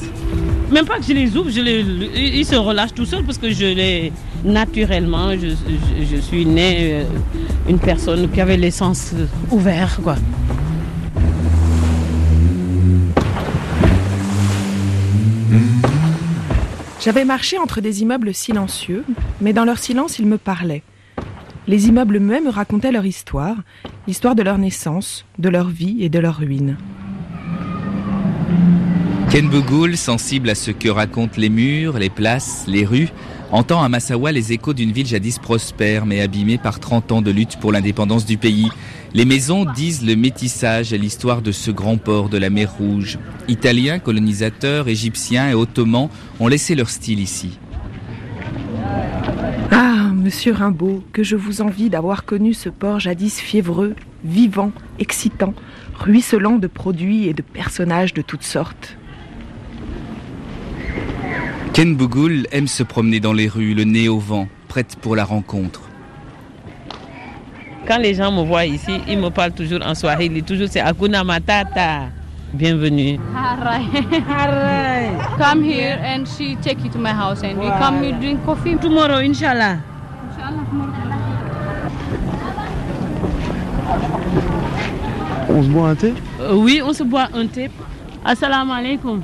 même 0.72 0.86
pas 0.86 0.98
que 0.98 1.04
je 1.04 1.14
les 1.14 1.36
ouvre, 1.36 1.50
je 1.50 1.62
ils 1.62 2.46
se 2.46 2.56
relâchent 2.56 2.94
tout 2.94 3.06
seuls 3.06 3.24
parce 3.24 3.38
que 3.38 3.50
je 3.50 3.66
les 3.66 4.12
naturellement, 4.44 5.32
je, 5.34 6.18
suis 6.22 6.46
née 6.46 6.92
euh, 6.94 7.04
une 7.68 7.80
personne 7.80 8.30
qui 8.30 8.40
avait 8.40 8.58
les 8.58 8.72
sens 8.72 9.14
ouverts 9.52 10.00
quoi. 10.04 10.16
J'avais 17.02 17.26
marché 17.26 17.58
entre 17.58 17.80
des 17.80 18.02
immeubles 18.02 18.34
silencieux, 18.34 19.06
mais 19.40 19.54
dans 19.54 19.64
leur 19.64 19.78
silence, 19.78 20.20
ils 20.20 20.28
me 20.28 20.38
parlaient. 20.38 20.84
Les 21.66 21.88
immeubles 21.88 22.20
me 22.20 22.50
racontaient 22.50 22.92
leur 22.92 23.06
histoire, 23.06 23.56
l'histoire 24.06 24.36
de 24.36 24.44
leur 24.44 24.58
naissance, 24.58 25.26
de 25.38 25.48
leur 25.48 25.70
vie 25.70 25.98
et 26.02 26.10
de 26.10 26.20
leur 26.20 26.36
ruine. 26.36 26.76
Ken 29.32 29.48
Bougoul, 29.48 29.96
sensible 29.96 30.50
à 30.50 30.56
ce 30.56 30.72
que 30.72 30.90
racontent 30.90 31.36
les 31.38 31.50
murs, 31.50 32.00
les 32.00 32.10
places, 32.10 32.64
les 32.68 32.84
rues, 32.84 33.10
entend 33.52 33.84
à 33.84 33.88
Massawa 33.88 34.32
les 34.32 34.54
échos 34.54 34.74
d'une 34.74 34.92
ville 34.92 35.06
jadis 35.06 35.38
prospère 35.38 36.08
mais 36.08 36.22
abîmée 36.22 36.58
par 36.58 36.80
30 36.80 37.12
ans 37.12 37.22
de 37.22 37.30
lutte 37.30 37.58
pour 37.58 37.72
l'indépendance 37.72 38.26
du 38.26 38.38
pays. 38.38 38.70
Les 39.14 39.26
maisons 39.26 39.66
disent 39.66 40.04
le 40.04 40.16
métissage 40.16 40.94
et 40.94 40.98
l'histoire 40.98 41.44
de 41.44 41.52
ce 41.52 41.70
grand 41.70 41.98
port 41.98 42.30
de 42.30 42.40
la 42.40 42.50
mer 42.50 42.74
Rouge. 42.74 43.20
Italiens, 43.48 44.00
colonisateurs, 44.00 44.88
égyptiens 44.88 45.52
et 45.52 45.54
ottomans 45.54 46.10
ont 46.40 46.48
laissé 46.48 46.74
leur 46.74 46.90
style 46.90 47.20
ici. 47.20 47.60
Ah, 49.70 50.10
monsieur 50.12 50.54
Rimbaud, 50.54 51.04
que 51.14 51.22
je 51.22 51.36
vous 51.36 51.62
envie 51.62 51.92
d'avoir 51.92 52.26
connu 52.26 52.56
ce 52.56 52.70
port 52.70 53.00
jadis 53.00 53.40
fiévreux, 53.40 53.96
vivant, 54.24 54.72
excitant, 54.98 55.54
ruisselant 56.00 56.58
de 56.58 56.68
produits 56.68 57.28
et 57.28 57.34
de 57.36 57.44
personnages 57.44 58.16
de 58.16 58.24
toutes 58.24 58.42
sortes. 58.42 58.98
Ken 61.74 61.96
Bougoul 61.96 62.46
aime 62.52 62.68
se 62.68 62.84
promener 62.84 63.20
dans 63.20 63.34
les 63.34 63.48
rues, 63.48 63.74
le 63.74 63.84
nez 63.84 64.10
au 64.10 64.20
vent, 64.20 64.48
prête 64.68 64.96
pour 65.02 65.16
la 65.16 65.24
rencontre. 65.24 65.82
Quand 67.88 67.98
les 67.98 68.14
gens 68.16 68.32
me 68.32 68.44
voient 68.44 68.66
ici, 68.66 69.00
ils 69.08 69.18
me 69.18 69.30
parlent 69.30 69.54
toujours 69.54 69.80
en 69.86 69.96
swahili, 69.96 70.44
toujours 70.44 70.68
c'est 70.70 70.80
Akuna 70.82 71.24
Matata. 71.24 72.10
Bienvenue. 72.54 73.20
Come 75.38 75.64
here 75.64 76.00
and 76.04 76.26
she 76.26 76.56
take 76.62 76.84
you 76.84 76.90
to 76.90 76.98
my 76.98 77.12
house 77.12 77.44
and 77.44 77.60
we 77.60 77.68
come 77.80 78.02
drink 78.20 78.44
coffee. 78.44 78.76
Tomorrow, 78.76 79.20
inshallah. 79.22 79.78
On 85.52 85.64
se 85.64 85.68
boit 85.70 85.90
un 85.90 85.96
thé? 85.96 86.14
Euh, 86.42 86.56
Oui, 86.56 86.82
on 86.84 86.92
se 86.94 87.04
boit 87.04 87.28
un 87.36 87.46
thé. 87.48 87.70
Assalamu 88.26 88.72
alaikum. 88.72 89.22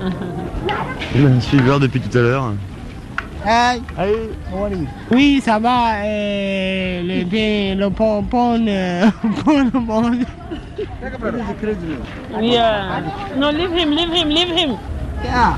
Il 1.14 1.26
un 1.26 1.40
suiveur 1.40 1.80
depuis 1.80 2.00
tout 2.00 2.16
à 2.16 2.20
l'heure. 2.20 2.52
Hey. 3.46 3.80
Oui, 5.10 5.40
ça 5.42 5.58
va. 5.58 6.04
Et 6.04 7.02
le 7.02 7.24
bien, 7.24 7.74
le 7.74 7.90
pompon, 7.90 8.60
pompon. 9.44 10.12
Yeah. 12.40 13.02
No, 13.36 13.50
leave 13.50 13.72
him, 13.72 13.90
leave 13.90 14.12
him, 14.12 14.28
leave 14.28 14.50
him. 14.50 14.76
Yeah. 15.24 15.56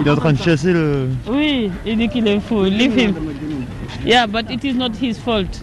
Il 0.00 0.06
est 0.06 0.10
en 0.10 0.16
train 0.16 0.32
de 0.32 0.38
chasser 0.38 0.72
le. 0.72 1.08
Oui, 1.26 1.70
il 1.86 1.96
dit 1.96 2.08
qu'il 2.08 2.28
est 2.28 2.40
fou. 2.40 2.64
Leave 2.64 2.98
him. 2.98 3.14
Yeah, 4.04 4.26
but 4.26 4.50
it 4.50 4.64
is 4.64 4.74
not 4.74 4.92
his 5.00 5.18
fault. 5.18 5.60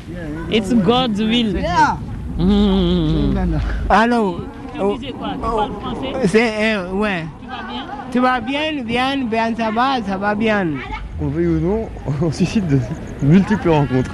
It's 0.51 0.73
God's 0.73 1.19
will. 1.19 1.57
Yeah. 1.57 1.97
Mm. 2.37 3.59
Allô, 3.89 4.41
Tu 4.77 4.99
disais 4.99 5.11
quoi? 5.13 5.29
Tu 5.33 5.39
parles 5.39 5.71
français? 5.81 6.27
C'est, 6.27 6.75
euh, 6.75 6.91
ouais. 6.93 7.25
Tu 7.41 7.47
vas 7.47 7.63
bien? 7.67 7.85
Tu 8.17 8.23
vas 8.23 8.39
bien, 8.41 8.81
bien, 8.83 9.25
bien, 9.29 9.55
ça 9.55 9.69
va, 9.69 10.01
ça 10.03 10.17
va 10.17 10.33
bien. 10.33 10.65
On 11.21 11.27
veuille 11.27 11.49
ou 11.49 11.59
non, 11.59 11.87
on 12.23 12.31
suscite 12.31 12.65
de 12.67 12.79
multiples 13.21 13.69
rencontres. 13.69 14.09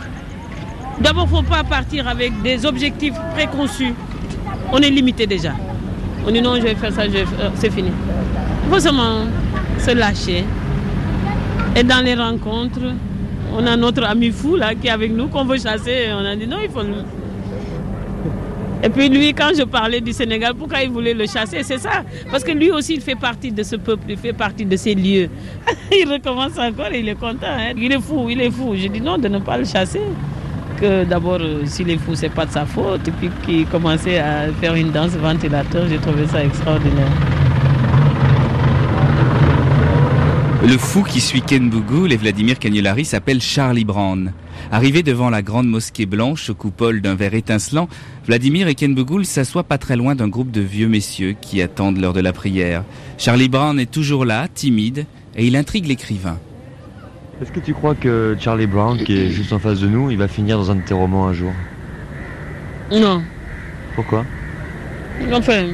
D'abord, 0.99 1.29
faut 1.29 1.41
pas 1.41 1.63
partir 1.63 2.05
avec 2.09 2.33
des 2.41 2.65
objectifs 2.65 3.13
préconçus. 3.33 3.93
On 4.73 4.79
est 4.79 4.89
limité 4.89 5.25
déjà. 5.25 5.53
On 6.27 6.31
dit 6.31 6.41
non, 6.41 6.55
je 6.57 6.63
vais 6.63 6.75
faire 6.75 6.91
ça, 6.91 7.05
je 7.05 7.11
vais 7.11 7.25
faire- 7.25 7.45
euh, 7.45 7.49
c'est 7.55 7.69
fini. 7.71 7.91
Il 8.65 8.73
faut 8.73 8.79
seulement 8.81 9.19
se 9.79 9.91
lâcher. 9.91 10.43
Et 11.77 11.83
dans 11.83 12.03
les 12.03 12.15
rencontres, 12.15 12.81
on 13.57 13.65
a 13.65 13.77
notre 13.77 14.03
ami 14.03 14.31
fou 14.31 14.57
là 14.57 14.75
qui 14.75 14.87
est 14.87 14.89
avec 14.89 15.13
nous, 15.13 15.27
qu'on 15.29 15.45
veut 15.45 15.59
chasser. 15.59 16.07
On 16.13 16.25
a 16.25 16.35
dit 16.35 16.45
non, 16.45 16.57
il 16.61 16.69
faut 16.69 16.81
puis 18.95 19.09
lui, 19.09 19.33
quand 19.33 19.51
je 19.57 19.63
parlais 19.63 20.01
du 20.01 20.13
Sénégal, 20.13 20.53
pourquoi 20.57 20.81
il 20.83 20.89
voulait 20.91 21.13
le 21.13 21.25
chasser? 21.25 21.63
C'est 21.63 21.79
ça. 21.79 22.03
Parce 22.31 22.43
que 22.43 22.51
lui 22.51 22.71
aussi, 22.71 22.95
il 22.95 23.01
fait 23.01 23.15
partie 23.15 23.51
de 23.51 23.63
ce 23.63 23.75
peuple, 23.75 24.03
il 24.09 24.17
fait 24.17 24.33
partie 24.33 24.65
de 24.65 24.75
ces 24.75 24.93
lieux. 24.95 25.29
il 25.91 26.07
recommence 26.11 26.57
encore 26.57 26.91
il 26.93 27.07
est 27.09 27.15
content. 27.19 27.47
hein. 27.47 27.73
Il 27.77 27.91
est 27.91 27.99
fou, 28.01 28.27
il 28.29 28.39
est 28.41 28.51
fou. 28.51 28.73
Je 28.75 28.87
dis 28.87 29.01
non, 29.01 29.17
de 29.17 29.27
ne 29.27 29.39
pas 29.39 29.57
le 29.57 29.65
chasser. 29.65 30.01
Que 30.79 31.03
d'abord, 31.05 31.37
euh, 31.39 31.61
s'il 31.65 31.89
est 31.89 31.97
fou, 31.97 32.15
c'est 32.15 32.29
pas 32.29 32.45
de 32.45 32.51
sa 32.51 32.65
faute. 32.65 33.07
Et 33.07 33.11
puis 33.11 33.29
qu'il 33.45 33.65
commençait 33.67 34.19
à 34.19 34.47
faire 34.59 34.75
une 34.75 34.91
danse 34.91 35.11
ventilateur, 35.11 35.87
j'ai 35.87 35.97
trouvé 35.97 36.27
ça 36.27 36.43
extraordinaire. 36.43 37.11
Le 40.65 40.77
fou 40.77 41.03
qui 41.03 41.19
suit 41.19 41.41
Ken 41.41 41.69
Bougoul 41.69 42.13
et 42.13 42.17
Vladimir 42.17 42.57
Cagnolari 42.57 43.03
s'appelle 43.05 43.41
Charlie 43.41 43.83
Brown. 43.83 44.31
Arrivé 44.71 45.03
devant 45.03 45.29
la 45.29 45.41
grande 45.41 45.67
mosquée 45.67 46.05
blanche 46.05 46.49
aux 46.49 46.55
coupoles 46.55 47.01
d'un 47.01 47.15
verre 47.15 47.33
étincelant, 47.33 47.87
Vladimir 48.25 48.67
et 48.67 48.75
Ken 48.75 48.95
Bougoul 48.95 49.25
s'assoient 49.25 49.63
pas 49.63 49.77
très 49.77 49.95
loin 49.95 50.15
d'un 50.15 50.27
groupe 50.27 50.51
de 50.51 50.61
vieux 50.61 50.87
messieurs 50.87 51.35
qui 51.39 51.61
attendent 51.61 51.99
l'heure 51.99 52.13
de 52.13 52.21
la 52.21 52.33
prière. 52.33 52.83
Charlie 53.17 53.49
Brown 53.49 53.79
est 53.79 53.91
toujours 53.91 54.25
là, 54.25 54.47
timide, 54.53 55.05
et 55.35 55.45
il 55.45 55.55
intrigue 55.55 55.85
l'écrivain. 55.85 56.37
Est-ce 57.41 57.51
que 57.51 57.59
tu 57.59 57.73
crois 57.73 57.95
que 57.95 58.35
Charlie 58.39 58.67
Brown, 58.67 58.97
qui 58.97 59.17
est 59.17 59.29
juste 59.29 59.53
en 59.53 59.59
face 59.59 59.79
de 59.79 59.87
nous, 59.87 60.09
il 60.11 60.17
va 60.17 60.27
finir 60.27 60.57
dans 60.57 60.71
un 60.71 60.75
de 60.75 60.81
tes 60.81 60.93
romans 60.93 61.27
un 61.27 61.33
jour? 61.33 61.51
Non, 62.91 63.23
Pourquoi? 63.95 64.25
Enfin, 65.31 65.67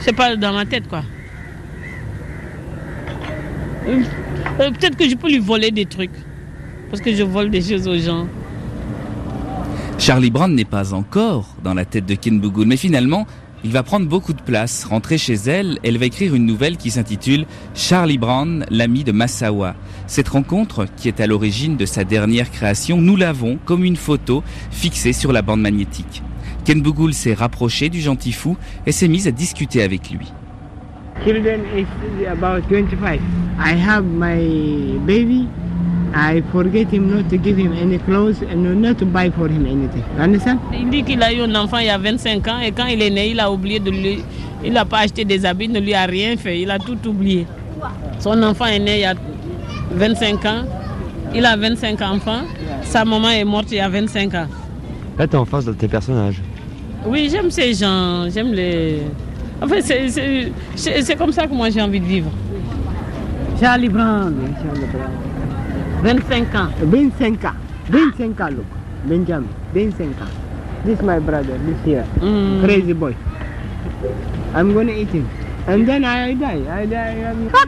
c'est 0.00 0.12
pas 0.14 0.36
dans 0.36 0.52
ma 0.52 0.64
tête 0.66 0.88
quoi. 0.88 1.02
Euh, 3.88 4.00
Peut-être 4.58 4.96
que 4.96 5.08
je 5.08 5.14
peux 5.14 5.28
lui 5.28 5.38
voler 5.38 5.70
des 5.70 5.86
trucs. 5.86 6.10
Parce 6.92 7.00
que 7.00 7.14
je 7.14 7.22
vole 7.22 7.48
des 7.48 7.62
choses 7.62 7.88
aux 7.88 7.96
gens. 7.96 8.28
Charlie 9.98 10.30
Brown 10.30 10.54
n'est 10.54 10.66
pas 10.66 10.92
encore 10.92 11.48
dans 11.64 11.72
la 11.72 11.86
tête 11.86 12.04
de 12.04 12.14
Ken 12.14 12.38
Bougoul, 12.38 12.66
mais 12.66 12.76
finalement, 12.76 13.26
il 13.64 13.72
va 13.72 13.82
prendre 13.82 14.06
beaucoup 14.06 14.34
de 14.34 14.42
place. 14.42 14.84
Rentrée 14.84 15.16
chez 15.16 15.32
elle, 15.32 15.78
elle 15.84 15.96
va 15.96 16.04
écrire 16.04 16.34
une 16.34 16.44
nouvelle 16.44 16.76
qui 16.76 16.90
s'intitule 16.90 17.46
Charlie 17.74 18.18
Brown, 18.18 18.66
l'ami 18.68 19.04
de 19.04 19.12
Massawa. 19.12 19.74
Cette 20.06 20.28
rencontre, 20.28 20.84
qui 20.98 21.08
est 21.08 21.20
à 21.20 21.26
l'origine 21.26 21.78
de 21.78 21.86
sa 21.86 22.04
dernière 22.04 22.50
création, 22.50 23.00
nous 23.00 23.16
l'avons, 23.16 23.58
comme 23.64 23.84
une 23.84 23.96
photo, 23.96 24.44
fixée 24.70 25.14
sur 25.14 25.32
la 25.32 25.40
bande 25.40 25.62
magnétique. 25.62 26.22
Ken 26.66 26.82
Bougoul 26.82 27.14
s'est 27.14 27.32
rapproché 27.32 27.88
du 27.88 28.02
gentil 28.02 28.32
fou 28.32 28.58
et 28.84 28.92
s'est 28.92 29.08
mise 29.08 29.26
à 29.26 29.30
discuter 29.30 29.82
avec 29.82 30.10
lui. 30.10 30.30
Children 31.24 31.62
is 31.74 32.26
about 32.26 32.68
25. 32.68 33.18
I 33.58 33.72
have 33.72 34.04
my 34.04 34.98
baby. 35.06 35.48
I 36.14 36.42
forget 36.52 36.90
him 36.92 37.08
not 37.10 37.28
to 37.30 37.36
give 37.38 37.56
him 37.56 37.72
any 37.72 37.98
clothes 37.98 38.42
and 38.42 38.80
not 38.82 38.98
to 38.98 39.06
buy 39.06 39.30
for 39.30 39.48
him 39.48 39.64
anything. 39.66 40.04
You 40.16 40.22
understand? 40.22 40.58
Il 40.72 40.90
dit 40.90 41.02
qu'il 41.04 41.22
a 41.22 41.32
eu 41.32 41.40
un 41.40 41.54
enfant 41.54 41.78
il 41.78 41.86
y 41.86 41.90
a 41.90 41.96
25 41.98 42.46
ans 42.48 42.60
et 42.60 42.70
quand 42.72 42.86
il 42.86 43.00
est 43.00 43.10
né, 43.10 43.30
il 43.30 43.40
a 43.40 43.50
oublié 43.50 43.80
de 43.80 43.90
lui. 43.90 44.22
Il 44.64 44.72
n'a 44.74 44.84
pas 44.84 44.98
acheté 45.00 45.24
des 45.24 45.44
habits, 45.46 45.64
il 45.66 45.72
ne 45.72 45.80
lui 45.80 45.94
a 45.94 46.04
rien 46.04 46.36
fait. 46.36 46.60
Il 46.60 46.70
a 46.70 46.78
tout 46.78 46.98
oublié. 47.08 47.46
Son 48.18 48.40
enfant 48.42 48.66
est 48.66 48.78
né 48.78 48.96
il 48.96 49.00
y 49.00 49.04
a 49.04 49.14
25 49.94 50.44
ans. 50.44 50.62
Il 51.34 51.46
a 51.46 51.56
25 51.56 52.00
enfants. 52.02 52.42
Sa 52.82 53.04
maman 53.06 53.30
est 53.30 53.44
morte 53.44 53.68
il 53.72 53.78
y 53.78 53.80
a 53.80 53.88
25 53.88 54.34
ans. 54.34 54.46
Là, 55.18 55.26
t'es 55.26 55.36
en 55.36 55.44
face 55.46 55.64
de 55.64 55.72
tes 55.72 55.88
personnages. 55.88 56.40
Oui, 57.06 57.28
j'aime 57.30 57.50
ces 57.50 57.72
gens. 57.74 58.28
J'aime 58.30 58.52
les. 58.52 58.98
En 59.62 59.66
fait, 59.66 59.80
c'est- 59.82 61.16
comme 61.16 61.32
ça 61.32 61.46
que 61.46 61.54
moi 61.54 61.70
j'ai 61.70 61.80
envie 61.80 62.00
de 62.00 62.04
vivre. 62.04 62.30
Charlie 63.60 63.88
Brown. 63.88 64.34
Charlie 64.62 64.86
Brown. 64.92 65.10
25 66.02 66.54
ans. 66.56 66.68
25 66.80 67.44
ans. 67.44 67.54
25 67.88 68.40
ans, 68.40 68.50
look. 68.50 68.66
Benjamin. 69.04 69.48
25 69.72 70.20
ans. 70.20 70.34
This 70.84 71.00
my 71.00 71.20
brother, 71.20 71.58
this 71.64 71.78
here. 71.84 72.04
Mm. 72.20 72.64
Crazy 72.64 72.92
boy. 72.92 73.14
I'm 74.52 74.74
gonna 74.74 74.92
eat 74.92 75.10
him. 75.10 75.28
And 75.68 75.86
then 75.86 76.04
I 76.04 76.34
die. 76.34 76.60
I 76.68 76.86
die. 76.86 77.22
I'm... 77.22 77.50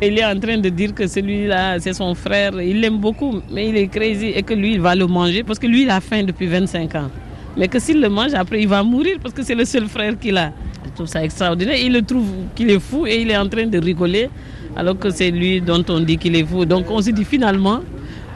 Il 0.00 0.16
est 0.16 0.24
en 0.24 0.38
train 0.38 0.58
de 0.58 0.68
dire 0.68 0.94
que 0.94 1.08
celui-là, 1.08 1.78
c'est 1.80 1.92
son 1.92 2.14
frère. 2.14 2.60
Il 2.60 2.80
l'aime 2.80 2.98
beaucoup, 2.98 3.40
mais 3.50 3.68
il 3.68 3.76
est 3.76 3.88
crazy 3.88 4.26
et 4.28 4.42
que 4.44 4.54
lui, 4.54 4.74
il 4.74 4.80
va 4.80 4.94
le 4.94 5.06
manger 5.08 5.42
parce 5.42 5.58
que 5.58 5.66
lui, 5.66 5.82
il 5.82 5.90
a 5.90 6.00
faim 6.00 6.22
depuis 6.22 6.46
25 6.46 6.94
ans. 6.94 7.10
Mais 7.56 7.66
que 7.66 7.80
s'il 7.80 8.00
le 8.00 8.08
mange, 8.08 8.32
après, 8.34 8.60
il 8.60 8.68
va 8.68 8.82
mourir 8.84 9.18
parce 9.20 9.34
que 9.34 9.42
c'est 9.42 9.56
le 9.56 9.64
seul 9.64 9.86
frère 9.88 10.16
qu'il 10.16 10.36
a. 10.36 10.52
Je 10.84 10.90
trouve 10.94 11.06
ça 11.06 11.24
extraordinaire. 11.24 11.76
Il 11.80 11.92
le 11.92 12.02
trouve 12.02 12.28
qu'il 12.54 12.70
est 12.70 12.78
fou 12.78 13.06
et 13.06 13.22
il 13.22 13.30
est 13.30 13.36
en 13.36 13.48
train 13.48 13.66
de 13.66 13.78
rigoler 13.78 14.30
alors 14.78 14.98
que 14.98 15.10
c'est 15.10 15.30
lui 15.30 15.60
dont 15.60 15.84
on 15.90 16.00
dit 16.00 16.16
qu'il 16.16 16.34
est 16.36 16.44
fou. 16.44 16.64
Donc 16.64 16.90
on 16.90 17.02
se 17.02 17.10
dit 17.10 17.24
finalement, 17.24 17.80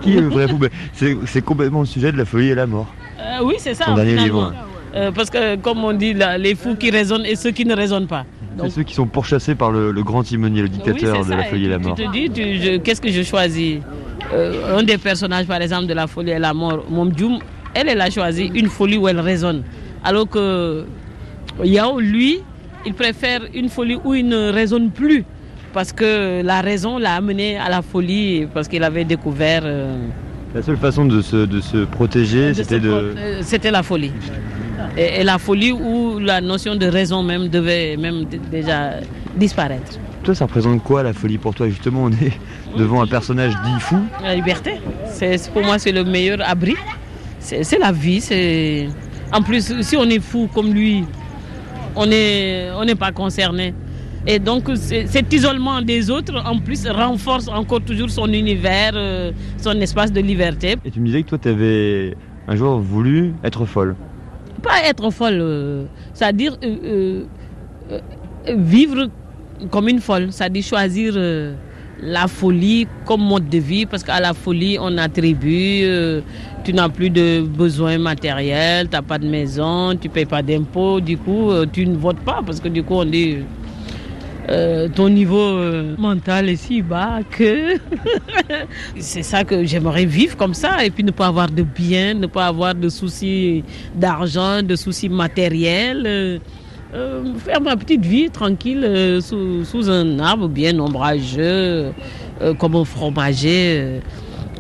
Qui 0.03 0.16
est 0.16 0.20
le 0.20 0.28
vrai 0.28 0.49
fou? 0.49 0.59
Ben, 0.59 0.68
C'est 1.24 1.43
complètement 1.43 1.80
le 1.80 1.86
sujet 1.86 2.12
de 2.12 2.18
la 2.18 2.24
folie 2.26 2.49
et 2.49 2.55
la 2.55 2.66
mort. 2.66 2.88
euh, 3.20 3.45
oui, 3.45 3.55
c'est 3.59 3.74
ça. 3.74 3.86
Son 3.86 3.95
dernier 3.95 4.16
livre. 4.16 4.53
Euh, 4.95 5.11
parce 5.11 5.30
que 5.30 5.57
comme 5.57 5.82
on 5.84 5.95
dit, 5.95 6.12
là, 6.12 6.36
les 6.36 6.55
fous 6.55 6.74
qui 6.74 6.90
raisonnent 6.90 7.24
et 7.24 7.34
ceux 7.36 7.51
qui 7.53 7.64
ne 7.64 7.74
raisonnent 7.74 8.09
pas. 8.09 8.26
C'est 8.61 8.68
ceux 8.70 8.82
qui 8.82 8.93
sont 8.95 9.07
pourchassés 9.07 9.55
par 9.55 9.70
le, 9.70 9.93
le 9.93 10.03
grand 10.03 10.22
timonier, 10.22 10.61
le 10.61 10.68
dictateur 10.68 11.20
Oui, 11.20 11.26
de 11.26 11.30
la 11.30 11.45
folie 11.45 11.64
et 11.64 11.68
la 11.68 11.78
mort. 11.78 11.95
Tu 11.95 12.05
te 12.05 12.12
dis, 12.12 12.28
tu- 12.28 12.59
je- 12.61 12.76
qu'est-ce 12.76 13.01
que 13.01 13.09
je 13.11 13.22
choisis? 13.22 13.78
Euh, 14.34 14.76
Un 14.78 14.82
des 14.82 14.99
personnages, 14.99 15.47
par 15.47 15.62
exemple, 15.62 15.86
de 15.86 15.95
la 15.95 16.07
folie 16.07 16.32
et 16.32 16.38
la 16.38 16.53
mort, 16.53 16.84
Mom 16.90 17.11
Dioum, 17.11 17.38
elle, 17.72 17.88
elle 17.88 18.01
a 18.03 18.11
choisi 18.11 18.51
une 18.55 18.66
folie 18.68 18.99
où 18.99 19.09
elle 19.09 19.20
raisonne. 19.20 19.62
Alors 20.05 20.28
que 20.28 20.84
Yao, 21.64 21.99
lui, 21.99 22.40
il 22.84 22.93
préfère 22.93 23.40
une 23.55 23.68
folie 23.70 23.97
où 24.05 24.12
il 24.12 24.26
ne 24.28 24.51
raisonne 24.53 24.90
plus. 24.90 25.24
Parce 25.72 25.92
que 25.92 26.42
la 26.42 26.60
raison 26.60 26.98
l'a 26.98 27.14
amené 27.14 27.56
à 27.56 27.68
la 27.70 27.80
folie, 27.82 28.46
parce 28.52 28.68
qu'il 28.68 28.84
avait 28.84 29.04
découvert. 29.04 29.62
euh, 29.64 29.96
La 30.54 30.62
seule 30.62 30.76
façon 30.76 31.06
de 31.06 31.22
se, 31.22 31.46
de 31.46 31.60
se 31.60 31.84
protéger, 31.84 32.52
c'était 32.54 32.78
de... 32.80 32.90
euh, 32.90 33.40
C'était 33.42 33.70
la 33.70 33.82
folie. 33.82 34.12
Et, 34.96 35.20
et 35.20 35.24
la 35.24 35.38
folie 35.38 35.72
où 35.72 36.18
la 36.18 36.40
notion 36.40 36.74
de 36.76 36.86
raison 36.86 37.22
même 37.22 37.48
devait 37.48 37.96
même 37.96 38.24
déjà 38.50 38.96
disparaître. 39.36 39.98
Toi, 40.22 40.34
ça 40.34 40.44
représente 40.44 40.82
quoi 40.82 41.02
la 41.02 41.12
folie 41.14 41.38
pour 41.38 41.54
toi? 41.54 41.68
Justement, 41.68 42.04
on 42.04 42.10
est 42.10 42.32
devant 42.76 43.00
un 43.02 43.06
personnage 43.06 43.52
dit 43.64 43.80
fou. 43.80 43.96
La 44.22 44.34
liberté, 44.34 44.74
c'est 45.06 45.50
pour 45.52 45.62
moi 45.62 45.78
c'est 45.78 45.92
le 45.92 46.04
meilleur 46.04 46.38
abri. 46.46 46.74
C'est 47.40 47.78
la 47.78 47.90
vie. 47.92 48.20
C'est 48.20 48.88
en 49.32 49.40
plus 49.42 49.80
si 49.80 49.96
on 49.96 50.04
est 50.04 50.20
fou 50.20 50.48
comme 50.54 50.72
lui, 50.74 51.04
on 51.96 52.02
on 52.04 52.84
n'est 52.84 52.94
pas 52.98 53.10
concerné. 53.12 53.74
Et 54.26 54.38
donc 54.38 54.70
cet 54.76 55.32
isolement 55.32 55.82
des 55.82 56.10
autres 56.10 56.34
en 56.44 56.58
plus 56.58 56.86
renforce 56.88 57.48
encore 57.48 57.80
toujours 57.80 58.08
son 58.08 58.26
univers, 58.32 58.92
euh, 58.94 59.32
son 59.58 59.72
espace 59.80 60.12
de 60.12 60.20
liberté. 60.20 60.76
Et 60.84 60.90
tu 60.90 61.00
me 61.00 61.06
disais 61.06 61.22
que 61.22 61.28
toi, 61.30 61.38
tu 61.38 61.48
avais 61.48 62.16
un 62.46 62.54
jour 62.54 62.78
voulu 62.78 63.34
être 63.42 63.64
folle. 63.64 63.96
Pas 64.62 64.84
être 64.88 65.10
folle, 65.10 65.38
euh, 65.40 65.84
c'est-à-dire 66.14 66.56
euh, 66.62 67.24
vivre 68.48 69.08
comme 69.70 69.88
une 69.88 70.00
folle, 70.00 70.28
c'est-à-dire 70.30 70.62
choisir 70.62 71.14
la 72.02 72.26
folie 72.26 72.86
comme 73.06 73.22
mode 73.22 73.48
de 73.48 73.58
vie, 73.58 73.86
parce 73.86 74.02
qu'à 74.02 74.18
la 74.20 74.34
folie, 74.34 74.76
on 74.80 74.98
attribue, 74.98 75.82
euh, 75.84 76.20
tu 76.64 76.72
n'as 76.72 76.88
plus 76.88 77.10
de 77.10 77.42
besoins 77.42 77.98
matériels, 77.98 78.88
tu 78.88 78.96
n'as 78.96 79.02
pas 79.02 79.18
de 79.18 79.28
maison, 79.28 79.96
tu 80.00 80.08
ne 80.08 80.12
payes 80.12 80.26
pas 80.26 80.42
d'impôts, 80.42 81.00
du 81.00 81.16
coup, 81.16 81.50
euh, 81.50 81.64
tu 81.72 81.86
ne 81.86 81.96
votes 81.96 82.18
pas, 82.20 82.40
parce 82.44 82.60
que 82.60 82.68
du 82.68 82.82
coup, 82.82 82.94
on 82.94 83.04
dit... 83.04 83.38
euh, 84.49 84.88
ton 84.88 85.09
niveau 85.09 85.38
euh, 85.38 85.95
mental 85.99 86.49
est 86.49 86.57
si 86.57 86.82
bas 86.82 87.20
que 87.30 87.76
c'est 88.99 89.22
ça 89.22 89.45
que 89.45 89.64
j'aimerais 89.64 90.05
vivre 90.05 90.36
comme 90.36 90.55
ça 90.55 90.84
et 90.84 90.90
puis 90.90 91.05
ne 91.05 91.12
pas 91.12 91.28
avoir 91.28 91.49
de 91.49 91.62
biens, 91.62 92.14
ne 92.14 92.26
pas 92.26 92.47
avoir 92.47 92.74
de 92.74 92.88
soucis 92.88 93.62
d'argent, 93.95 94.62
de 94.62 94.74
soucis 94.74 95.09
matériels. 95.09 96.40
euh, 96.95 97.34
faire 97.38 97.61
ma 97.61 97.76
petite 97.76 98.05
vie 98.05 98.30
tranquille 98.30 99.20
sous, 99.22 99.64
sous 99.64 99.88
un 99.88 100.18
arbre 100.18 100.49
bien 100.49 100.76
ombrageux, 100.78 101.93
euh, 102.43 102.55
comme 102.59 102.74
un 102.74 102.84
fromager. 102.84 104.01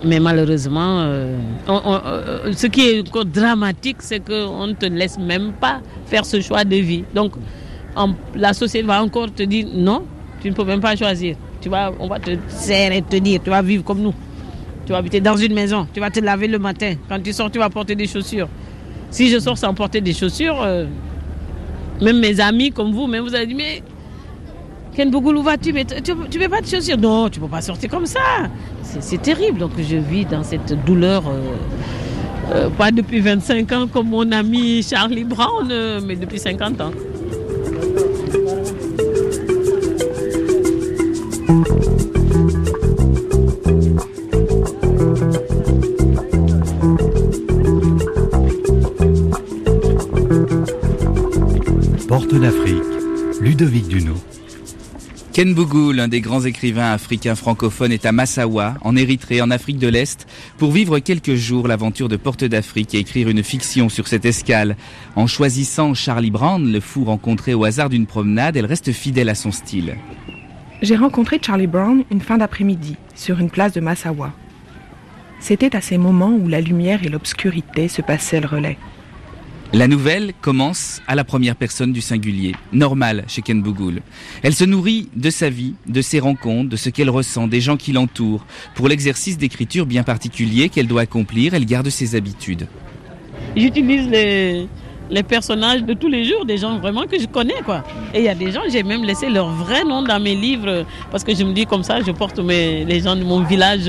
mais 0.04 0.20
malheureusement, 0.20 1.04
ce 1.66 2.66
qui 2.68 2.80
est 2.82 3.08
encore 3.08 3.24
dramatique, 3.24 3.96
c'est 4.00 4.20
qu'on 4.20 4.68
ne 4.68 4.74
te 4.74 4.86
laisse 4.86 5.18
même 5.18 5.52
pas 5.60 5.80
faire 6.06 6.24
ce 6.24 6.40
choix 6.40 6.64
de 6.64 6.76
vie. 6.76 7.04
Donc, 7.14 7.32
la 8.34 8.52
société 8.54 8.86
va 8.86 9.02
encore 9.02 9.32
te 9.32 9.42
dire 9.42 9.66
non, 9.72 10.04
tu 10.40 10.50
ne 10.50 10.54
peux 10.54 10.64
même 10.64 10.80
pas 10.80 10.96
choisir. 10.96 11.36
Tu 11.60 11.68
vas, 11.68 11.92
on 12.00 12.08
va 12.08 12.18
te 12.18 12.30
serrer, 12.48 13.02
te 13.02 13.16
dire, 13.16 13.40
tu 13.42 13.50
vas 13.50 13.62
vivre 13.62 13.84
comme 13.84 14.00
nous. 14.00 14.14
Tu 14.84 14.92
vas 14.92 14.98
habiter 14.98 15.20
dans 15.20 15.36
une 15.36 15.54
maison, 15.54 15.86
tu 15.92 16.00
vas 16.00 16.10
te 16.10 16.20
laver 16.20 16.48
le 16.48 16.58
matin. 16.58 16.94
Quand 17.08 17.22
tu 17.22 17.32
sors, 17.32 17.50
tu 17.50 17.58
vas 17.58 17.70
porter 17.70 17.94
des 17.94 18.06
chaussures. 18.06 18.48
Si 19.10 19.28
je 19.28 19.38
sors 19.38 19.56
sans 19.56 19.74
porter 19.74 20.00
des 20.00 20.12
chaussures, 20.14 20.60
euh, 20.62 20.86
Même 22.00 22.18
mes 22.18 22.40
amis 22.40 22.70
comme 22.72 22.92
vous, 22.92 23.06
même 23.06 23.22
vous 23.22 23.34
avez 23.34 23.46
dit, 23.46 23.54
mais 23.54 23.82
Ken 24.94 25.10
Bougoul, 25.10 25.36
où 25.36 25.42
vas-tu 25.42 25.72
Mais 25.72 25.84
tu 25.84 26.12
ne 26.12 26.16
peux 26.16 26.48
pas 26.48 26.60
te 26.60 26.68
choisir. 26.68 26.98
Non, 26.98 27.28
tu 27.28 27.38
ne 27.38 27.44
peux 27.44 27.50
pas 27.50 27.60
sortir 27.60 27.88
comme 27.88 28.06
ça. 28.06 28.20
C'est 28.82 29.22
terrible. 29.22 29.58
Donc 29.60 29.70
je 29.78 29.96
vis 29.96 30.24
dans 30.24 30.42
cette 30.42 30.84
douleur. 30.84 31.22
Euh, 31.28 31.40
euh, 32.52 32.70
pas 32.70 32.90
depuis 32.90 33.20
25 33.20 33.72
ans 33.72 33.86
comme 33.86 34.08
mon 34.08 34.30
ami 34.32 34.82
Charlie 34.82 35.24
Brown, 35.24 35.72
mais 36.04 36.16
depuis 36.16 36.38
50 36.38 36.80
ans. 36.80 36.90
Ludovic 53.42 53.88
Duno. 53.88 54.14
Ken 55.32 55.52
Bougoul, 55.52 55.96
l'un 55.96 56.06
des 56.06 56.20
grands 56.20 56.44
écrivains 56.44 56.92
africains 56.92 57.34
francophones, 57.34 57.90
est 57.90 58.06
à 58.06 58.12
Massawa, 58.12 58.74
en 58.82 58.94
Érythrée, 58.94 59.42
en 59.42 59.50
Afrique 59.50 59.78
de 59.78 59.88
l'Est, 59.88 60.28
pour 60.58 60.70
vivre 60.70 61.00
quelques 61.00 61.34
jours 61.34 61.66
l'aventure 61.66 62.08
de 62.08 62.14
Porte 62.14 62.44
d'Afrique 62.44 62.94
et 62.94 63.00
écrire 63.00 63.28
une 63.28 63.42
fiction 63.42 63.88
sur 63.88 64.06
cette 64.06 64.26
escale. 64.26 64.76
En 65.16 65.26
choisissant 65.26 65.92
Charlie 65.92 66.30
Brown, 66.30 66.70
le 66.70 66.78
fou 66.78 67.02
rencontré 67.02 67.52
au 67.52 67.64
hasard 67.64 67.88
d'une 67.88 68.06
promenade, 68.06 68.56
elle 68.56 68.66
reste 68.66 68.92
fidèle 68.92 69.28
à 69.28 69.34
son 69.34 69.50
style. 69.50 69.96
J'ai 70.80 70.94
rencontré 70.94 71.40
Charlie 71.44 71.66
Brown 71.66 72.04
une 72.12 72.20
fin 72.20 72.38
d'après-midi, 72.38 72.94
sur 73.16 73.40
une 73.40 73.50
place 73.50 73.72
de 73.72 73.80
Massawa. 73.80 74.32
C'était 75.40 75.74
à 75.74 75.80
ces 75.80 75.98
moments 75.98 76.32
où 76.32 76.46
la 76.46 76.60
lumière 76.60 77.04
et 77.04 77.08
l'obscurité 77.08 77.88
se 77.88 78.02
passaient 78.02 78.40
le 78.40 78.46
relais. 78.46 78.78
La 79.74 79.88
nouvelle 79.88 80.34
commence 80.42 81.00
à 81.06 81.14
la 81.14 81.24
première 81.24 81.56
personne 81.56 81.94
du 81.94 82.02
singulier, 82.02 82.54
normal 82.74 83.24
chez 83.26 83.40
Ken 83.40 83.62
Bougoul. 83.62 84.02
Elle 84.42 84.54
se 84.54 84.64
nourrit 84.64 85.08
de 85.16 85.30
sa 85.30 85.48
vie, 85.48 85.72
de 85.86 86.02
ses 86.02 86.20
rencontres, 86.20 86.68
de 86.68 86.76
ce 86.76 86.90
qu'elle 86.90 87.08
ressent, 87.08 87.48
des 87.48 87.62
gens 87.62 87.78
qui 87.78 87.92
l'entourent. 87.92 88.44
Pour 88.74 88.88
l'exercice 88.88 89.38
d'écriture 89.38 89.86
bien 89.86 90.02
particulier 90.02 90.68
qu'elle 90.68 90.88
doit 90.88 91.00
accomplir, 91.00 91.54
elle 91.54 91.64
garde 91.64 91.88
ses 91.88 92.14
habitudes. 92.16 92.66
J'utilise 93.56 94.10
les, 94.10 95.22
personnages 95.22 95.84
de 95.84 95.94
tous 95.94 96.08
les 96.08 96.26
jours, 96.26 96.44
des 96.44 96.58
gens 96.58 96.78
vraiment 96.78 97.04
que 97.04 97.18
je 97.18 97.26
connais. 97.26 97.54
Et 98.12 98.18
il 98.18 98.24
y 98.24 98.28
a 98.28 98.34
des 98.34 98.52
gens, 98.52 98.60
j'ai 98.70 98.82
même 98.82 99.04
laissé 99.04 99.30
leur 99.30 99.48
vrai 99.48 99.84
nom 99.84 100.02
dans 100.02 100.20
mes 100.20 100.34
livres, 100.34 100.84
parce 101.10 101.24
que 101.24 101.34
je 101.34 101.44
me 101.44 101.54
dis 101.54 101.64
comme 101.64 101.82
ça, 101.82 102.02
je 102.02 102.12
porte 102.12 102.38
mes, 102.40 102.84
les 102.84 103.00
gens 103.00 103.16
de 103.16 103.24
mon 103.24 103.40
village 103.40 103.88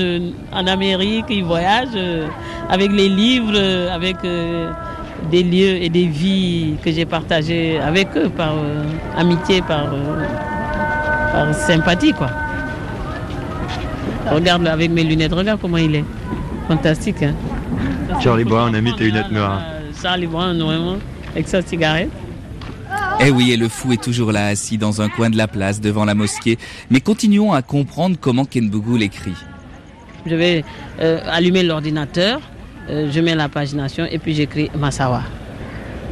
en 0.50 0.66
Amérique, 0.66 1.26
ils 1.28 1.44
voyagent 1.44 1.88
euh, 1.94 2.26
avec 2.70 2.90
les 2.90 3.10
livres, 3.10 3.58
avec... 3.92 4.16
Euh, 4.24 4.72
des 5.30 5.42
lieux 5.42 5.82
et 5.82 5.88
des 5.88 6.06
vies 6.06 6.74
que 6.82 6.92
j'ai 6.92 7.04
partagées 7.04 7.78
avec 7.78 8.08
eux 8.16 8.28
par 8.28 8.52
euh, 8.52 8.84
amitié, 9.16 9.62
par, 9.62 9.92
euh, 9.92 10.24
par, 11.32 11.54
sympathie. 11.54 12.12
Quoi. 12.12 12.30
Regarde 14.30 14.66
avec 14.66 14.90
mes 14.90 15.04
lunettes, 15.04 15.32
regarde 15.32 15.60
comment 15.60 15.78
il 15.78 15.96
est. 15.96 16.04
Fantastique. 16.68 17.22
Hein. 17.22 17.34
Charlie 18.22 18.44
Brown 18.44 18.74
a 18.74 18.80
mis 18.80 18.94
tes 18.94 19.04
lunettes 19.04 19.30
noires. 19.30 19.60
Charlie 20.00 20.26
Brown, 20.26 20.58
vraiment, 20.58 20.96
avec 21.34 21.48
sa 21.48 21.62
cigarette. 21.62 22.10
Eh 23.20 23.30
oui, 23.30 23.52
et 23.52 23.56
le 23.56 23.68
fou 23.68 23.92
est 23.92 24.02
toujours 24.02 24.32
là, 24.32 24.48
assis 24.48 24.76
dans 24.76 25.00
un 25.00 25.08
coin 25.08 25.30
de 25.30 25.36
la 25.36 25.46
place, 25.46 25.80
devant 25.80 26.04
la 26.04 26.14
mosquée. 26.14 26.58
Mais 26.90 27.00
continuons 27.00 27.52
à 27.52 27.62
comprendre 27.62 28.16
comment 28.20 28.44
Ken 28.44 28.68
Bougoul 28.68 29.02
écrit. 29.02 29.34
Je 30.26 30.34
vais 30.34 30.64
euh, 31.00 31.20
allumer 31.26 31.62
l'ordinateur, 31.62 32.40
euh, 32.90 33.10
je 33.10 33.20
mets 33.20 33.34
la 33.34 33.48
pagination 33.48 34.04
et 34.04 34.18
puis 34.18 34.34
j'écris 34.34 34.70
Massawa. 34.76 35.22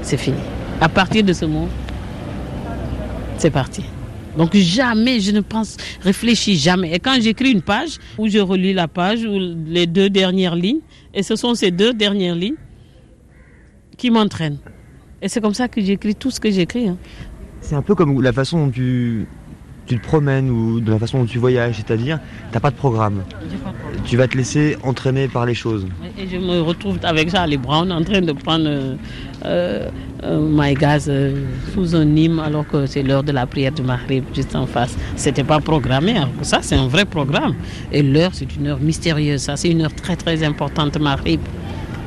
C'est 0.03 0.16
fini. 0.16 0.39
À 0.81 0.89
partir 0.89 1.23
de 1.23 1.33
ce 1.33 1.45
mot, 1.45 1.68
c'est 3.39 3.51
parti. 3.51 3.85
Donc 4.37 4.57
jamais 4.57 5.20
je 5.20 5.31
ne 5.33 5.41
pense, 5.41 5.77
réfléchis 6.01 6.57
jamais. 6.57 6.95
Et 6.95 6.99
quand 6.99 7.20
j'écris 7.20 7.53
une 7.53 7.62
page, 7.62 7.99
où 8.18 8.29
je 8.29 8.39
relis 8.39 8.73
la 8.73 8.89
page, 8.89 9.25
ou 9.25 9.39
les 9.66 9.87
deux 9.87 10.09
dernières 10.09 10.57
lignes, 10.57 10.81
et 11.12 11.23
ce 11.23 11.37
sont 11.37 11.55
ces 11.55 11.70
deux 11.70 11.93
dernières 11.93 12.35
lignes 12.35 12.57
qui 13.97 14.11
m'entraînent. 14.11 14.59
Et 15.20 15.29
c'est 15.29 15.41
comme 15.41 15.55
ça 15.55 15.68
que 15.68 15.81
j'écris 15.81 16.14
tout 16.14 16.31
ce 16.31 16.41
que 16.41 16.51
j'écris. 16.51 16.89
Hein. 16.89 16.97
C'est 17.61 17.75
un 17.75 17.83
peu 17.83 17.95
comme 17.95 18.20
la 18.20 18.33
façon 18.33 18.66
dont 18.66 18.73
tu 18.73 19.27
tu 19.87 19.99
te 19.99 20.03
promènes 20.03 20.49
ou 20.51 20.80
de 20.80 20.91
la 20.91 20.99
façon 20.99 21.18
dont 21.18 21.24
tu 21.24 21.39
voyages, 21.39 21.76
c'est-à-dire 21.76 22.18
tu 22.49 22.55
n'as 22.55 22.61
pas 22.61 22.70
de 22.70 22.76
programme. 22.76 23.22
Tu 24.05 24.16
vas 24.16 24.28
te 24.28 24.37
laisser 24.37 24.76
entraîner 24.83 25.28
par 25.28 25.47
les 25.47 25.55
choses. 25.55 25.87
Et 26.18 26.26
je 26.28 26.37
me 26.37 26.61
retrouve 26.61 26.99
avec 27.03 27.30
Charlie 27.30 27.57
Brown 27.57 27.91
en 27.91 28.03
train 28.03 28.20
de 28.20 28.33
prendre 28.33 28.68
euh, 29.45 29.89
euh, 30.24 30.49
my 30.51 30.74
gaz 30.74 31.07
euh, 31.09 31.45
sous 31.74 31.97
un 31.97 32.16
hymne 32.16 32.39
alors 32.39 32.66
que 32.66 32.87
c'est 32.87 33.03
l'heure 33.03 33.22
de 33.22 33.33
la 33.33 33.47
prière 33.47 33.72
du 33.72 33.83
Maghrib 33.83 34.24
juste 34.35 34.55
en 34.55 34.66
face. 34.66 34.97
C'était 35.16 35.45
pas 35.45 35.61
programmé, 35.61 36.16
hein. 36.16 36.28
ça 36.43 36.61
c'est 36.62 36.76
un 36.76 36.87
vrai 36.87 37.05
programme. 37.05 37.55
Et 37.91 38.03
l'heure 38.03 38.30
c'est 38.33 38.55
une 38.57 38.68
heure 38.68 38.80
mystérieuse, 38.80 39.43
ça 39.43 39.57
c'est 39.57 39.68
une 39.68 39.83
heure 39.83 39.95
très 39.95 40.16
très 40.16 40.43
importante 40.45 40.99
Maghrib. 40.99 41.41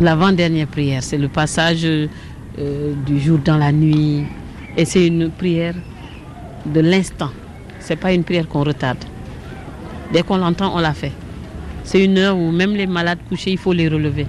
L'avant-dernière 0.02 0.68
prière, 0.68 1.02
c'est 1.02 1.18
le 1.18 1.30
passage 1.30 1.84
du 1.84 3.20
jour 3.20 3.40
dans 3.46 3.58
la 3.58 3.72
nuit 3.72 4.24
et 4.76 4.84
c'est 4.84 5.08
une 5.08 5.30
prière 5.30 5.76
de 6.66 6.82
l'instant. 6.82 7.32
N'est 7.90 7.96
pas 7.96 8.14
une 8.14 8.24
prière 8.24 8.48
qu'on 8.48 8.64
retarde. 8.64 8.98
Dès 10.12 10.24
qu'on 10.24 10.38
l'entend, 10.38 10.76
on 10.76 10.80
la 10.80 10.94
fait. 10.94 11.12
C'est 11.84 12.04
une 12.04 12.18
heure 12.18 12.36
où 12.36 12.52
même 12.52 12.74
les 12.76 12.88
malades 12.88 13.20
couchés, 13.30 13.52
il 13.52 13.58
faut 13.58 13.74
les 13.74 13.88
relever. 13.88 14.26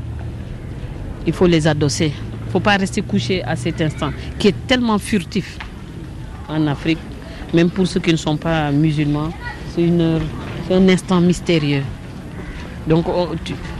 Il 1.27 1.33
faut 1.33 1.47
les 1.47 1.67
adosser. 1.67 2.13
Il 2.15 2.47
ne 2.47 2.51
faut 2.53 2.61
pas 2.61 2.77
rester 2.77 3.03
couché 3.03 3.43
à 3.45 3.57
cet 3.57 3.81
instant, 3.81 4.11
qui 4.39 4.49
est 4.49 4.67
tellement 4.67 4.99
furtif 4.99 5.59
en 6.49 6.67
Afrique, 6.67 6.99
même 7.55 7.71
pour 7.71 7.87
ceux 7.87 8.01
qui 8.01 8.13
ne 8.13 8.17
sont 8.17 8.37
pas 8.37 8.71
musulmans. 8.71 9.31
C'est 9.75 9.83
une 9.83 10.01
heure, 10.01 10.21
un 10.71 10.89
instant 10.89 11.21
mystérieux. 11.21 11.83
Donc 12.87 13.07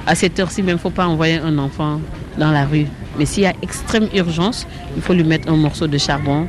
à 0.07 0.15
cette 0.15 0.41
heure-ci, 0.41 0.63
même, 0.63 0.71
il 0.71 0.75
ne 0.75 0.79
faut 0.79 0.91
pas 0.91 1.07
envoyer 1.07 1.37
un 1.39 1.59
enfant 1.59 2.01
dans 2.39 2.51
la 2.51 2.65
rue. 2.65 2.87
Mais 3.19 3.27
s'il 3.27 3.45
y 3.45 3.47
a 3.47 3.55
extrême 3.63 4.09
urgence, 4.15 4.67
il 4.97 5.03
faut 5.03 5.13
lui 5.13 5.25
mettre 5.25 5.49
un 5.51 5.57
morceau 5.57 5.87
de 5.87 5.99
charbon 5.99 6.47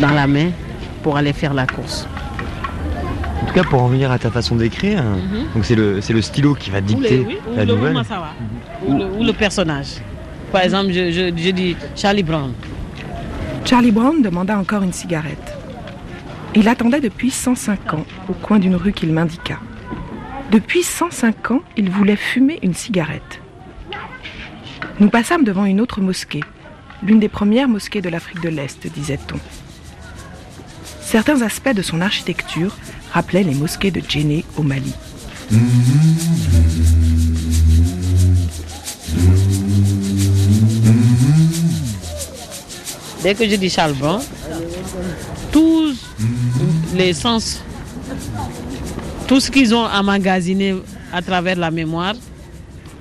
dans 0.00 0.10
la 0.10 0.26
main 0.26 0.50
pour 1.02 1.16
aller 1.16 1.32
faire 1.32 1.54
la 1.54 1.66
course. 1.66 2.06
En 3.42 3.46
tout 3.46 3.54
cas, 3.54 3.64
pour 3.64 3.82
en 3.82 3.88
venir 3.88 4.10
à 4.10 4.18
ta 4.18 4.30
façon 4.30 4.56
d'écrire, 4.56 5.02
mhm. 5.02 5.46
donc 5.54 5.64
c'est 5.64 5.74
le, 5.74 6.00
le 6.08 6.22
stylo 6.22 6.54
qui 6.54 6.70
va 6.70 6.80
dicter 6.80 7.26
la 7.54 7.64
nouvelle. 7.64 7.96
Ou, 8.86 8.98
le, 8.98 9.06
ou, 9.06 9.24
le, 9.24 9.32
personnage. 9.32 9.96
Par 10.52 10.62
exemple, 10.62 10.92
je, 10.92 11.10
je, 11.10 11.50
dis 11.50 11.76
Charlie 11.96 12.22
Brown. 12.22 12.52
Charlie 13.64 13.90
Brown 13.90 14.22
demanda 14.22 14.58
encore 14.58 14.82
une 14.82 14.92
cigarette. 14.92 15.56
Il 16.54 16.68
attendait 16.68 17.00
depuis 17.00 17.30
105 17.30 17.94
ans 17.94 18.04
au 18.28 18.32
coin 18.34 18.58
d'une 18.58 18.76
rue 18.76 18.92
qu'il 18.92 19.12
m'indiqua. 19.12 19.58
Depuis 20.50 20.82
105 20.82 21.50
ans, 21.50 21.60
il 21.76 21.90
voulait 21.90 22.16
fumer 22.16 22.58
une 22.62 22.74
cigarette. 22.74 23.40
Nous 25.00 25.08
passâmes 25.08 25.44
devant 25.44 25.64
une 25.64 25.80
autre 25.80 26.00
mosquée, 26.00 26.42
l'une 27.02 27.18
des 27.18 27.28
premières 27.28 27.68
mosquées 27.68 28.02
de 28.02 28.08
l'Afrique 28.08 28.40
de 28.42 28.50
l'Est, 28.50 28.86
disait-on. 28.92 29.38
Certains 31.12 31.42
aspects 31.42 31.74
de 31.74 31.82
son 31.82 32.00
architecture 32.00 32.74
rappelaient 33.12 33.42
les 33.42 33.54
mosquées 33.54 33.90
de 33.90 34.00
Djenné 34.00 34.46
au 34.56 34.62
Mali. 34.62 34.94
Dès 43.22 43.34
que 43.34 43.46
je 43.46 43.56
dis 43.56 43.68
Charbon, 43.68 44.20
tous 45.52 45.94
les 46.94 47.12
sens, 47.12 47.62
tout 49.28 49.38
ce 49.38 49.50
qu'ils 49.50 49.74
ont 49.74 49.84
emmagasiné 49.84 50.76
à 51.12 51.20
travers 51.20 51.56
la 51.56 51.70
mémoire 51.70 52.14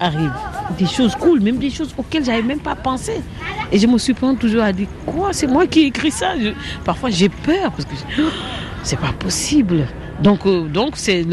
arrive. 0.01 0.33
Des 0.77 0.85
choses 0.85 1.15
cool, 1.15 1.39
même 1.39 1.59
des 1.59 1.69
choses 1.69 1.93
auxquelles 1.97 2.25
j'avais 2.25 2.41
même 2.41 2.59
pas 2.59 2.75
pensé. 2.75 3.21
Et 3.71 3.79
je 3.79 3.87
me 3.87 3.97
surprends 3.97 4.35
toujours 4.35 4.63
à 4.63 4.73
dire 4.73 4.87
quoi 5.05 5.33
C'est 5.33 5.47
moi 5.47 5.65
qui 5.67 5.81
ai 5.81 5.85
écrit 5.87 6.11
ça? 6.11 6.33
Parfois 6.83 7.09
j'ai 7.09 7.29
peur 7.29 7.71
parce 7.71 7.85
que 7.85 7.95
c'est 8.83 8.99
pas 8.99 9.13
possible. 9.13 9.87
Donc, 10.21 10.45
euh, 10.45 10.67
donc 10.67 10.97
c'est 10.97 11.23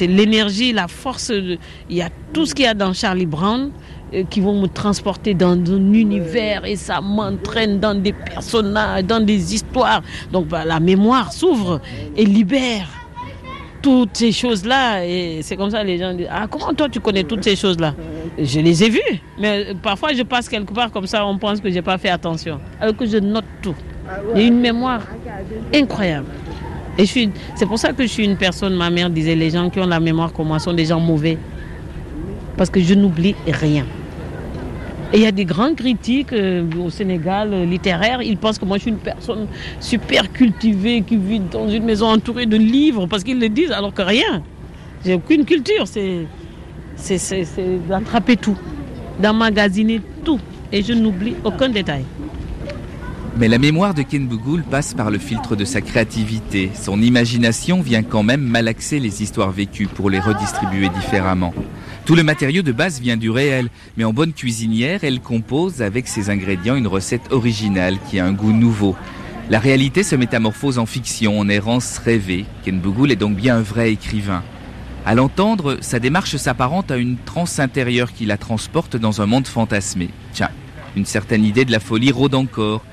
l'énergie, 0.00 0.72
la 0.72 0.88
force. 0.88 1.30
il 1.30 1.96
y 1.96 2.02
a 2.02 2.08
tout 2.32 2.46
ce 2.46 2.54
qu'il 2.54 2.64
y 2.64 2.68
a 2.68 2.74
dans 2.74 2.92
Charlie 2.92 3.26
Brown 3.26 3.70
euh, 4.14 4.22
qui 4.30 4.40
vont 4.40 4.60
me 4.60 4.68
transporter 4.68 5.34
dans 5.34 5.52
un 5.52 5.92
univers 5.92 6.64
et 6.64 6.76
ça 6.76 7.00
m'entraîne 7.00 7.80
dans 7.80 7.94
des 7.94 8.12
personnages, 8.12 9.04
dans 9.04 9.20
des 9.20 9.54
histoires. 9.54 10.02
Donc 10.32 10.48
bah, 10.48 10.64
la 10.64 10.80
mémoire 10.80 11.32
s'ouvre 11.32 11.80
et 12.16 12.24
libère 12.24 13.03
toutes 13.84 14.16
ces 14.16 14.32
choses-là. 14.32 15.04
Et 15.04 15.40
c'est 15.42 15.56
comme 15.56 15.68
ça 15.68 15.84
les 15.84 15.98
gens 15.98 16.14
disent 16.14 16.28
Ah, 16.30 16.46
comment 16.50 16.72
toi 16.72 16.88
tu 16.88 17.00
connais 17.00 17.22
toutes 17.22 17.44
ces 17.44 17.54
choses-là? 17.54 17.94
Je 18.38 18.60
les 18.60 18.82
ai 18.82 18.88
vues. 18.88 19.20
Mais 19.38 19.74
parfois 19.82 20.14
je 20.14 20.22
passe 20.22 20.48
quelque 20.48 20.72
part 20.72 20.90
comme 20.90 21.06
ça, 21.06 21.26
on 21.26 21.36
pense 21.36 21.60
que 21.60 21.68
je 21.68 21.74
n'ai 21.74 21.82
pas 21.82 21.98
fait 21.98 22.08
attention. 22.08 22.58
Alors 22.80 22.96
que 22.96 23.04
je 23.04 23.18
note 23.18 23.44
tout. 23.60 23.74
J'ai 24.34 24.46
une 24.46 24.58
mémoire 24.58 25.02
incroyable. 25.74 26.28
Et 26.96 27.04
c'est 27.04 27.66
pour 27.66 27.78
ça 27.78 27.92
que 27.92 28.04
je 28.04 28.08
suis 28.08 28.24
une 28.24 28.38
personne, 28.38 28.74
ma 28.74 28.88
mère 28.88 29.10
disait, 29.10 29.34
les 29.34 29.50
gens 29.50 29.68
qui 29.68 29.80
ont 29.80 29.86
la 29.86 30.00
mémoire 30.00 30.32
comme 30.32 30.48
moi 30.48 30.58
sont 30.58 30.72
des 30.72 30.86
gens 30.86 31.00
mauvais. 31.00 31.36
Parce 32.56 32.70
que 32.70 32.80
je 32.80 32.94
n'oublie 32.94 33.34
rien. 33.46 33.84
Et 35.14 35.18
il 35.18 35.22
y 35.22 35.26
a 35.26 35.32
des 35.32 35.44
grands 35.44 35.76
critiques 35.76 36.32
euh, 36.32 36.64
au 36.84 36.90
Sénégal 36.90 37.54
euh, 37.54 37.64
littéraires. 37.64 38.20
Ils 38.20 38.36
pensent 38.36 38.58
que 38.58 38.64
moi 38.64 38.78
je 38.78 38.82
suis 38.82 38.90
une 38.90 38.98
personne 38.98 39.46
super 39.78 40.32
cultivée 40.32 41.02
qui 41.02 41.16
vit 41.16 41.38
dans 41.38 41.68
une 41.68 41.84
maison 41.84 42.08
entourée 42.08 42.46
de 42.46 42.56
livres 42.56 43.06
parce 43.06 43.22
qu'ils 43.22 43.38
le 43.38 43.48
disent 43.48 43.70
alors 43.70 43.94
que 43.94 44.02
rien. 44.02 44.42
J'ai 45.06 45.14
aucune 45.14 45.44
culture. 45.44 45.86
C'est 45.86 46.26
c'est 46.96 47.86
d'attraper 47.88 48.36
tout, 48.36 48.58
d'emmagasiner 49.20 50.00
tout. 50.24 50.40
Et 50.72 50.82
je 50.82 50.92
n'oublie 50.92 51.36
aucun 51.44 51.68
détail. 51.68 52.04
Mais 53.36 53.46
la 53.46 53.58
mémoire 53.58 53.94
de 53.94 54.02
Ken 54.02 54.26
Bougoul 54.26 54.64
passe 54.64 54.94
par 54.94 55.12
le 55.12 55.18
filtre 55.18 55.54
de 55.54 55.64
sa 55.64 55.80
créativité. 55.80 56.72
Son 56.74 57.00
imagination 57.00 57.82
vient 57.82 58.02
quand 58.02 58.24
même 58.24 58.40
malaxer 58.42 58.98
les 58.98 59.22
histoires 59.22 59.52
vécues 59.52 59.86
pour 59.86 60.10
les 60.10 60.18
redistribuer 60.18 60.88
différemment. 60.88 61.54
Tout 62.06 62.14
le 62.14 62.22
matériau 62.22 62.60
de 62.60 62.70
base 62.70 63.00
vient 63.00 63.16
du 63.16 63.30
réel, 63.30 63.70
mais 63.96 64.04
en 64.04 64.12
bonne 64.12 64.34
cuisinière, 64.34 65.04
elle 65.04 65.20
compose 65.20 65.80
avec 65.80 66.06
ses 66.06 66.28
ingrédients 66.28 66.76
une 66.76 66.86
recette 66.86 67.32
originale 67.32 67.96
qui 68.10 68.18
a 68.18 68.26
un 68.26 68.32
goût 68.32 68.52
nouveau. 68.52 68.94
La 69.48 69.58
réalité 69.58 70.02
se 70.02 70.14
métamorphose 70.14 70.78
en 70.78 70.84
fiction, 70.84 71.38
en 71.38 71.48
errance 71.48 71.96
rêvée. 71.96 72.44
Ken 72.62 72.78
Bougoul 72.78 73.10
est 73.10 73.16
donc 73.16 73.36
bien 73.36 73.56
un 73.56 73.62
vrai 73.62 73.90
écrivain. 73.90 74.42
À 75.06 75.14
l'entendre, 75.14 75.78
sa 75.80 75.98
démarche 75.98 76.36
s'apparente 76.36 76.90
à 76.90 76.98
une 76.98 77.16
transe 77.16 77.58
intérieure 77.58 78.12
qui 78.12 78.26
la 78.26 78.36
transporte 78.36 78.96
dans 78.96 79.22
un 79.22 79.26
monde 79.26 79.46
fantasmé. 79.46 80.10
Tiens, 80.34 80.50
une 80.96 81.06
certaine 81.06 81.44
idée 81.44 81.64
de 81.64 81.72
la 81.72 81.80
folie 81.80 82.12
rôde 82.12 82.34
encore. 82.34 82.84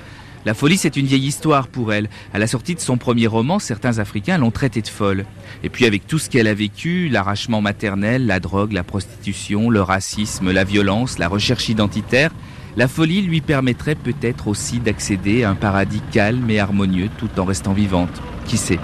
La 0.44 0.54
folie, 0.54 0.76
c'est 0.76 0.96
une 0.96 1.06
vieille 1.06 1.26
histoire 1.26 1.68
pour 1.68 1.92
elle. 1.92 2.08
À 2.34 2.38
la 2.40 2.48
sortie 2.48 2.74
de 2.74 2.80
son 2.80 2.96
premier 2.96 3.28
roman, 3.28 3.60
certains 3.60 3.98
Africains 3.98 4.38
l'ont 4.38 4.50
traitée 4.50 4.82
de 4.82 4.88
folle. 4.88 5.24
Et 5.62 5.68
puis 5.68 5.86
avec 5.86 6.06
tout 6.06 6.18
ce 6.18 6.28
qu'elle 6.28 6.48
a 6.48 6.54
vécu, 6.54 7.08
l'arrachement 7.08 7.60
maternel, 7.60 8.26
la 8.26 8.40
drogue, 8.40 8.72
la 8.72 8.82
prostitution, 8.82 9.70
le 9.70 9.82
racisme, 9.82 10.50
la 10.50 10.64
violence, 10.64 11.18
la 11.18 11.28
recherche 11.28 11.68
identitaire, 11.68 12.32
la 12.76 12.88
folie 12.88 13.22
lui 13.22 13.40
permettrait 13.40 13.94
peut-être 13.94 14.48
aussi 14.48 14.80
d'accéder 14.80 15.44
à 15.44 15.50
un 15.50 15.54
paradis 15.54 16.02
calme 16.10 16.50
et 16.50 16.58
harmonieux 16.58 17.10
tout 17.18 17.30
en 17.38 17.44
restant 17.44 17.72
vivante. 17.72 18.20
Qui 18.46 18.56
sait? 18.56 18.80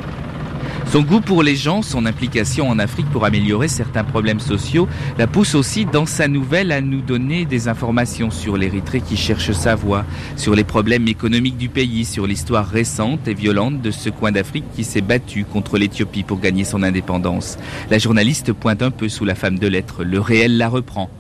Son 0.91 1.03
goût 1.03 1.21
pour 1.21 1.43
les 1.43 1.55
gens, 1.55 1.83
son 1.83 2.07
implication 2.07 2.69
en 2.69 2.79
Afrique 2.79 3.11
pour 3.11 3.27
améliorer 3.27 3.69
certains 3.69 4.05
problèmes 4.05 4.41
sociaux, 4.41 4.89
la 5.19 5.27
pousse 5.27 5.55
aussi 5.55 5.85
dans 5.85 6.07
sa 6.07 6.29
nouvelle 6.29 6.73
à 6.73 6.81
nous 6.81 7.03
donner 7.03 7.45
des 7.45 7.69
informations 7.69 8.31
sur 8.31 8.57
l'Érythrée 8.57 9.03
qui 9.03 9.17
cherche 9.17 9.53
sa 9.53 9.75
voie, 9.75 10.07
sur 10.37 10.55
les 10.55 10.65
problèmes 10.65 11.07
économiques 11.07 11.59
du 11.59 11.69
pays, 11.69 12.07
sur 12.07 12.27
l'histoire 12.27 12.67
récente 12.67 13.29
et 13.29 13.35
violente 13.35 13.83
de 13.83 13.91
ce 13.91 14.09
coin 14.09 14.33
d'Afrique 14.33 14.65
qui 14.75 14.83
s'est 14.83 15.03
battu 15.03 15.45
contre 15.45 15.77
l'Éthiopie 15.77 16.23
pour 16.23 16.41
gagner 16.41 16.65
son 16.65 16.83
indépendance. 16.83 17.59
La 17.91 17.99
journaliste 17.99 18.55
pointe 18.55 18.83
un 18.83 18.91
peu 18.91 19.11
sous 19.11 19.27
la 19.27 19.35
femme 19.35 19.59
de 19.59 19.69
lettres, 19.69 20.05
le 20.05 20.21
réel 20.21 20.57
la 20.57 20.71
reprend. 20.71 21.11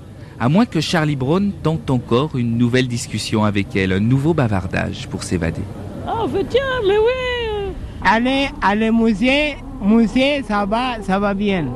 À 0.41 0.49
moins 0.49 0.66
que 0.66 0.81
Charlie 0.81 1.16
Brown 1.16 1.53
tente 1.62 1.91
encore 1.91 2.37
une 2.39 2.57
nouvelle 2.57 2.89
discussion 2.89 3.45
avec 3.45 3.77
elle, 3.77 3.93
un 3.93 4.01
nouveau 4.01 4.33
bavardage 4.33 5.09
pour 5.09 5.25
s'évader. 5.25 5.62
Oh, 6.07 6.27
tiens, 6.49 6.62
mais 6.87 6.97
oui 6.97 7.38
Allez, 8.05 8.49
allez 8.62 8.90
musée, 8.90 9.57
musée, 9.82 10.42
ça 10.46 10.64
va, 10.64 11.03
ça 11.03 11.18
va 11.18 11.34
bien. 11.34 11.66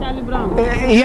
Charlie 0.00 0.22
Brown. 0.22 0.50
Euh, 0.58 1.02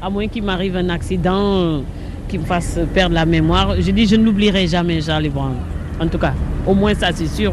à 0.00 0.10
moins 0.10 0.26
qu'il 0.28 0.42
m'arrive 0.42 0.76
un 0.76 0.88
accident 0.88 1.82
qui 2.28 2.38
me 2.38 2.44
fasse 2.44 2.78
perdre 2.92 3.14
la 3.14 3.24
mémoire, 3.24 3.74
je 3.78 3.90
dis 3.90 4.06
je 4.06 4.16
n'oublierai 4.16 4.66
jamais 4.66 5.00
Charlie 5.00 5.28
Brown. 5.28 5.54
En 6.00 6.08
tout 6.08 6.18
cas, 6.18 6.34
au 6.66 6.74
moins 6.74 6.94
ça 6.94 7.08
c'est 7.14 7.26
sûr, 7.26 7.52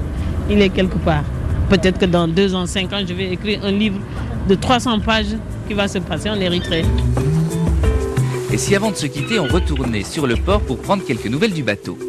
il 0.50 0.62
est 0.62 0.70
quelque 0.70 0.98
part. 0.98 1.24
Peut-être 1.70 2.00
que 2.00 2.06
dans 2.06 2.28
deux 2.28 2.56
ans, 2.56 2.66
cinq 2.66 2.92
ans, 2.94 3.02
je 3.08 3.14
vais 3.14 3.32
écrire 3.32 3.64
un 3.64 3.72
livre 3.72 4.00
de 4.48 4.56
300 4.56 5.02
pages 5.02 5.38
qui 5.68 5.76
va 5.76 5.88
se 5.88 6.00
passer 6.00 6.30
en 6.30 6.40
Érythrée. 6.40 6.84
Et 8.52 8.58
si 8.58 8.76
avant 8.76 8.90
de 8.90 8.96
se 8.96 9.06
quitter, 9.06 9.40
on 9.40 9.46
retournait 9.46 10.04
sur 10.04 10.26
le 10.26 10.36
port 10.36 10.62
pour 10.62 10.80
prendre 10.80 11.06
quelques 11.06 11.28
nouvelles 11.28 11.54
du 11.54 11.62
bateau? 11.62 12.00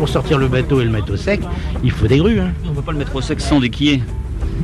Pour 0.00 0.08
sortir 0.08 0.38
le 0.38 0.48
bateau 0.48 0.80
et 0.80 0.84
le 0.84 0.90
mettre 0.90 1.12
au 1.12 1.16
sec, 1.18 1.42
il 1.84 1.90
faut 1.90 2.06
des 2.06 2.16
grues. 2.16 2.40
Hein. 2.40 2.52
On 2.64 2.70
ne 2.70 2.74
peut 2.74 2.80
pas 2.80 2.92
le 2.92 2.96
mettre 2.96 3.14
au 3.14 3.20
sec 3.20 3.38
sans 3.38 3.60
des 3.60 3.68
quilles. 3.68 4.02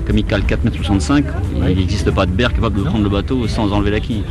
Comme 0.06 0.16
il 0.16 0.24
cale 0.24 0.40
4,65 0.40 1.18
m, 1.18 1.24
il 1.68 1.76
n'existe 1.76 2.10
pas 2.10 2.24
de 2.24 2.30
berre 2.30 2.54
capable 2.54 2.78
de 2.78 2.84
prendre 2.84 3.04
le 3.04 3.10
bateau 3.10 3.46
sans 3.46 3.70
enlever 3.70 3.90
la 3.90 4.00
quille. 4.00 4.22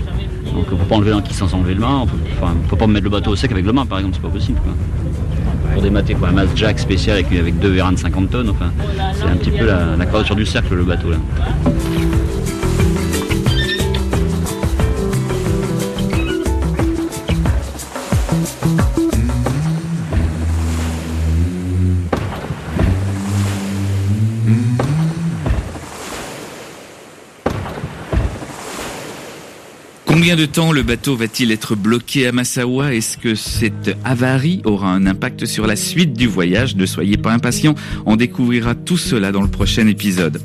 Donc 0.52 0.66
on 0.72 0.74
ne 0.74 0.80
peut 0.80 0.86
pas 0.90 0.96
enlever 0.96 1.12
la 1.12 1.22
quille 1.22 1.36
sans 1.36 1.54
enlever 1.54 1.76
le 1.76 1.82
main. 1.82 2.08
On 2.42 2.50
ne 2.50 2.68
peut 2.68 2.76
pas 2.76 2.88
mettre 2.88 3.04
le 3.04 3.12
bateau 3.12 3.30
au 3.30 3.36
sec 3.36 3.52
avec 3.52 3.64
le 3.64 3.72
main 3.72 3.86
par 3.86 4.00
exemple, 4.00 4.16
c'est 4.16 4.28
pas 4.28 4.34
possible. 4.34 4.58
Pour 5.74 5.84
démater 5.84 6.16
quoi, 6.16 6.30
un 6.30 6.32
masse 6.32 6.50
jack 6.56 6.80
spécial 6.80 7.18
avec, 7.18 7.32
avec 7.32 7.60
deux 7.60 7.70
vérins 7.70 7.92
de 7.92 8.00
50 8.00 8.32
tonnes, 8.32 8.50
enfin, 8.50 8.72
c'est 9.14 9.26
un 9.26 9.36
petit 9.36 9.52
peu 9.52 9.68
la, 9.68 9.96
la 9.96 10.06
quadrature 10.06 10.36
du 10.36 10.48
cercle 10.48 10.74
le 10.74 10.86
bateau 10.86 11.12
là. 11.12 11.18
Combien 30.26 30.38
de 30.38 30.48
temps 30.48 30.72
le 30.72 30.82
bateau 30.82 31.16
va-t-il 31.16 31.52
être 31.52 31.76
bloqué 31.76 32.26
à 32.26 32.32
Massawa? 32.32 32.96
Est-ce 32.96 33.16
que 33.20 33.36
cette 33.36 33.96
avarie 34.04 34.60
aura 34.66 34.92
un 34.92 35.06
impact 35.06 35.46
sur 35.46 35.68
la 35.68 35.76
suite 35.76 36.14
du 36.14 36.26
voyage? 36.26 36.76
Ne 36.76 36.88
soyez 36.88 37.16
pas 37.16 37.32
impatients, 37.32 37.76
on 38.08 38.16
découvrira 38.16 38.74
tout 38.74 38.98
cela 38.98 39.32
dans 39.32 39.44
le 39.44 39.50
prochain 39.50 39.86
épisode. 39.86 40.42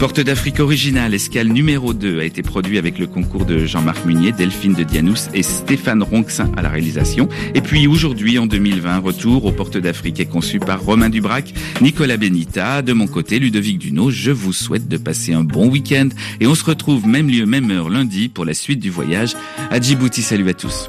Porte 0.00 0.20
d'Afrique 0.20 0.60
originale, 0.60 1.12
escale 1.12 1.48
numéro 1.48 1.92
2, 1.92 2.20
a 2.20 2.24
été 2.24 2.40
produit 2.40 2.78
avec 2.78 2.98
le 2.98 3.06
concours 3.06 3.44
de 3.44 3.66
Jean-Marc 3.66 4.06
Munier, 4.06 4.32
Delphine 4.32 4.72
de 4.72 4.82
Dianous 4.82 5.28
et 5.34 5.42
Stéphane 5.42 6.02
Ronxin 6.02 6.50
à 6.56 6.62
la 6.62 6.70
réalisation. 6.70 7.28
Et 7.54 7.60
puis 7.60 7.86
aujourd'hui, 7.86 8.38
en 8.38 8.46
2020, 8.46 8.98
retour 9.00 9.44
aux 9.44 9.52
Portes 9.52 9.76
d'Afrique 9.76 10.18
est 10.18 10.24
conçu 10.24 10.58
par 10.58 10.82
Romain 10.82 11.10
Dubrac, 11.10 11.52
Nicolas 11.82 12.16
Benita. 12.16 12.80
De 12.80 12.94
mon 12.94 13.08
côté, 13.08 13.38
Ludovic 13.38 13.76
Duno, 13.76 14.10
je 14.10 14.30
vous 14.30 14.54
souhaite 14.54 14.88
de 14.88 14.96
passer 14.96 15.34
un 15.34 15.44
bon 15.44 15.68
week-end 15.68 16.08
et 16.40 16.46
on 16.46 16.54
se 16.54 16.64
retrouve 16.64 17.06
même 17.06 17.28
lieu, 17.28 17.44
même 17.44 17.70
heure 17.70 17.90
lundi 17.90 18.30
pour 18.30 18.46
la 18.46 18.54
suite 18.54 18.80
du 18.80 18.88
voyage 18.88 19.34
à 19.70 19.78
Djibouti. 19.78 20.22
Salut 20.22 20.48
à 20.48 20.54
tous. 20.54 20.88